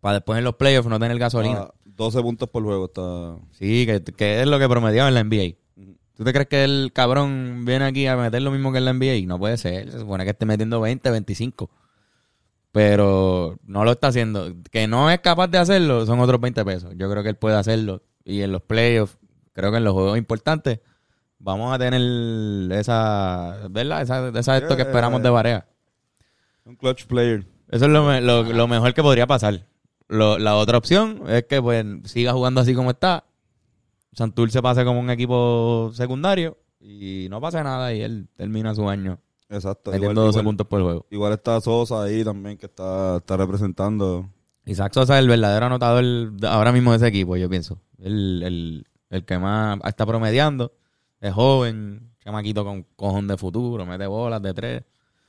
para 0.00 0.14
después 0.14 0.38
en 0.38 0.44
los 0.44 0.54
playoffs 0.54 0.88
no 0.88 0.98
tener 0.98 1.18
gasolina. 1.18 1.68
Ah, 1.68 1.74
12 1.84 2.22
puntos 2.22 2.48
por 2.48 2.62
juego 2.62 2.86
está. 2.86 3.36
Sí, 3.58 3.84
que, 3.84 4.02
que 4.02 4.40
es 4.40 4.46
lo 4.46 4.58
que 4.58 4.66
promediaba 4.66 5.10
en 5.10 5.14
la 5.14 5.24
NBA. 5.24 5.56
¿Tú 6.16 6.24
te 6.24 6.32
crees 6.32 6.48
que 6.48 6.64
el 6.64 6.90
cabrón 6.94 7.64
viene 7.66 7.84
aquí 7.84 8.06
a 8.06 8.16
meter 8.16 8.40
lo 8.40 8.50
mismo 8.50 8.72
que 8.72 8.78
en 8.78 8.86
la 8.86 8.94
NBA? 8.94 9.26
No 9.26 9.38
puede 9.38 9.58
ser. 9.58 9.90
Se 9.90 9.98
supone 9.98 10.24
que 10.24 10.30
esté 10.30 10.46
metiendo 10.46 10.80
20, 10.80 11.10
25. 11.10 11.70
Pero 12.72 13.58
no 13.64 13.84
lo 13.84 13.92
está 13.92 14.08
haciendo. 14.08 14.52
Que 14.70 14.86
no 14.88 15.10
es 15.10 15.20
capaz 15.20 15.48
de 15.48 15.58
hacerlo, 15.58 16.06
son 16.06 16.20
otros 16.20 16.40
20 16.40 16.64
pesos. 16.64 16.92
Yo 16.96 17.10
creo 17.10 17.22
que 17.22 17.28
él 17.28 17.36
puede 17.36 17.56
hacerlo. 17.56 18.02
Y 18.24 18.40
en 18.42 18.52
los 18.52 18.62
playoffs, 18.62 19.18
creo 19.52 19.70
que 19.70 19.76
en 19.76 19.84
los 19.84 19.92
juegos 19.92 20.16
importantes, 20.18 20.80
vamos 21.38 21.74
a 21.74 21.78
tener 21.78 22.00
esa, 22.72 23.58
¿verdad? 23.70 24.02
Esa, 24.02 24.28
esa 24.28 24.56
esto 24.56 24.74
que 24.76 24.82
esperamos 24.82 25.22
de 25.22 25.28
Barea. 25.30 25.66
Un 26.64 26.76
clutch 26.76 27.04
player. 27.06 27.44
Eso 27.68 27.84
es 27.86 27.90
lo, 27.90 28.20
lo, 28.20 28.42
lo 28.44 28.68
mejor 28.68 28.94
que 28.94 29.02
podría 29.02 29.26
pasar. 29.26 29.66
Lo- 30.08 30.38
la 30.38 30.56
otra 30.56 30.78
opción 30.78 31.22
es 31.28 31.44
que 31.44 31.60
pues 31.60 31.84
siga 32.04 32.32
jugando 32.32 32.60
así 32.60 32.74
como 32.74 32.90
está 32.90 33.24
Santurce 34.12 34.60
pase 34.60 34.84
como 34.84 35.00
un 35.00 35.08
equipo 35.08 35.90
secundario 35.94 36.58
y 36.80 37.28
no 37.30 37.40
pase 37.40 37.62
nada 37.64 37.94
y 37.94 38.02
él 38.02 38.28
termina 38.36 38.74
su 38.74 38.88
año 38.90 39.18
Exacto. 39.52 39.90
metiendo 39.90 40.12
Igual, 40.12 40.26
12 40.26 40.38
igual- 40.38 40.44
puntos 40.44 40.66
por 40.66 40.82
juego. 40.82 41.06
igual 41.10 41.32
está 41.34 41.60
Sosa 41.60 42.02
ahí 42.02 42.24
también 42.24 42.56
que 42.56 42.66
está, 42.66 43.16
está 43.18 43.36
representando. 43.36 44.28
Isaac 44.64 44.92
Sosa 44.94 45.14
es 45.18 45.22
el 45.22 45.28
verdadero 45.28 45.66
anotador 45.66 46.04
ahora 46.48 46.72
mismo 46.72 46.90
de 46.92 46.96
ese 46.98 47.06
equipo, 47.08 47.36
yo 47.36 47.48
pienso. 47.50 47.78
El, 47.98 48.42
el, 48.42 48.86
el 49.10 49.24
que 49.24 49.38
más 49.38 49.78
está 49.84 50.06
promediando. 50.06 50.72
Es 51.20 51.32
joven, 51.34 52.10
chamaquito 52.24 52.64
con 52.64 52.84
cojón 52.96 53.28
de 53.28 53.36
futuro, 53.36 53.84
mete 53.86 54.06
bolas 54.06 54.40
de 54.42 54.54
tres. 54.54 54.82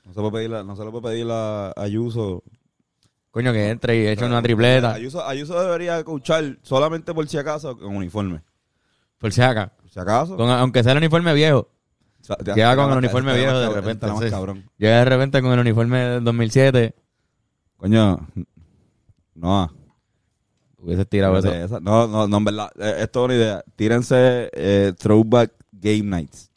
No 0.05 0.13
se, 0.13 0.19
puede 0.19 0.31
pedir 0.33 0.49
la- 0.49 0.63
no 0.63 0.75
se 0.75 0.83
le 0.85 0.91
puede 0.91 1.03
pedir 1.03 1.27
a 1.29 1.73
Ayuso. 1.77 2.43
Coño, 3.31 3.51
que 3.51 3.69
entre 3.69 3.97
y 4.03 4.07
eche 4.07 4.25
una 4.25 4.41
tripleta. 4.43 4.93
Ayuso, 4.93 5.25
Ayuso 5.25 5.59
debería 5.61 6.03
coachar 6.03 6.57
solamente 6.61 7.13
por 7.13 7.27
si 7.27 7.37
acaso 7.37 7.75
con 7.77 7.95
uniforme. 7.95 8.41
Por 9.17 9.31
si 9.31 9.41
acá. 9.41 9.71
Por 9.79 9.89
si 9.89 9.99
acaso. 9.99 10.35
Con- 10.37 10.49
aunque 10.49 10.83
sea 10.83 10.91
el 10.91 10.99
uniforme 10.99 11.33
viejo. 11.33 11.67
O 12.23 12.25
sea, 12.25 12.37
Llega 12.55 12.75
con 12.75 12.91
el 12.91 12.97
uniforme 12.99 13.35
viejo 13.35 13.59
de 13.59 13.69
repente. 13.69 14.05
entonces, 14.05 14.31
cabrón. 14.31 14.69
Llega 14.77 14.97
de 14.99 15.05
repente 15.05 15.41
con 15.41 15.51
el 15.51 15.59
uniforme 15.59 15.99
del 15.99 16.23
2007. 16.23 16.95
Coño, 17.77 18.27
no. 19.35 19.71
Hubiese 20.77 21.05
tirado 21.05 21.37
eso. 21.37 21.51
Esa- 21.51 21.79
No, 21.79 22.07
no, 22.07 22.27
no, 22.27 22.37
en 22.37 22.45
verdad. 22.45 22.71
eh, 22.79 22.95
esto 22.99 23.21
es 23.21 23.25
una 23.25 23.35
idea. 23.35 23.63
Tírense 23.75 24.49
eh, 24.53 24.93
Throwback 24.97 25.51
Game 25.71 26.03
Nights. 26.03 26.49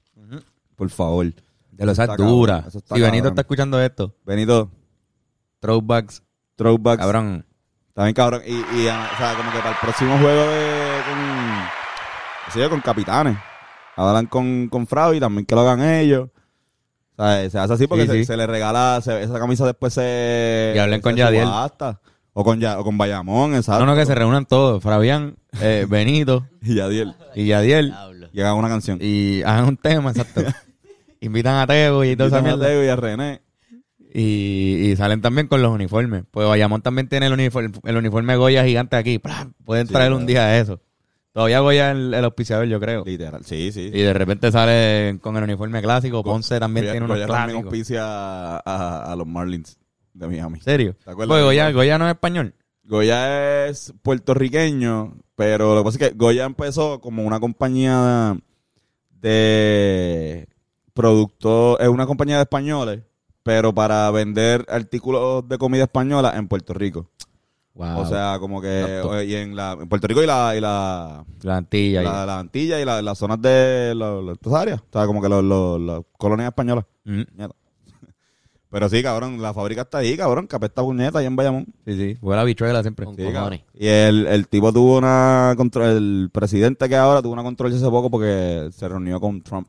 Por 0.76 0.90
favor. 0.90 1.26
De 1.72 1.85
los 1.87 1.98
está 1.98 2.16
dura. 2.16 2.64
Si 2.70 3.00
Benito 3.00 3.29
está 3.29 3.40
escuchando 3.42 3.81
esto, 3.83 4.14
Benito, 4.24 4.70
throwbacks, 5.61 6.22
Throwbacks. 6.55 7.00
cabrón. 7.00 7.44
También 7.92 8.14
cabrón. 8.14 8.42
Y, 8.46 8.52
y, 8.55 8.88
ah, 8.88 9.11
o 9.12 9.16
sea, 9.18 9.35
como 9.37 9.50
que 9.52 9.59
para 9.59 9.70
el 9.70 9.76
próximo 9.81 10.16
juego 10.18 10.42
de. 10.50 11.00
Con, 11.09 12.52
sé 12.52 12.61
yo, 12.61 12.70
con 12.70 12.81
capitanes. 12.81 13.37
Hablan 13.96 14.26
con, 14.26 14.68
con 14.68 14.87
Frau 14.87 15.14
y 15.14 15.20
también 15.20 15.46
que 15.46 15.54
lo 15.54 15.62
hagan 15.62 15.82
ellos. 15.82 16.28
O 17.18 17.22
sea, 17.24 17.48
se 17.48 17.59
hace 17.59 17.72
así 17.72 17.87
porque 17.87 18.04
Sí, 18.04 18.09
se, 18.11 18.14
sí. 18.18 18.24
se 18.26 18.37
le 18.37 18.46
regala, 18.46 19.00
se- 19.02 19.22
esa 19.22 19.38
camisa 19.38 19.64
después 19.64 19.94
se. 19.94 20.72
Y 20.76 20.78
hablen 20.78 20.98
se 20.98 21.02
con 21.02 21.16
Yadiel. 21.16 21.44
subasta. 21.44 22.00
O 22.35 22.44
con, 22.44 22.61
Ya- 22.61 22.78
o 22.78 22.85
con 22.85 22.98
Bayamón, 22.98 23.54
exacto. 23.54 23.87
No, 23.87 23.92
no, 23.92 23.98
que 23.98 24.04
se 24.04 24.14
reúnan 24.14 24.44
todos. 24.44 24.82
Fabián, 24.82 25.37
eh, 25.62 25.87
Benito 25.88 26.46
Y 26.61 26.74
Yadiel. 26.74 27.14
y 27.35 27.46
Yadiel. 27.46 27.94
Y 28.32 28.40
hagan 28.42 28.56
una 28.56 28.68
canción. 28.68 28.98
Y 29.00 29.42
hagan 29.42 29.64
un 29.64 29.76
tema, 29.78 30.11
exacto. 30.11 30.42
Invitan 31.20 31.54
a 31.56 31.66
Teo 31.66 32.04
y 32.04 32.11
esa 32.11 32.24
Invitan 32.24 32.62
a 32.62 32.85
y 32.85 32.88
a 32.88 32.96
René. 32.96 33.40
Y, 34.12 34.90
y 34.90 34.96
salen 34.96 35.20
también 35.22 35.46
con 35.46 35.62
los 35.62 35.70
uniformes. 35.72 36.24
Pues 36.30 36.46
Bayamón 36.46 36.82
también 36.82 37.09
tiene 37.09 37.26
el 37.26 37.32
uniforme, 37.32 37.70
el 37.85 37.96
uniforme 37.96 38.37
Goya 38.37 38.64
gigante 38.64 38.96
aquí. 38.96 39.18
Pueden 39.64 39.87
Sí, 39.87 39.92
traer 39.94 40.09
claro. 40.11 40.16
un 40.18 40.26
día 40.26 40.59
eso. 40.59 40.80
Todavía 41.37 41.61
Goya 41.61 41.90
es 41.90 41.96
el, 41.99 42.14
el 42.14 42.25
auspiciador, 42.25 42.66
yo 42.66 42.81
creo. 42.81 43.05
Literal. 43.05 43.44
Sí, 43.44 43.70
sí. 43.70 43.90
Y 43.92 44.01
de 44.01 44.14
repente 44.14 44.51
sale 44.51 45.18
con 45.20 45.37
el 45.37 45.42
uniforme 45.44 45.83
clásico. 45.83 46.25
Ponce 46.25 46.59
también 46.59 46.87
Goya- 46.87 46.92
tiene 46.92 47.05
unos 47.05 47.16
Goya 47.18 47.27
también 47.27 47.61
clásicos. 47.61 47.72
auspicia 47.75 48.03
a, 48.07 48.62
a- 48.64 49.12
a 49.12 49.16
los 49.16 49.27
Marlins 49.27 49.79
de 50.14 50.29
Miami. 50.29 50.57
¿En 50.61 50.64
serio? 50.64 50.96
¿Te 51.05 51.11
acuerdas 51.11 51.29
Pues 51.35 51.75
Goya, 51.75 51.99
no 51.99 52.07
es 52.07 52.12
español. 52.14 52.55
Goya 52.85 53.66
es 53.66 53.92
puertorriqueño, 54.01 55.18
pero 55.35 55.75
lo 55.75 55.83
que 55.83 55.85
pasa 55.85 56.05
es 56.07 56.11
que 56.11 56.16
Goya 56.16 56.44
empezó 56.46 57.03
como 57.03 57.22
una 57.22 57.38
compañía 57.38 58.35
de 59.20 60.49
producto, 60.94 61.79
es 61.79 61.88
una 61.88 62.07
compañía 62.07 62.37
de 62.37 62.42
españoles, 62.42 63.03
pero 63.42 63.75
para 63.75 64.11
vender 64.11 64.64
artículos 64.70 65.46
de 65.49 65.59
comida 65.59 65.83
española 65.85 66.33
en 66.37 66.49
Puerto 66.49 66.72
Rico. 66.72 67.11
Wow. 67.77 67.99
O 68.01 68.07
sea, 68.07 68.39
como 68.41 68.61
que 68.62 68.81
Exacto. 68.81 69.23
y 69.23 69.35
en, 69.35 69.55
la, 69.55 69.73
en 69.79 69.87
Puerto 69.89 70.07
Rico 70.07 70.23
y 70.23 70.27
la, 70.27 70.55
y 70.57 70.61
la, 70.61 71.25
la 71.43 71.57
Antilla. 71.59 72.01
y- 72.01 72.05
la, 72.05 72.25
la 72.25 72.39
Antilla 72.39 72.81
y 72.81 72.85
la- 72.87 73.03
las 73.03 73.19
zonas 73.19 73.41
de 73.43 73.93
estas 74.33 74.53
áreas. 74.55 74.81
O 74.81 74.87
sea, 74.93 75.07
como 75.07 75.21
que 75.21 75.29
los- 75.29 75.45
los- 75.45 75.81
las 75.81 76.01
colonias 76.17 76.49
españolas. 76.49 76.87
Mm, 77.05 77.23
Puñeta. 77.25 77.55
Pero 78.71 78.89
sí, 78.89 79.03
cabrón, 79.03 79.41
la 79.41 79.55
fábrica 79.55 79.83
está 79.83 79.99
ahí, 79.99 80.17
cabrón, 80.17 80.49
que 80.49 80.57
apesta 80.57 80.83
puñeta 80.83 81.19
ahí 81.21 81.27
en 81.27 81.37
Bayamón. 81.37 81.67
Sí, 81.87 81.95
sí. 81.97 82.15
Fue 82.21 82.35
la 82.35 82.45
bichuela 82.45 82.83
siempre. 82.83 83.07
Con 83.07 83.15
Sí. 83.15 83.23
Y 83.75 83.87
el, 83.87 84.27
el 84.27 84.49
tipo 84.49 84.73
tuvo 84.73 84.99
una 84.99 85.55
control, 85.57 85.87
el 85.97 86.31
presidente 86.33 86.89
que 86.89 86.97
ahora 86.97 87.23
tuvo 87.23 87.33
una 87.35 87.43
controversia 87.43 87.81
hace 87.81 87.91
poco 87.91 88.11
porque 88.11 88.69
se 88.73 88.89
reunió 88.89 89.21
con 89.21 89.41
Trump. 89.43 89.69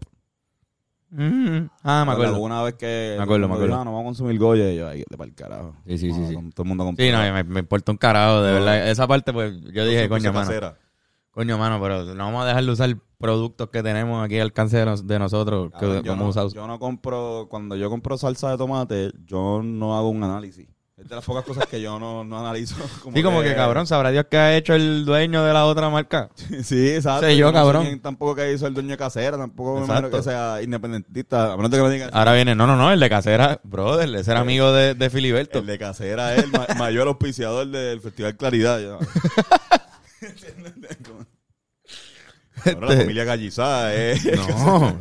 Mm, 1.09 1.67
Ah, 1.83 2.03
me 2.05 2.11
acuerdo. 2.11 2.33
Alguna 2.35 2.63
vez 2.63 2.73
que 2.75 3.15
Me 3.17 3.23
acuerdo, 3.23 3.47
me 3.47 3.53
acuerdo. 3.55 3.75
"Ah, 3.75 3.85
no 3.85 3.91
vamos 3.93 4.01
a 4.01 4.05
consumir 4.07 4.37
Goya 4.39 4.71
y 4.71 4.75
yo 4.77 4.87
ahí 4.89 5.03
de 5.09 5.17
para 5.17 5.29
el 5.29 5.35
carajo. 5.35 5.73
Sí, 5.87 5.97
sí, 5.97 6.11
sí, 6.13 6.19
No, 6.19 6.27
sí. 6.27 6.33
con- 6.35 6.51
Todo 6.51 6.63
el 6.63 6.67
mundo 6.67 6.83
compró. 6.85 7.05
Sí, 7.05 7.11
no, 7.11 7.19
me, 7.19 7.43
me 7.45 7.59
importa 7.61 7.91
un 7.93 7.97
carajo, 7.97 8.41
de 8.41 8.51
No. 8.51 8.57
verdad. 8.59 8.89
Esa 8.89 9.07
parte, 9.07 9.31
pues, 9.31 9.53
yo 9.73 9.85
dije, 9.85 10.09
coño, 10.09 10.33
mano. 10.33 10.47
casera. 10.47 10.77
Coño, 11.31 11.57
mano, 11.57 11.79
pero 11.81 12.03
no 12.03 12.25
vamos 12.25 12.43
a 12.43 12.47
dejar 12.47 12.65
de 12.65 12.71
usar 12.71 12.97
productos 13.19 13.69
que 13.69 13.81
tenemos 13.83 14.23
aquí 14.25 14.35
al 14.37 14.47
alcance 14.47 14.77
de, 14.77 14.85
nos- 14.85 15.07
de 15.07 15.19
nosotros. 15.19 15.71
Que, 15.79 15.85
no, 15.85 16.01
yo 16.49 16.67
no 16.67 16.79
compro, 16.79 17.47
cuando 17.49 17.75
yo 17.75 17.89
compro 17.89 18.17
salsa 18.17 18.51
de 18.51 18.57
tomate, 18.57 19.11
yo 19.25 19.61
no 19.63 19.95
hago 19.97 20.09
un 20.09 20.23
análisis. 20.23 20.67
Es 20.97 21.07
de 21.07 21.15
las 21.15 21.23
pocas 21.23 21.43
cosas 21.43 21.67
que 21.67 21.79
yo 21.79 21.99
no, 21.99 22.23
no 22.23 22.39
analizo. 22.39 22.75
sí, 23.13 23.21
como 23.21 23.43
que 23.43 23.53
cabrón, 23.53 23.85
sabrá 23.85 24.09
Dios 24.09 24.25
qué 24.31 24.37
ha 24.37 24.57
hecho 24.57 24.73
el 24.73 25.05
dueño 25.05 25.43
de 25.45 25.53
la 25.53 25.65
otra 25.65 25.89
marca. 25.91 26.29
Sí, 26.63 26.89
exacto. 26.89 27.27
Sé 27.27 27.37
yo, 27.37 27.47
no 27.47 27.53
cabrón. 27.53 27.99
tampoco 27.99 28.33
que 28.35 28.51
hizo 28.51 28.65
el 28.65 28.73
dueño 28.73 28.89
de 28.89 28.97
casera, 28.97 29.37
tampoco 29.37 29.79
me 29.85 30.09
que 30.09 30.23
sea 30.23 30.59
independentista. 30.63 31.53
A 31.53 31.55
menos 31.55 31.69
de 31.69 31.77
que 31.77 31.83
me 31.83 31.89
digan, 31.91 32.09
Ahora 32.13 32.33
viene, 32.33 32.55
no, 32.55 32.65
no, 32.65 32.75
no, 32.75 32.91
el 32.91 32.99
de 32.99 33.09
casera, 33.09 33.59
brother, 33.63 34.09
ese 34.15 34.31
era 34.31 34.39
amigo 34.39 34.71
de, 34.71 34.95
de 34.95 35.09
Filiberto. 35.11 35.59
el 35.59 35.67
de 35.67 35.77
casera 35.77 36.33
es 36.35 36.45
el 36.45 36.51
ma- 36.51 36.65
mayor 36.77 37.07
auspiciador 37.07 37.67
del 37.67 38.01
Festival 38.01 38.35
Claridad. 38.35 38.79
la 42.65 42.71
Este- 42.71 42.97
familia 42.97 43.23
Gallizá, 43.23 43.93
eh. 43.95 44.17
No. 44.35 44.97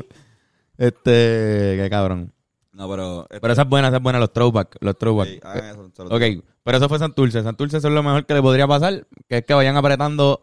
este, 0.76 1.78
qué 1.80 1.88
cabrón. 1.90 2.32
No, 2.76 2.90
pero... 2.90 3.26
Pero 3.30 3.52
esa 3.54 3.62
es 3.62 3.68
buena, 3.68 3.88
esa 3.88 3.96
es 3.96 4.02
buena, 4.02 4.18
los 4.18 4.34
throwback, 4.34 4.76
los 4.80 4.98
throwback. 4.98 5.28
Sí, 5.28 5.40
hagan 5.42 5.64
eso, 5.64 5.90
Ok, 6.10 6.44
pero 6.62 6.76
eso 6.76 6.88
fue 6.90 6.98
Santurce. 6.98 7.42
Santurce 7.42 7.78
eso 7.78 7.88
es 7.88 7.94
lo 7.94 8.02
mejor 8.02 8.26
que 8.26 8.34
le 8.34 8.42
podría 8.42 8.68
pasar, 8.68 9.06
que 9.28 9.38
es 9.38 9.44
que 9.46 9.54
vayan 9.54 9.78
apretando 9.78 10.42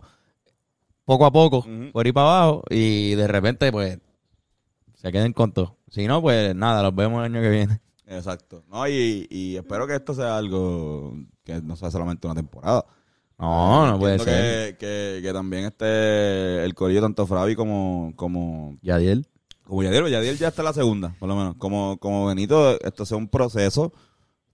poco 1.06 1.28
a 1.28 1.32
poco, 1.32 1.64
por 1.92 2.08
ir 2.08 2.14
para 2.14 2.28
abajo, 2.28 2.64
y 2.72 3.14
de 3.14 3.28
repente, 3.28 3.72
pues, 3.72 4.00
se 4.96 5.12
queden 5.12 5.34
con 5.34 5.52
todo. 5.52 5.78
Si 5.90 6.08
no, 6.08 6.24
pues 6.24 6.56
nada, 6.56 6.82
los 6.82 6.96
vemos 6.96 7.20
el 7.20 7.26
año 7.32 7.40
que 7.40 7.50
viene. 7.50 7.82
Exacto. 8.08 8.64
No, 8.68 8.88
y, 8.88 9.28
y 9.30 9.56
espero 9.56 9.86
que 9.86 9.94
esto 9.94 10.16
sea 10.16 10.36
algo 10.36 11.14
que 11.44 11.62
no 11.62 11.76
sea 11.76 11.92
solamente 11.92 12.26
una 12.26 12.36
temporada. 12.36 12.84
No, 13.38 13.86
no 13.86 14.00
puede 14.00 14.18
ser. 14.18 14.78
que, 14.78 14.78
que, 14.78 15.22
que 15.22 15.34
también 15.34 15.66
este 15.66 16.64
el 16.64 16.74
corillo 16.74 17.02
tanto 17.02 17.28
Fravi 17.28 17.56
como 17.56 18.14
como 18.16 18.78
Yadiel. 18.82 19.28
Como 19.64 19.84
Yadiel, 19.84 20.10
Yadiel 20.10 20.38
ya 20.38 20.50
está 20.50 20.62
en 20.62 20.66
la 20.66 20.74
segunda, 20.74 21.16
por 21.20 21.28
lo 21.30 21.36
menos. 21.36 21.56
Como 21.58 21.98
como 21.98 22.28
Benito, 22.28 22.80
esto 22.82 23.06
sea 23.06 23.18
un 23.18 23.28
proceso 23.28 23.94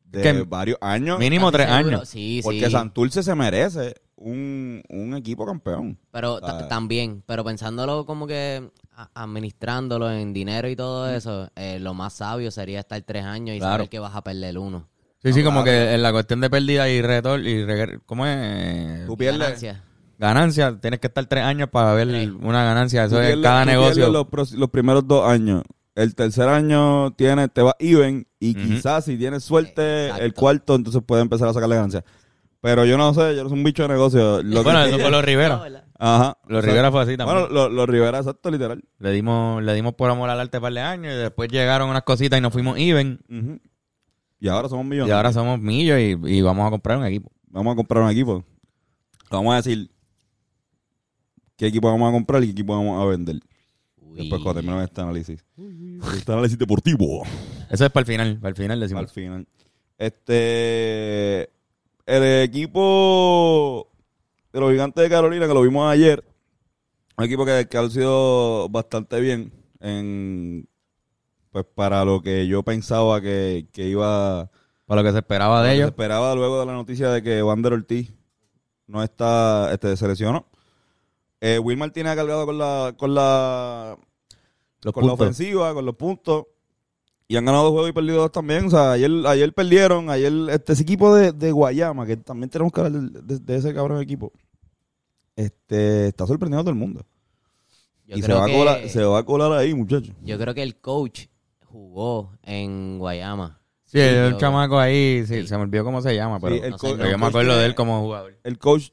de 0.05 0.21
Que 0.21 0.41
varios 0.43 0.77
años. 0.81 1.19
Mínimo 1.19 1.51
tres 1.51 1.67
seguro. 1.67 1.87
años. 1.97 2.09
Sí, 2.09 2.41
porque 2.43 2.65
sí. 2.65 2.71
Santurce 2.71 3.21
se 3.23 3.35
merece 3.35 3.95
un, 4.15 4.81
un 4.89 5.15
equipo 5.15 5.45
campeón. 5.45 5.97
Pero 6.11 6.39
ta- 6.41 6.67
también, 6.67 7.23
pero 7.25 7.43
pensándolo 7.43 8.05
como 8.05 8.25
que 8.27 8.69
administrándolo 9.13 10.11
en 10.11 10.33
dinero 10.33 10.67
y 10.69 10.75
todo 10.75 11.09
eso, 11.09 11.49
eh, 11.55 11.79
lo 11.79 11.93
más 11.93 12.13
sabio 12.13 12.51
sería 12.51 12.79
estar 12.79 13.01
tres 13.03 13.23
años 13.23 13.55
y 13.55 13.59
Claro. 13.59 13.73
saber 13.75 13.89
que 13.89 13.99
vas 13.99 14.15
a 14.15 14.23
perder 14.23 14.57
uno. 14.57 14.87
Sí, 15.23 15.33
sí, 15.33 15.43
como 15.43 15.63
claro. 15.63 15.77
que 15.87 15.93
en 15.95 16.01
la 16.01 16.11
cuestión 16.11 16.39
de 16.41 16.49
pérdida 16.49 16.89
y 16.89 17.01
retorno, 17.01 17.47
y 17.47 17.65
¿cómo 18.05 18.25
es? 18.25 19.05
Tú 19.05 19.17
pierdes, 19.17 19.39
Ganancia. 19.39 19.83
Ganancia, 20.19 20.77
tienes 20.79 20.99
que 20.99 21.07
estar 21.07 21.25
tres 21.25 21.45
años 21.45 21.69
para 21.69 21.93
ver 21.93 22.07
una 22.41 22.63
ganancia. 22.63 23.05
Eso 23.05 23.21
es 23.21 23.37
cada 23.37 23.63
negocio. 23.65 24.09
Los, 24.11 24.51
los 24.51 24.69
primeros 24.69 25.07
dos 25.07 25.25
años. 25.25 25.63
El 25.95 26.13
tercer 26.13 26.47
año 26.49 27.11
tiene, 27.13 27.47
te 27.47 27.61
va 27.61 27.75
even 27.79 28.27
y 28.39 28.53
quizás 28.53 29.05
si 29.05 29.17
tienes 29.17 29.43
suerte 29.43 30.05
Exacto. 30.05 30.23
el 30.25 30.33
cuarto 30.33 30.75
entonces 30.75 31.01
puede 31.05 31.21
empezar 31.21 31.47
a 31.47 31.53
sacarle 31.53 31.75
ganancia. 31.75 32.03
Pero 32.61 32.83
yo 32.83 32.97
no 32.97 33.13
sé, 33.13 33.35
yo 33.35 33.43
no 33.43 33.49
soy 33.49 33.57
un 33.57 33.63
bicho 33.63 33.83
de 33.83 33.89
negocio. 33.89 34.43
Lo 34.43 34.63
Bueno, 34.63 34.83
que- 34.83 34.89
eso 34.89 34.99
fue 34.99 35.09
los 35.09 35.23
Rivera. 35.23 35.61
Ajá. 35.97 36.37
Los 36.47 36.59
O 36.59 36.61
sea, 36.61 36.69
Rivera 36.71 36.91
fue 36.91 37.01
así 37.01 37.15
también. 37.17 37.39
Bueno, 37.39 37.53
los 37.53 37.71
los 37.71 37.87
Rivera, 37.87 38.17
exacto, 38.19 38.51
literal. 38.51 38.83
Le 38.99 39.11
dimos, 39.11 39.63
le 39.63 39.73
dimos 39.73 39.93
por 39.93 40.09
amor 40.11 40.29
al 40.29 40.39
arte 40.41 40.57
un 40.57 40.61
par 40.63 40.73
de 40.73 40.81
años 40.81 41.13
y 41.13 41.17
después 41.17 41.49
llegaron 41.49 41.89
unas 41.89 42.03
cositas 42.03 42.37
y 42.37 42.41
nos 42.41 42.51
fuimos 42.51 42.77
even. 42.77 43.61
Y 44.41 44.47
ahora 44.49 44.67
somos 44.67 44.85
millones. 44.85 45.09
Y 45.09 45.11
ahora 45.13 45.31
somos 45.31 45.59
millos 45.59 45.97
y, 45.99 46.17
y 46.37 46.41
vamos 46.41 46.67
a 46.67 46.69
comprar 46.69 46.97
un 46.97 47.05
equipo. 47.05 47.31
Vamos 47.47 47.73
a 47.73 47.75
comprar 47.77 48.03
un 48.03 48.09
equipo. 48.09 48.43
Vamos 49.31 49.53
a 49.53 49.57
decir 49.57 49.89
qué 51.59 51.67
equipo 51.67 51.91
vamos 51.91 52.07
a 52.09 52.13
comprar 52.13 52.41
y 52.41 52.47
qué 52.47 52.51
equipo 52.53 52.73
vamos 52.73 53.03
a 53.03 53.05
vender. 53.05 53.35
Uy. 53.97 54.17
Después 54.17 54.41
cuando 54.41 54.61
terminemos 54.61 54.85
este 54.85 55.01
análisis. 55.01 55.45
Este 56.15 56.31
análisis 56.31 56.57
deportivo. 56.57 57.23
Eso 57.69 57.85
es 57.85 57.91
para 57.91 58.01
el 58.01 58.05
final, 58.07 58.39
para 58.39 58.49
el 58.49 58.55
final 58.55 58.79
decimos. 58.79 59.03
Al 59.03 59.09
final. 59.09 59.47
Este. 59.97 61.49
El 62.05 62.23
equipo 62.43 63.91
de 64.53 64.59
los 64.61 64.71
gigantes 64.71 65.03
de 65.03 65.09
Carolina, 65.09 65.47
que 65.47 65.53
lo 65.53 65.61
vimos 65.61 65.91
ayer. 65.91 66.23
Un 67.17 67.25
equipo 67.25 67.45
que, 67.45 67.67
que 67.69 67.77
ha 67.77 67.81
lucido 67.81 68.69
bastante 68.69 69.19
bien 69.19 69.51
en. 69.81 70.67
Pues 71.51 71.65
para 71.75 72.05
lo 72.05 72.21
que 72.21 72.47
yo 72.47 72.63
pensaba 72.63 73.19
que, 73.21 73.67
que 73.73 73.89
iba. 73.89 74.49
Para 74.85 75.01
lo 75.01 75.07
que 75.07 75.11
se 75.11 75.19
esperaba 75.19 75.61
de 75.61 75.71
Se 75.71 75.75
ellos. 75.75 75.89
esperaba 75.89 76.33
luego 76.35 76.61
de 76.61 76.65
la 76.67 76.73
noticia 76.73 77.09
de 77.09 77.21
que 77.21 77.43
Wander 77.43 77.73
Ortiz 77.73 78.11
no 78.87 79.03
está, 79.03 79.71
este, 79.73 79.95
se 79.97 80.07
lesionó. 80.07 80.47
Eh, 81.41 81.57
Will 81.59 81.77
Martínez 81.77 82.11
ha 82.11 82.15
cargado 82.15 82.45
con 82.45 82.57
la, 82.57 82.93
con 82.97 83.13
la, 83.15 83.97
Los 84.81 84.93
con 84.93 85.05
la 85.07 85.13
ofensiva, 85.13 85.73
con 85.73 85.85
los 85.85 85.95
puntos. 85.95 86.45
Y 87.27 87.35
han 87.37 87.45
ganado 87.45 87.65
dos 87.65 87.71
juegos 87.73 87.89
y 87.91 87.93
perdido 87.93 88.17
dos 88.17 88.31
también. 88.31 88.65
O 88.65 88.69
sea, 88.71 88.91
ayer, 88.93 89.11
ayer 89.27 89.53
perdieron. 89.53 90.09
Ayer, 90.09 90.33
este 90.49 90.73
ese 90.73 90.81
equipo 90.83 91.13
de, 91.15 91.31
de 91.31 91.51
Guayama, 91.51 92.05
que 92.05 92.17
también 92.17 92.49
tenemos 92.49 92.73
que 92.73 92.81
hablar 92.81 93.01
de, 93.03 93.21
de- 93.21 93.39
de 93.39 93.55
ese 93.55 93.73
cabrón 93.73 94.01
equipo, 94.01 94.31
este, 95.35 96.07
está 96.07 96.25
sorprendiendo 96.27 96.61
a 96.61 96.63
todo 96.63 96.71
el 96.71 96.79
mundo. 96.79 97.05
Yo 98.05 98.17
y 98.17 98.21
se 98.23 98.33
va, 98.33 98.43
a 98.43 98.47
que- 98.47 98.53
colar, 98.57 98.89
se 98.89 99.03
va 99.03 99.19
a 99.19 99.23
colar 99.23 99.51
ahí, 99.53 99.73
muchachos. 99.73 100.15
Yo 100.23 100.37
creo 100.39 100.53
que 100.55 100.63
el 100.63 100.77
coach 100.77 101.27
jugó 101.65 102.31
en 102.43 102.97
Guayama. 102.97 103.61
Sí, 103.85 103.99
el 103.99 104.31
yo- 104.31 104.37
chamaco 104.39 104.79
ahí, 104.79 105.23
sí, 105.27 105.41
Sí. 105.41 105.47
se 105.47 105.55
me 105.57 105.63
olvidó 105.63 105.83
cómo 105.83 106.01
se 106.01 106.15
llama, 106.15 106.39
pero, 106.39 106.55
Sí, 106.55 106.61
el 106.63 106.71
no 106.71 106.77
sé, 106.79 106.89
el 106.91 106.97
yo 107.11 107.17
me 107.17 107.25
acuerdo 107.27 107.57
de 107.57 107.65
él 107.65 107.75
como 107.75 108.01
jugador. 108.01 108.37
El 108.43 108.57
coach, 108.57 108.89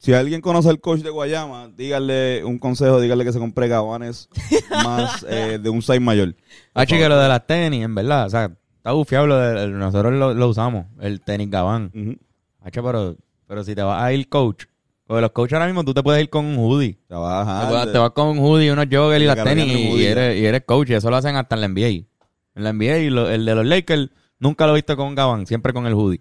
si 0.00 0.14
alguien 0.14 0.40
conoce 0.40 0.68
al 0.70 0.80
coach 0.80 1.00
de 1.00 1.10
Guayama, 1.10 1.68
díganle 1.76 2.42
un 2.42 2.58
consejo, 2.58 3.00
díganle 3.00 3.24
que 3.24 3.32
se 3.32 3.38
compre 3.38 3.68
gabanes 3.68 4.28
más 4.84 5.24
eh, 5.28 5.58
de 5.62 5.68
un 5.70 5.82
size 5.82 6.00
mayor. 6.00 6.34
Ah, 6.74 6.86
chique, 6.86 7.06
lo 7.08 7.18
de 7.18 7.28
las 7.28 7.46
tenis, 7.46 7.84
en 7.84 7.94
verdad, 7.94 8.26
o 8.26 8.30
sea, 8.30 8.50
está 8.76 8.92
bufiado 8.92 9.26
lo 9.26 9.36
de, 9.36 9.68
nosotros 9.68 10.12
lo, 10.14 10.32
lo 10.34 10.48
usamos, 10.48 10.86
el 11.00 11.20
tenis 11.20 11.50
gabán. 11.50 11.92
Ujú. 11.94 12.16
Hacho, 12.62 12.82
pero, 12.82 13.16
pero 13.46 13.62
si 13.62 13.74
te 13.74 13.82
vas 13.82 14.02
a 14.02 14.12
ir 14.12 14.26
coach, 14.28 14.64
porque 15.06 15.20
los 15.20 15.32
coaches 15.32 15.52
ahora 15.54 15.66
mismo 15.66 15.84
tú 15.84 15.92
te 15.92 16.02
puedes 16.02 16.22
ir 16.22 16.30
con 16.30 16.44
un 16.46 16.56
hoodie. 16.56 16.98
Te 17.06 17.14
vas 17.14 17.46
a 17.46 17.52
Te 17.52 17.56
bajar 17.66 17.72
vas, 17.74 17.86
de- 17.86 17.92
te 17.92 17.98
vas 17.98 18.10
con 18.10 18.28
un 18.28 18.38
hoodie, 18.38 18.72
unos 18.72 18.86
joggers 18.90 19.20
y 19.20 19.24
Y 19.24 19.26
las 19.26 19.44
tenis 19.44 19.66
y, 19.66 20.04
eres, 20.04 20.40
y 20.40 20.46
eres 20.46 20.62
coach. 20.64 20.88
Y 20.90 20.94
eso 20.94 21.10
lo 21.10 21.16
hacen 21.16 21.36
hasta 21.36 21.56
en 21.56 21.60
la 21.60 21.68
NBA. 21.68 22.06
En 22.54 22.64
la 22.64 22.70
NBA, 22.72 22.98
y 22.98 23.10
lo- 23.10 23.28
el 23.28 23.44
de 23.44 23.54
los 23.54 23.66
Lakers, 23.66 24.08
nunca 24.38 24.66
lo 24.66 24.72
he 24.72 24.76
visto 24.76 24.96
con 24.96 25.08
un 25.08 25.14
gabán, 25.14 25.46
siempre 25.46 25.72
con 25.74 25.86
el 25.86 25.94
hoodie. 25.94 26.20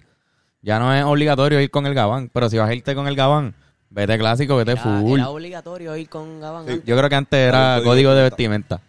Ya 0.62 0.80
no 0.80 0.94
es 0.94 1.04
obligatorio 1.06 1.62
ir 1.62 1.70
con 1.72 1.86
el 1.86 1.94
gabán, 1.94 2.30
pero 2.34 2.50
si 2.50 2.58
vas 2.58 2.70
a 2.70 2.74
irte 2.74 2.94
con 2.96 3.08
el 3.08 3.16
gabán, 3.16 3.54
vete 3.90 4.18
clásico, 4.18 4.56
vete 4.58 4.72
Era, 4.74 4.82
full. 4.82 5.20
era 5.20 5.30
obligatorio 5.30 5.96
ir 5.98 6.10
con 6.10 6.40
Gabán 6.40 6.66
Sí. 6.68 6.82
Yo 6.86 6.98
creo 6.98 7.10
que 7.10 7.16
antes 7.16 7.40
era 7.40 7.76
Código 7.78 7.90
código 7.92 8.14
de 8.14 8.24
vestimenta. 8.24 8.82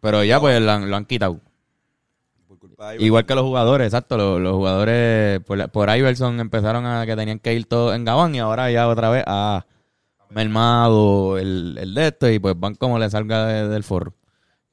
Pero 0.00 0.24
ya 0.24 0.40
pues 0.40 0.60
lo 0.60 0.70
han, 0.70 0.88
lo 0.90 0.96
han 0.96 1.04
quitado. 1.04 1.38
Por 2.48 2.58
culpa 2.58 2.90
de- 2.92 3.04
Igual 3.04 3.26
que 3.26 3.34
los 3.34 3.44
jugadores, 3.44 3.86
exacto. 3.86 4.16
Los, 4.16 4.40
los 4.40 4.54
jugadores 4.54 5.40
por, 5.40 5.68
por 5.70 5.94
Iverson 5.96 6.40
empezaron 6.40 6.86
a 6.86 7.04
que 7.06 7.16
tenían 7.16 7.38
que 7.38 7.54
ir 7.54 7.66
todos 7.66 7.94
en 7.94 8.04
Gabán 8.04 8.34
y 8.34 8.38
ahora 8.38 8.70
ya 8.70 8.88
otra 8.88 9.10
vez 9.10 9.24
a 9.26 9.66
mermado 10.30 11.38
el, 11.38 11.76
el 11.78 11.94
de 11.94 12.06
esto 12.08 12.30
y 12.30 12.38
pues 12.38 12.54
van 12.58 12.74
como 12.76 12.98
le 12.98 13.10
salga 13.10 13.46
de- 13.46 13.68
del 13.68 13.82
forro. 13.84 14.14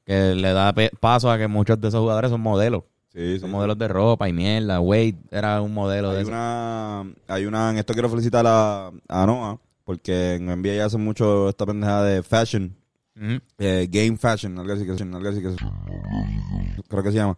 Que 0.04 0.34
le 0.34 0.52
da 0.54 0.74
paso 1.00 1.30
a 1.30 1.36
que 1.36 1.48
muchos 1.48 1.78
de 1.80 1.88
esos 1.88 2.00
jugadores 2.00 2.30
son 2.30 2.40
modelos. 2.40 2.84
Sí, 3.18 3.40
Son 3.40 3.48
sí. 3.48 3.52
modelos 3.52 3.76
de 3.78 3.88
ropa 3.88 4.28
y 4.28 4.32
mierda. 4.32 4.78
Wade 4.80 5.16
era 5.30 5.60
un 5.60 5.74
modelo 5.74 6.10
de 6.12 6.16
Hay 6.18 6.22
eso. 6.22 6.30
una, 6.30 7.04
hay 7.26 7.46
una, 7.46 7.70
en 7.70 7.78
esto 7.78 7.92
quiero 7.92 8.08
felicitar 8.08 8.46
a, 8.46 8.92
a 9.08 9.26
Noah, 9.26 9.58
porque 9.84 10.34
en 10.34 10.46
NBA 10.46 10.74
ya 10.76 10.84
hacen 10.84 11.02
mucho 11.02 11.48
esta 11.48 11.66
pendeja 11.66 12.02
de 12.04 12.22
fashion, 12.22 12.76
eh, 13.58 13.88
game 13.90 14.16
fashion, 14.16 14.56
algo 14.58 14.72
así 14.72 14.84
que, 14.86 14.92
algo 14.92 15.28
así 15.28 15.42
que 15.42 15.50
creo 16.88 17.02
que 17.02 17.10
se 17.10 17.16
llama. 17.16 17.36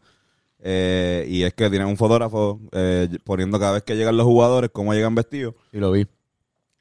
Eh, 0.62 1.24
y 1.28 1.42
es 1.44 1.54
que 1.54 1.70
tienen 1.70 1.88
un 1.88 1.96
fotógrafo 1.96 2.60
eh, 2.72 3.08
poniendo 3.24 3.58
cada 3.58 3.72
vez 3.72 3.82
que 3.82 3.96
llegan 3.96 4.18
los 4.18 4.26
jugadores 4.26 4.68
cómo 4.72 4.92
llegan 4.92 5.14
vestidos. 5.14 5.54
Y 5.72 5.78
lo 5.78 5.92
vi. 5.92 6.06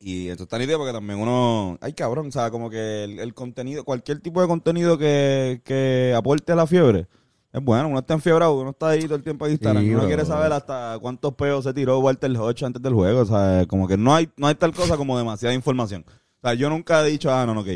Y 0.01 0.27
esto 0.27 0.43
está 0.43 0.57
nítido 0.57 0.77
porque 0.77 0.91
también 0.93 1.19
uno, 1.19 1.77
ay 1.81 1.93
cabrón, 1.93 2.27
o 2.27 2.31
sea, 2.31 2.51
como 2.51 2.69
que 2.69 3.05
el, 3.05 3.19
el 3.19 3.33
contenido, 3.33 3.85
cualquier 3.85 4.19
tipo 4.19 4.41
de 4.41 4.47
contenido 4.47 4.97
que, 4.97 5.61
que 5.63 6.13
aporte 6.17 6.51
a 6.51 6.55
la 6.55 6.67
fiebre, 6.67 7.07
es 7.51 7.63
bueno, 7.63 7.87
uno 7.87 7.99
está 7.99 8.13
enfiebrado, 8.13 8.59
uno 8.59 8.69
está 8.71 8.89
ahí 8.89 9.03
todo 9.05 9.15
el 9.15 9.23
tiempo 9.23 9.45
en 9.45 9.53
Instagram, 9.53 9.83
Sí, 9.83 9.89
uno 9.89 9.99
bro. 9.99 10.07
quiere 10.07 10.25
saber 10.25 10.51
hasta 10.53 10.97
cuántos 11.01 11.33
peos 11.33 11.63
se 11.63 11.73
tiró 11.73 11.99
Walter 11.99 12.31
Hodge 12.37 12.63
antes 12.65 12.81
del 12.81 12.93
juego, 12.93 13.21
o 13.21 13.25
sea, 13.25 13.65
como 13.67 13.87
que 13.87 13.97
no 13.97 14.13
hay, 14.13 14.29
no 14.37 14.47
hay 14.47 14.55
tal 14.55 14.73
cosa 14.73 14.97
como 14.97 15.17
demasiada 15.17 15.53
información. 15.55 16.05
O 16.07 16.47
sea, 16.47 16.53
yo 16.53 16.69
nunca 16.69 17.05
he 17.05 17.09
dicho, 17.11 17.33
ah, 17.33 17.45
no, 17.45 17.53
no, 17.55 17.61
ok, 17.61 17.67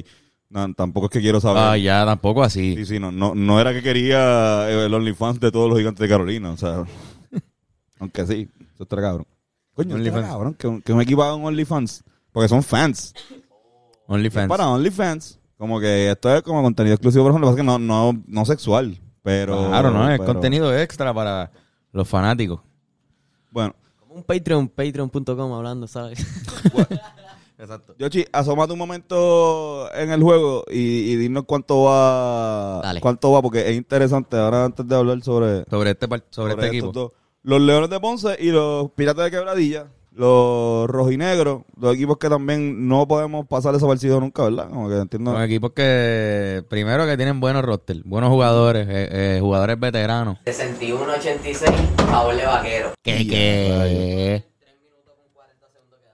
no, 0.49 0.73
tampoco 0.75 1.07
es 1.07 1.11
que 1.11 1.21
quiero 1.21 1.41
saber. 1.41 1.63
Ah, 1.63 1.77
ya 1.77 2.05
tampoco 2.05 2.43
así. 2.43 2.75
Sí, 2.75 2.85
sí, 2.85 2.99
no, 2.99 3.11
no, 3.11 3.33
no 3.33 3.59
era 3.59 3.73
que 3.73 3.81
quería 3.81 4.69
eh, 4.69 4.85
el 4.85 4.93
OnlyFans 4.93 5.39
de 5.39 5.51
todos 5.51 5.67
los 5.69 5.77
gigantes 5.79 5.99
de 6.01 6.07
Carolina, 6.09 6.51
o 6.51 6.57
sea, 6.57 6.83
aunque 7.99 8.25
sí, 8.27 8.47
eso 8.75 8.83
está 8.83 8.95
cabrón. 9.01 9.25
Coño, 9.73 9.89
está 9.89 9.95
OnlyFans. 9.97 10.27
cabrón, 10.27 10.53
que, 10.53 10.67
un- 10.67 10.81
que 10.81 10.93
un 10.93 11.01
equipo 11.01 11.23
haga 11.23 11.33
un 11.35 11.45
OnlyFans, 11.45 12.03
porque 12.31 12.47
son 12.47 12.61
fans. 12.61 13.13
OnlyFans. 14.07 14.49
Para 14.49 14.67
OnlyFans. 14.69 15.39
Como 15.57 15.79
que 15.79 16.11
esto 16.11 16.35
es 16.35 16.41
como 16.43 16.61
contenido 16.61 16.93
exclusivo, 16.93 17.23
por 17.23 17.31
ejemplo, 17.31 17.55
que 17.55 17.63
no, 17.63 17.79
no, 17.79 18.21
no 18.27 18.45
sexual. 18.45 18.99
Pero. 19.23 19.69
Claro, 19.69 19.89
¿no? 19.91 20.09
Es 20.11 20.19
pero- 20.19 20.33
contenido 20.33 20.77
extra 20.77 21.13
para 21.13 21.49
los 21.91 22.07
fanáticos. 22.07 22.59
Bueno, 23.51 23.73
Como 23.99 24.15
un 24.15 24.23
Patreon, 24.23 24.67
patreon.com 24.67 25.53
hablando, 25.53 25.87
¿sabes? 25.87 26.19
Exacto. 27.57 27.95
Yoshi, 27.97 28.25
asómate 28.33 28.73
un 28.73 28.79
momento 28.79 29.91
en 29.93 30.11
el 30.11 30.21
juego 30.21 30.65
y, 30.69 31.11
y 31.11 31.15
dinos 31.15 31.43
cuánto 31.47 31.83
va. 31.83 32.81
Dale. 32.83 32.99
Cuánto 32.99 33.31
va, 33.31 33.41
porque 33.41 33.69
es 33.69 33.77
interesante. 33.77 34.37
Ahora, 34.37 34.65
antes 34.65 34.85
de 34.87 34.95
hablar 34.95 35.21
sobre, 35.21 35.63
Sobre 35.69 35.91
este, 35.91 36.07
sobre 36.29 36.53
este 36.53 36.67
equipo. 36.67 36.91
dos. 36.91 37.11
Los 37.43 37.61
Leones 37.61 37.89
de 37.89 37.99
Ponce 37.99 38.35
y 38.39 38.51
los 38.51 38.91
Piratas 38.91 39.25
de 39.25 39.31
Quebradilla. 39.31 39.87
Los 40.15 40.87
rojinegros, 40.87 41.63
dos 41.75 41.95
equipos 41.95 42.17
que 42.19 42.29
también 42.29 42.87
no 42.87 43.07
podemos 43.07 43.47
pasar 43.47 43.73
desapercibidos 43.73 44.21
nunca, 44.21 44.43
¿verdad? 44.43 44.69
Como 44.69 44.87
que 44.87 44.95
entiendo. 44.95 45.31
Son 45.33 45.41
equipos 45.41 45.71
que, 45.71 46.63
primero 46.69 47.07
que 47.07 47.17
tienen 47.17 47.39
buenos 47.39 47.63
roster, 47.65 47.97
buenos 48.05 48.29
jugadores, 48.29 48.87
eh, 48.87 49.09
eh, 49.11 49.39
jugadores 49.41 49.79
veteranos. 49.79 50.37
61-86, 50.45 51.65
favor 52.11 52.35
de 52.35 52.45
vaquero. 52.45 52.93
¿Qué, 53.01 53.27
qué? 53.27 54.43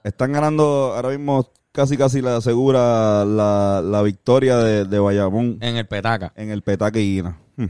Están 0.03 0.31
ganando 0.31 0.93
ahora 0.95 1.09
mismo 1.09 1.51
casi 1.73 1.97
casi 1.97 2.21
la 2.21 2.37
asegura 2.37 3.25
la, 3.25 3.81
la 3.83 4.01
victoria 4.01 4.57
de, 4.57 4.85
de 4.85 4.99
Bayamón 4.99 5.57
En 5.61 5.75
el 5.75 5.87
Petaca. 5.87 6.31
en 6.35 6.51
el 6.51 6.61
Petaque 6.61 6.99
Guina. 6.99 7.37
Hmm. 7.57 7.65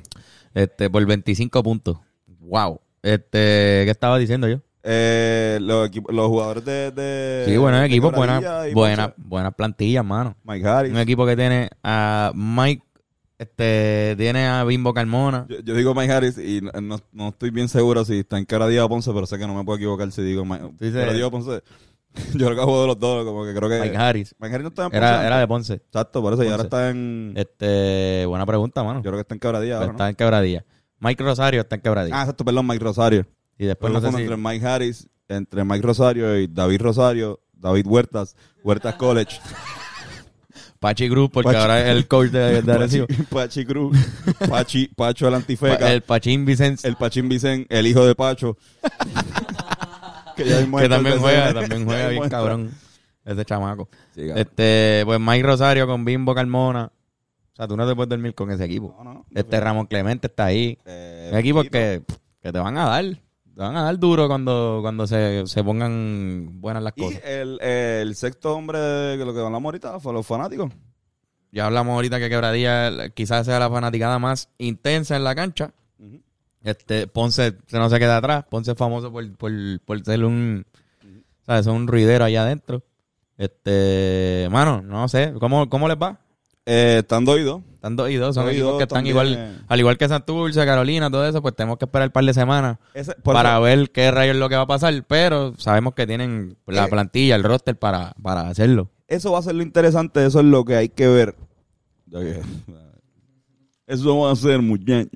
Este, 0.53 0.89
por 0.91 1.03
25 1.05 1.63
puntos. 1.63 1.97
Wow. 2.39 2.81
Este, 3.01 3.83
¿qué 3.85 3.89
estaba 3.89 4.17
diciendo 4.19 4.47
yo? 4.47 4.59
Eh, 4.83 5.57
los, 5.61 5.87
equipos- 5.89 6.13
los 6.13 6.27
jugadores 6.27 6.63
de, 6.65 6.91
de 6.91 7.43
Sí, 7.47 7.57
buenos 7.57 7.83
equipos, 7.83 8.13
buenas 8.13 8.43
buena, 9.27 9.51
plantillas, 9.51 10.05
mano. 10.05 10.35
Mike 10.43 10.67
Harris. 10.67 10.91
Un 10.93 10.99
equipo 10.99 11.25
que 11.25 11.35
tiene 11.35 11.69
a 11.83 12.31
Mike, 12.33 12.83
este, 13.37 14.15
tiene 14.17 14.47
a 14.47 14.63
Bimbo 14.63 14.93
Carmona. 14.93 15.45
Yo, 15.49 15.59
yo 15.59 15.73
digo 15.75 15.93
Mike 15.93 16.11
Harris 16.13 16.37
y 16.37 16.61
no, 16.61 16.97
no- 17.11 17.27
estoy 17.29 17.49
bien 17.49 17.67
seguro 17.67 18.05
si 18.05 18.19
está 18.19 18.37
en 18.37 18.45
Quebradilla 18.45 18.85
o 18.85 18.89
Ponce, 18.89 19.11
pero 19.13 19.25
sé 19.25 19.37
que 19.37 19.47
no 19.47 19.53
me 19.53 19.63
puedo 19.65 19.77
equivocar 19.77 20.11
si 20.11 20.21
digo 20.21 20.45
Mike, 20.45 20.63
o 21.23 21.31
Ponce. 21.31 21.61
Yo 22.33 22.45
creo 22.47 22.55
que 22.55 22.61
ha 22.61 22.65
jugado 22.65 22.81
de 22.81 22.87
los 22.87 22.99
dos, 22.99 23.23
como 23.25 23.45
que 23.45 23.53
creo 23.53 23.69
que 23.69 23.79
Mike 23.81 23.95
Harris. 23.97 24.33
Mike 24.39 24.55
Harris 24.55 24.63
no 24.63 24.69
está 24.69 24.83
en 24.85 24.89
Ponce. 24.91 24.97
Era, 24.97 25.27
era 25.27 25.39
de 25.39 25.47
Ponce. 25.47 25.73
Exacto, 25.73 26.21
por 26.21 26.33
eso 26.33 26.43
y 26.43 26.47
ahora 26.47 26.63
está 26.63 26.89
en 26.89 27.33
Este, 27.35 28.25
buena 28.25 28.45
pregunta, 28.45 28.83
mano. 28.83 28.99
yo 28.99 29.03
creo 29.11 29.15
que 29.15 29.21
está 29.21 29.35
en 29.35 29.39
Quebradilla 29.39 29.73
ahora, 29.75 29.85
¿no? 29.87 29.91
Está 29.91 30.09
en 30.09 30.15
quebradilla. 30.15 30.65
Mike 31.01 31.23
Rosario 31.23 31.61
está 31.61 31.75
en 31.75 31.81
quebradilla. 31.81 32.17
Ah, 32.17 32.21
exacto, 32.21 32.43
perdón, 32.43 32.65
Mike 32.65 32.83
Rosario. 32.83 33.25
Y 33.59 33.65
después 33.67 33.93
no 33.93 34.01
sé 34.01 34.09
si... 34.11 34.21
entre 34.23 34.37
Mike 34.37 34.65
Harris, 34.65 35.07
entre 35.27 35.63
Mike 35.63 35.85
Rosario 35.85 36.35
y 36.39 36.47
David 36.47 36.81
Rosario, 36.81 37.39
David 37.53 37.85
Huertas, 37.85 38.35
Huertas 38.63 38.95
College, 38.95 39.39
Pachi 40.79 41.09
Cruz, 41.09 41.29
porque 41.31 41.49
Pachi- 41.51 41.55
ahora 41.61 41.81
es 41.81 41.89
el 41.95 42.07
coach 42.07 42.29
de, 42.31 42.39
de 42.39 42.61
Pachi, 42.63 42.71
Arecibo. 42.71 43.07
Pachi 43.29 43.65
Cruz, 43.65 43.97
Pachi, 44.49 44.87
Pacho 44.95 45.27
el 45.27 45.33
antifeca, 45.35 45.77
Pa- 45.77 45.87
El 45.87 45.93
el, 45.95 46.01
Pachín 46.01 46.45
Vicente, 46.45 46.91
Pachín 46.97 47.27
Vicen, 47.29 47.67
el 47.69 47.85
hijo 47.85 48.05
de 48.05 48.15
Pacho. 48.15 48.57
que 50.35 50.45
ya 50.45 50.59
también 50.89 51.15
el 51.15 51.19
juega, 51.19 51.53
también 51.53 51.85
juega 51.85 52.07
bien 52.09 52.29
cabrón. 52.29 52.71
Ese 53.25 53.45
chamaco. 53.45 53.89
Sí, 54.15 54.21
cabrón. 54.21 54.37
Este, 54.37 55.01
pues 55.05 55.19
Mike 55.19 55.43
Rosario 55.43 55.85
con 55.85 56.05
Bimbo 56.05 56.33
Carmona. 56.33 56.85
O 57.51 57.55
sea, 57.55 57.67
tú 57.67 57.75
no 57.75 57.85
te 57.87 57.93
puedes 57.93 58.09
dormir 58.09 58.33
con 58.33 58.49
ese 58.49 58.63
equipo. 58.63 58.95
No, 59.03 59.13
no. 59.13 59.25
Este 59.35 59.59
Ramón 59.59 59.85
Clemente 59.87 60.27
está 60.27 60.45
ahí. 60.45 60.77
Eh, 60.85 61.29
Un 61.33 61.37
equipo 61.37 61.61
que, 61.63 62.01
que 62.41 62.51
te 62.53 62.57
van 62.59 62.77
a 62.77 62.85
dar. 62.85 63.05
Te 63.59 63.63
van 63.63 63.75
a 63.75 63.83
dar 63.83 63.99
duro 63.99 64.29
cuando, 64.29 64.79
cuando 64.81 65.05
se, 65.05 65.45
se 65.45 65.61
pongan 65.65 66.61
buenas 66.61 66.81
las 66.81 66.93
Y 66.95 67.01
cosas. 67.01 67.21
el, 67.25 67.59
el 67.59 68.15
sexto 68.15 68.55
hombre 68.55 68.79
de 68.79 69.17
lo 69.25 69.33
que 69.33 69.39
hablamos 69.41 69.65
ahorita 69.65 69.99
fue 69.99 70.13
los 70.13 70.25
fanáticos. 70.25 70.71
Ya 71.51 71.65
hablamos 71.65 71.93
ahorita 71.95 72.19
que 72.19 72.29
Quebradilla 72.29 73.09
quizás 73.09 73.45
sea 73.45 73.59
la 73.59 73.69
fanaticada 73.69 74.17
más 74.17 74.47
intensa 74.59 75.17
en 75.17 75.25
la 75.25 75.35
cancha. 75.35 75.73
Este, 76.63 77.07
Ponce 77.07 77.57
se 77.67 77.77
no 77.77 77.89
se 77.89 77.99
queda 77.99 78.15
atrás. 78.15 78.45
Ponce 78.49 78.71
es 78.71 78.77
famoso 78.77 79.11
por, 79.11 79.29
por, 79.35 79.51
por 79.83 80.05
ser 80.05 80.23
un, 80.23 80.65
¿sabes? 81.45 81.67
un 81.67 81.85
ruidero 81.85 82.23
allá 82.23 82.43
adentro. 82.43 82.81
Este, 83.37 84.47
mano, 84.49 84.81
no 84.81 85.09
sé. 85.09 85.33
¿Cómo, 85.37 85.69
cómo 85.69 85.89
les 85.89 85.97
va? 85.97 86.17
Eh, 86.71 86.97
están 86.99 87.25
doidos. 87.25 87.61
Están 87.75 87.95
dos 87.95 88.09
y 88.11 88.15
dos. 88.15 88.35
Son 88.35 88.47
equipos 88.49 88.77
que 88.77 88.83
están 88.83 88.97
también. 88.97 89.13
igual, 89.15 89.63
al 89.67 89.79
igual 89.79 89.97
que 89.97 90.07
Santurce, 90.07 90.65
Carolina, 90.65 91.09
todo 91.09 91.25
eso, 91.25 91.41
pues 91.41 91.55
tenemos 91.55 91.77
que 91.79 91.85
esperar 91.85 92.09
un 92.09 92.11
par 92.11 92.25
de 92.25 92.33
semanas 92.33 92.77
Ese- 92.93 93.15
para 93.23 93.53
eso- 93.53 93.61
ver 93.61 93.89
qué 93.91 94.11
rayos 94.11 94.35
es 94.35 94.39
lo 94.39 94.49
que 94.49 94.55
va 94.55 94.63
a 94.63 94.67
pasar. 94.67 95.03
Pero 95.07 95.55
sabemos 95.57 95.93
que 95.95 96.05
tienen 96.05 96.57
la 96.67 96.85
Eh. 96.85 96.89
plantilla, 96.89 97.35
el 97.35 97.43
roster 97.43 97.77
para, 97.77 98.13
para 98.21 98.49
hacerlo. 98.49 98.89
eso 99.07 99.31
va 99.31 99.39
a 99.39 99.41
ser 99.41 99.55
lo 99.55 99.63
interesante, 99.63 100.23
eso 100.25 100.39
es 100.41 100.45
lo 100.45 100.63
que 100.65 100.75
hay 100.75 100.89
que 100.89 101.07
ver. 101.07 101.35
Eso 103.87 104.17
va 104.19 104.31
a 104.31 104.35
ser, 104.35 104.61
muchachos. 104.61 105.09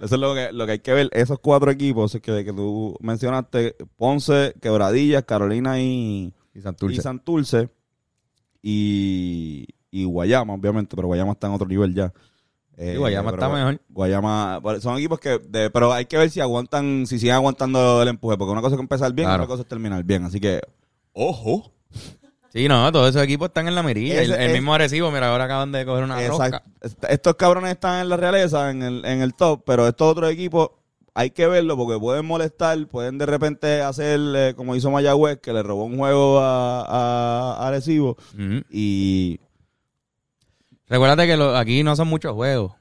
Eso 0.00 0.14
es 0.16 0.20
lo 0.20 0.34
que, 0.34 0.52
lo 0.52 0.66
que 0.66 0.72
hay 0.72 0.78
que 0.80 0.92
ver. 0.92 1.08
Esos 1.12 1.38
cuatro 1.40 1.70
equipos 1.70 2.12
que, 2.12 2.44
que 2.44 2.52
tú 2.52 2.96
mencionaste, 3.00 3.76
Ponce, 3.96 4.54
Quebradillas, 4.60 5.24
Carolina 5.24 5.80
y, 5.80 6.32
Y 6.54 6.60
Santurce. 6.60 6.96
y 6.96 7.00
Santurce. 7.00 7.68
y, 8.62 9.66
y 9.92 10.04
Guayama, 10.04 10.54
obviamente, 10.54 10.96
pero 10.96 11.06
Guayama 11.06 11.32
está 11.32 11.46
en 11.46 11.52
otro 11.52 11.68
nivel 11.68 11.94
ya. 11.94 12.12
Eh, 12.78 12.92
Sí, 12.92 12.96
Guayama 12.98 13.30
está 13.30 13.48
mejor. 13.50 13.80
Guayama, 13.90 14.60
son 14.80 14.96
equipos 14.96 15.20
que, 15.20 15.38
de- 15.38 15.68
pero 15.70 15.92
hay 15.92 16.06
que 16.06 16.16
ver 16.16 16.30
si 16.30 16.40
aguantan, 16.40 17.06
si 17.06 17.18
siguen 17.18 17.34
aguantando 17.36 18.00
el 18.02 18.08
empuje, 18.08 18.36
porque 18.38 18.50
una 18.52 18.62
cosa 18.62 18.74
es 18.76 18.80
empezar 18.80 19.12
bien, 19.12 19.26
y 19.26 19.28
Claro. 19.28 19.42
otra 19.44 19.52
cosa 19.52 19.62
es 19.62 19.68
terminar 19.68 20.02
bien, 20.02 20.24
así 20.24 20.40
que, 20.40 20.60
ojo. 21.12 21.70
Sí, 22.52 22.68
no, 22.68 22.90
todos 22.90 23.10
esos 23.10 23.22
equipos 23.22 23.48
están 23.48 23.68
en 23.68 23.74
la 23.74 23.82
mirilla. 23.82 24.14
Ese 24.22 24.34
el 24.34 24.40
el 24.40 24.46
es- 24.48 24.52
mismo 24.54 24.72
Arecibo, 24.74 25.10
mira, 25.10 25.30
ahora 25.30 25.44
acaban 25.44 25.70
de 25.72 25.84
coger 25.84 26.04
una 26.04 26.22
Exacto. 26.24 26.42
rosca. 26.58 26.62
Est- 26.80 27.04
Estos 27.10 27.34
cabrones 27.36 27.70
están 27.72 28.00
en 28.00 28.08
la 28.08 28.16
realeza, 28.16 28.70
en 28.70 28.82
el, 28.82 29.04
en 29.04 29.20
el 29.22 29.34
top, 29.34 29.62
pero 29.66 29.86
estos 29.86 30.10
otros 30.10 30.30
equipos 30.30 30.70
hay 31.14 31.30
que 31.30 31.46
verlo 31.46 31.76
porque 31.76 31.98
pueden 32.00 32.24
molestar, 32.24 32.86
pueden 32.88 33.18
de 33.18 33.26
repente 33.26 33.82
hacer 33.82 34.18
eh, 34.34 34.54
como 34.56 34.74
hizo 34.74 34.90
Mayagüez, 34.90 35.38
que 35.40 35.52
le 35.52 35.62
robó 35.62 35.84
un 35.84 35.98
juego 35.98 36.40
a, 36.40 36.80
a, 36.82 37.56
a 37.64 37.68
Arecibo 37.68 38.16
y... 38.70 39.38
Recuérdate 40.92 41.26
que 41.26 41.36
lo- 41.38 41.56
aquí 41.56 41.82
no 41.82 41.96
son 41.96 42.08
muchos 42.08 42.32
juegos. 42.34 42.72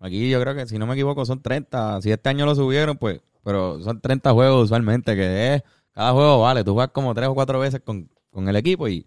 Aquí 0.00 0.28
yo 0.28 0.40
creo 0.40 0.54
que, 0.56 0.66
si 0.66 0.78
no 0.78 0.86
me 0.88 0.94
equivoco, 0.94 1.24
son 1.24 1.40
30. 1.40 2.02
Si 2.02 2.10
este 2.10 2.28
año 2.28 2.44
lo 2.44 2.56
subieron, 2.56 2.96
pues, 2.96 3.20
pero 3.44 3.80
son 3.82 4.00
30 4.00 4.32
juegos 4.32 4.64
usualmente, 4.64 5.14
que 5.14 5.54
es, 5.54 5.62
cada 5.92 6.10
juego 6.12 6.40
vale. 6.40 6.64
Tú 6.64 6.72
juegas 6.74 6.90
como 6.92 7.14
tres 7.14 7.28
o 7.28 7.34
cuatro 7.34 7.60
veces 7.60 7.80
con, 7.84 8.10
con 8.32 8.48
el 8.48 8.56
equipo 8.56 8.88
y, 8.88 9.06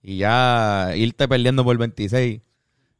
y 0.00 0.18
ya 0.18 0.92
irte 0.94 1.26
perdiendo 1.26 1.64
por 1.64 1.76
26. 1.76 2.40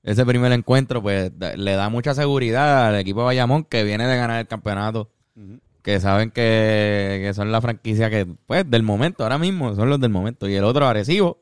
Ese 0.03 0.27
primer 0.27 0.51
encuentro, 0.53 1.01
pues, 1.01 1.31
le 1.57 1.73
da 1.75 1.89
mucha 1.89 2.15
seguridad 2.15 2.89
al 2.89 2.97
equipo 2.97 3.21
de 3.21 3.27
Bayamón 3.27 3.63
que 3.65 3.85
viene 3.85 4.07
de 4.09 4.17
ganar 4.17 4.41
el 4.41 4.47
campeonato. 4.49 5.09
Que 5.83 6.01
saben 6.01 6.31
que, 6.33 7.21
que 7.23 7.33
son 7.35 7.53
la 7.53 7.61
franquicia 7.61 8.11
que, 8.11 8.27
pues, 8.47 8.69
del 8.69 8.83
momento, 8.83 9.23
ahora 9.23 9.39
mismo, 9.39 9.77
son 9.77 9.91
los 9.91 10.01
del 10.01 10.11
momento. 10.11 10.49
Y 10.49 10.55
el 10.57 10.65
otro, 10.65 10.87
Arecibo. 10.89 11.39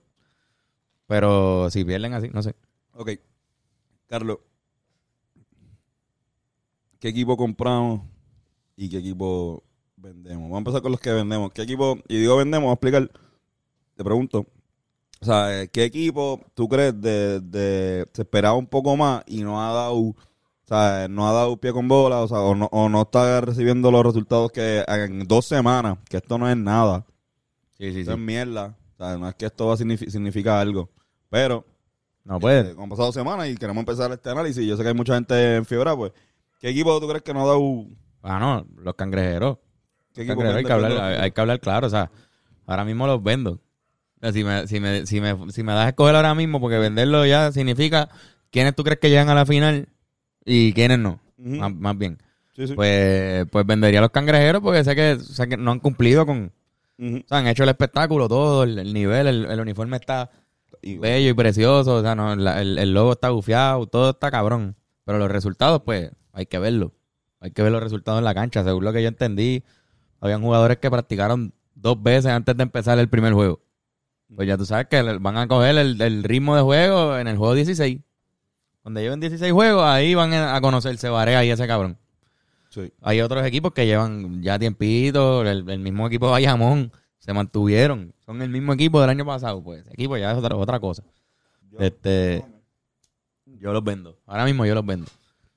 Pero 1.07 1.71
si 1.71 1.85
pierden 1.85 2.15
así, 2.15 2.29
no 2.33 2.43
sé. 2.43 2.55
Ok. 2.95 3.11
Carlos, 4.09 4.39
¿qué 7.01 7.09
equipo 7.09 7.37
compramos 7.37 8.03
y 8.77 8.89
qué 8.89 8.99
equipo 8.99 9.63
vendemos? 9.97 10.43
Vamos 10.45 10.57
a 10.57 10.59
empezar 10.59 10.83
con 10.83 10.93
los 10.93 11.01
que 11.01 11.13
vendemos. 11.13 11.51
¿Qué 11.53 11.63
equipo, 11.63 11.99
y 12.09 12.19
digo 12.19 12.37
vendemos, 12.37 12.65
voy 12.65 12.71
a 12.71 12.75
explicar, 12.75 13.11
te 13.97 14.05
pregunto, 14.05 14.47
o 15.21 15.25
sea, 15.25 15.63
eh, 15.63 15.69
¿qué 15.69 15.85
equipo 15.85 16.41
tú 16.55 16.69
crees 16.69 17.01
de, 17.01 17.41
de 17.41 18.07
se 18.13 18.23
esperaba 18.23 18.55
un 18.57 18.67
poco 18.67 18.97
más 18.97 19.25
y 19.27 19.43
no 19.43 19.61
ha 19.63 19.73
dado, 19.73 19.95
o 19.97 20.17
sea, 20.67 21.09
no 21.09 21.29
ha 21.29 21.33
dado 21.33 21.57
pie 21.57 21.73
con 21.73 21.89
bola, 21.89 22.21
o 22.21 22.29
sea, 22.29 22.41
o 22.41 22.55
no, 22.55 22.69
o 22.73 22.89
no 22.89 23.03
está 23.03 23.41
recibiendo 23.41 23.91
los 23.91 24.05
resultados 24.05 24.53
que 24.53 24.85
en 24.87 25.27
dos 25.27 25.47
semanas, 25.47 25.99
que 26.09 26.19
esto 26.19 26.39
no 26.39 26.49
es 26.49 26.57
nada, 26.57 27.07
Sí, 27.79 27.93
sí, 27.93 28.01
esto 28.01 28.13
es 28.13 28.19
mierda, 28.19 28.77
o 28.95 28.97
sea, 28.99 29.17
no 29.17 29.29
es 29.29 29.35
que 29.35 29.47
esto 29.47 29.67
va 29.67 29.75
a 29.75 29.77
signifi- 29.77 30.09
significar 30.11 30.59
algo, 30.59 30.91
pero 31.29 31.65
No 32.25 32.41
puede. 32.41 32.71
eh, 32.71 32.75
como 32.75 32.85
han 32.85 32.91
pasado 32.91 33.13
semanas 33.13 33.49
y 33.49 33.55
queremos 33.57 33.81
empezar 33.83 34.11
este 34.13 34.31
análisis. 34.31 34.67
Yo 34.67 34.77
sé 34.77 34.83
que 34.83 34.89
hay 34.89 34.95
mucha 34.95 35.15
gente 35.15 35.57
en 35.57 35.65
fiebre, 35.65 35.95
pues. 35.95 36.13
¿Qué 36.61 36.71
equipo 36.71 36.99
tú 37.01 37.07
crees 37.07 37.23
que 37.23 37.35
no 37.35 37.43
ha 37.43 37.47
dado? 37.47 37.87
Ah, 38.23 38.39
no, 38.39 38.67
los 38.83 38.95
cangrejeros. 38.95 39.59
¿Qué 40.15 40.27
Cangrejeros 40.27 40.59
hay, 40.59 40.65
que 40.65 40.73
hablar, 40.73 40.93
hay, 40.93 41.17
hay 41.17 41.31
que 41.33 41.41
hablar 41.41 41.61
claro, 41.61 41.87
o 41.89 41.91
sea, 41.91 42.11
ahora 42.67 42.85
mismo 42.85 43.07
los 43.07 43.23
vendo. 43.23 43.61
Si 44.33 44.43
me, 44.43 44.67
si 44.67 44.81
me, 44.81 45.05
si 45.07 45.21
me, 45.21 45.53
si 45.53 45.63
me 45.63 45.73
das 45.73 45.85
a 45.85 45.89
escoger 45.89 46.17
ahora 46.17 46.35
mismo, 46.35 46.61
porque 46.61 46.79
venderlo 46.79 47.27
ya 47.27 47.53
significa 47.53 48.09
quiénes 48.51 48.75
tú 48.75 48.83
crees 48.85 48.99
que 49.01 49.11
llegan 49.11 49.29
a 49.29 49.35
la 49.35 49.45
final 49.45 49.89
y 50.47 50.73
quiénes 50.73 50.99
no, 50.99 51.21
más, 51.37 51.75
más 51.75 51.99
bien. 51.99 52.19
Sí, 52.57 52.69
sí. 52.69 52.75
Pues, 52.75 53.45
pues 53.51 53.67
vendería 53.67 53.99
a 53.99 54.03
los 54.03 54.13
cangrejeros 54.13 54.63
porque 54.63 54.83
sé 54.85 54.95
que, 54.95 55.19
sé 55.19 55.49
que 55.49 55.59
no 55.59 55.73
han 55.73 55.81
cumplido 55.81 56.25
con, 56.25 56.53
o 56.99 57.29
sea, 57.29 57.39
han 57.39 57.49
hecho 57.49 57.65
el 57.65 57.69
espectáculo, 57.69 58.29
todo, 58.29 58.63
el, 58.63 58.79
el 58.79 58.95
nivel, 58.95 59.27
el, 59.27 59.45
el 59.45 59.61
uniforme 59.61 59.97
está 59.97 60.31
Y- 60.83 60.99
bello 60.99 61.31
y 61.31 61.35
precioso, 61.35 61.97
o 61.97 62.03
sea, 62.03 62.15
no, 62.15 62.35
la- 62.37 62.61
el, 62.61 62.79
el 62.79 62.93
logo 62.95 63.13
está 63.13 63.31
bufiado, 63.31 63.87
todo 63.87 64.11
está 64.11 64.31
cabrón. 64.31 64.77
Pero 65.05 65.19
los 65.19 65.31
resultados, 65.31 65.83
pues, 65.85 66.11
hay 66.33 66.47
que 66.47 66.59
verlo. 66.59 66.93
Hay 67.41 67.51
que 67.51 67.63
ver 67.63 67.71
los 67.73 67.83
resultados 67.83 68.19
en 68.19 68.25
la 68.25 68.35
cancha. 68.35 68.65
Según 68.65 68.85
lo 68.85 68.93
que 68.93 69.03
yo 69.03 69.09
entendí, 69.09 69.63
habían 70.21 70.41
jugadores 70.43 70.79
que 70.79 70.91
practicaron 70.91 71.53
dos 71.75 72.03
veces 72.03 72.27
antes 72.33 72.57
de 72.57 72.63
empezar 72.63 72.99
el 72.99 73.09
primer 73.09 73.33
juego. 73.35 73.61
Pues 74.35 74.49
ya 74.49 74.57
tú 74.57 74.65
sabes 74.65 74.87
que 74.87 75.03
van 75.03 75.37
a 75.37 75.47
coger 75.47 75.77
el, 75.77 76.01
el 76.01 76.25
ritmo 76.25 76.57
de 76.57 76.63
juego 76.63 77.19
en 77.19 77.29
el 77.29 77.37
juego 77.37 77.55
16. 77.55 78.01
Donde 78.83 79.03
lleven 79.03 79.21
16 79.21 79.53
juegos, 79.53 79.85
ahí 79.85 80.15
van 80.15 80.33
a 80.33 80.61
conocerse 80.61 81.09
Barea 81.09 81.45
y 81.45 81.51
ese 81.51 81.67
cabrón. 81.67 81.99
sí. 82.71 82.91
Hay 83.03 83.21
otros 83.21 83.45
equipos 83.47 83.73
que 83.73 83.87
llevan 83.87 84.43
ya 84.43 84.59
tiempito, 84.59 85.43
el, 85.43 85.69
el 85.69 85.79
mismo 85.79 86.07
equipo 86.07 86.27
de 86.27 86.33
Bayamón, 86.33 86.91
se 87.25 87.33
mantuvieron. 87.33 88.13
Son 88.27 88.43
el 88.43 88.51
mismo 88.51 88.73
equipo 88.75 89.01
del 89.01 89.09
año 89.11 89.25
pasado, 89.25 89.63
pues. 89.63 89.87
Equipo 89.89 90.17
ya 90.17 90.33
es 90.33 90.37
otra, 90.39 90.57
otra 90.57 90.79
cosa. 90.81 91.03
este, 91.79 92.45
yo 93.47 93.73
los 93.73 93.83
vendo. 93.83 94.19
Ahora 94.27 94.45
mismo 94.45 94.67
yo 94.67 94.75
los 94.75 94.85
vendo. 94.85 95.07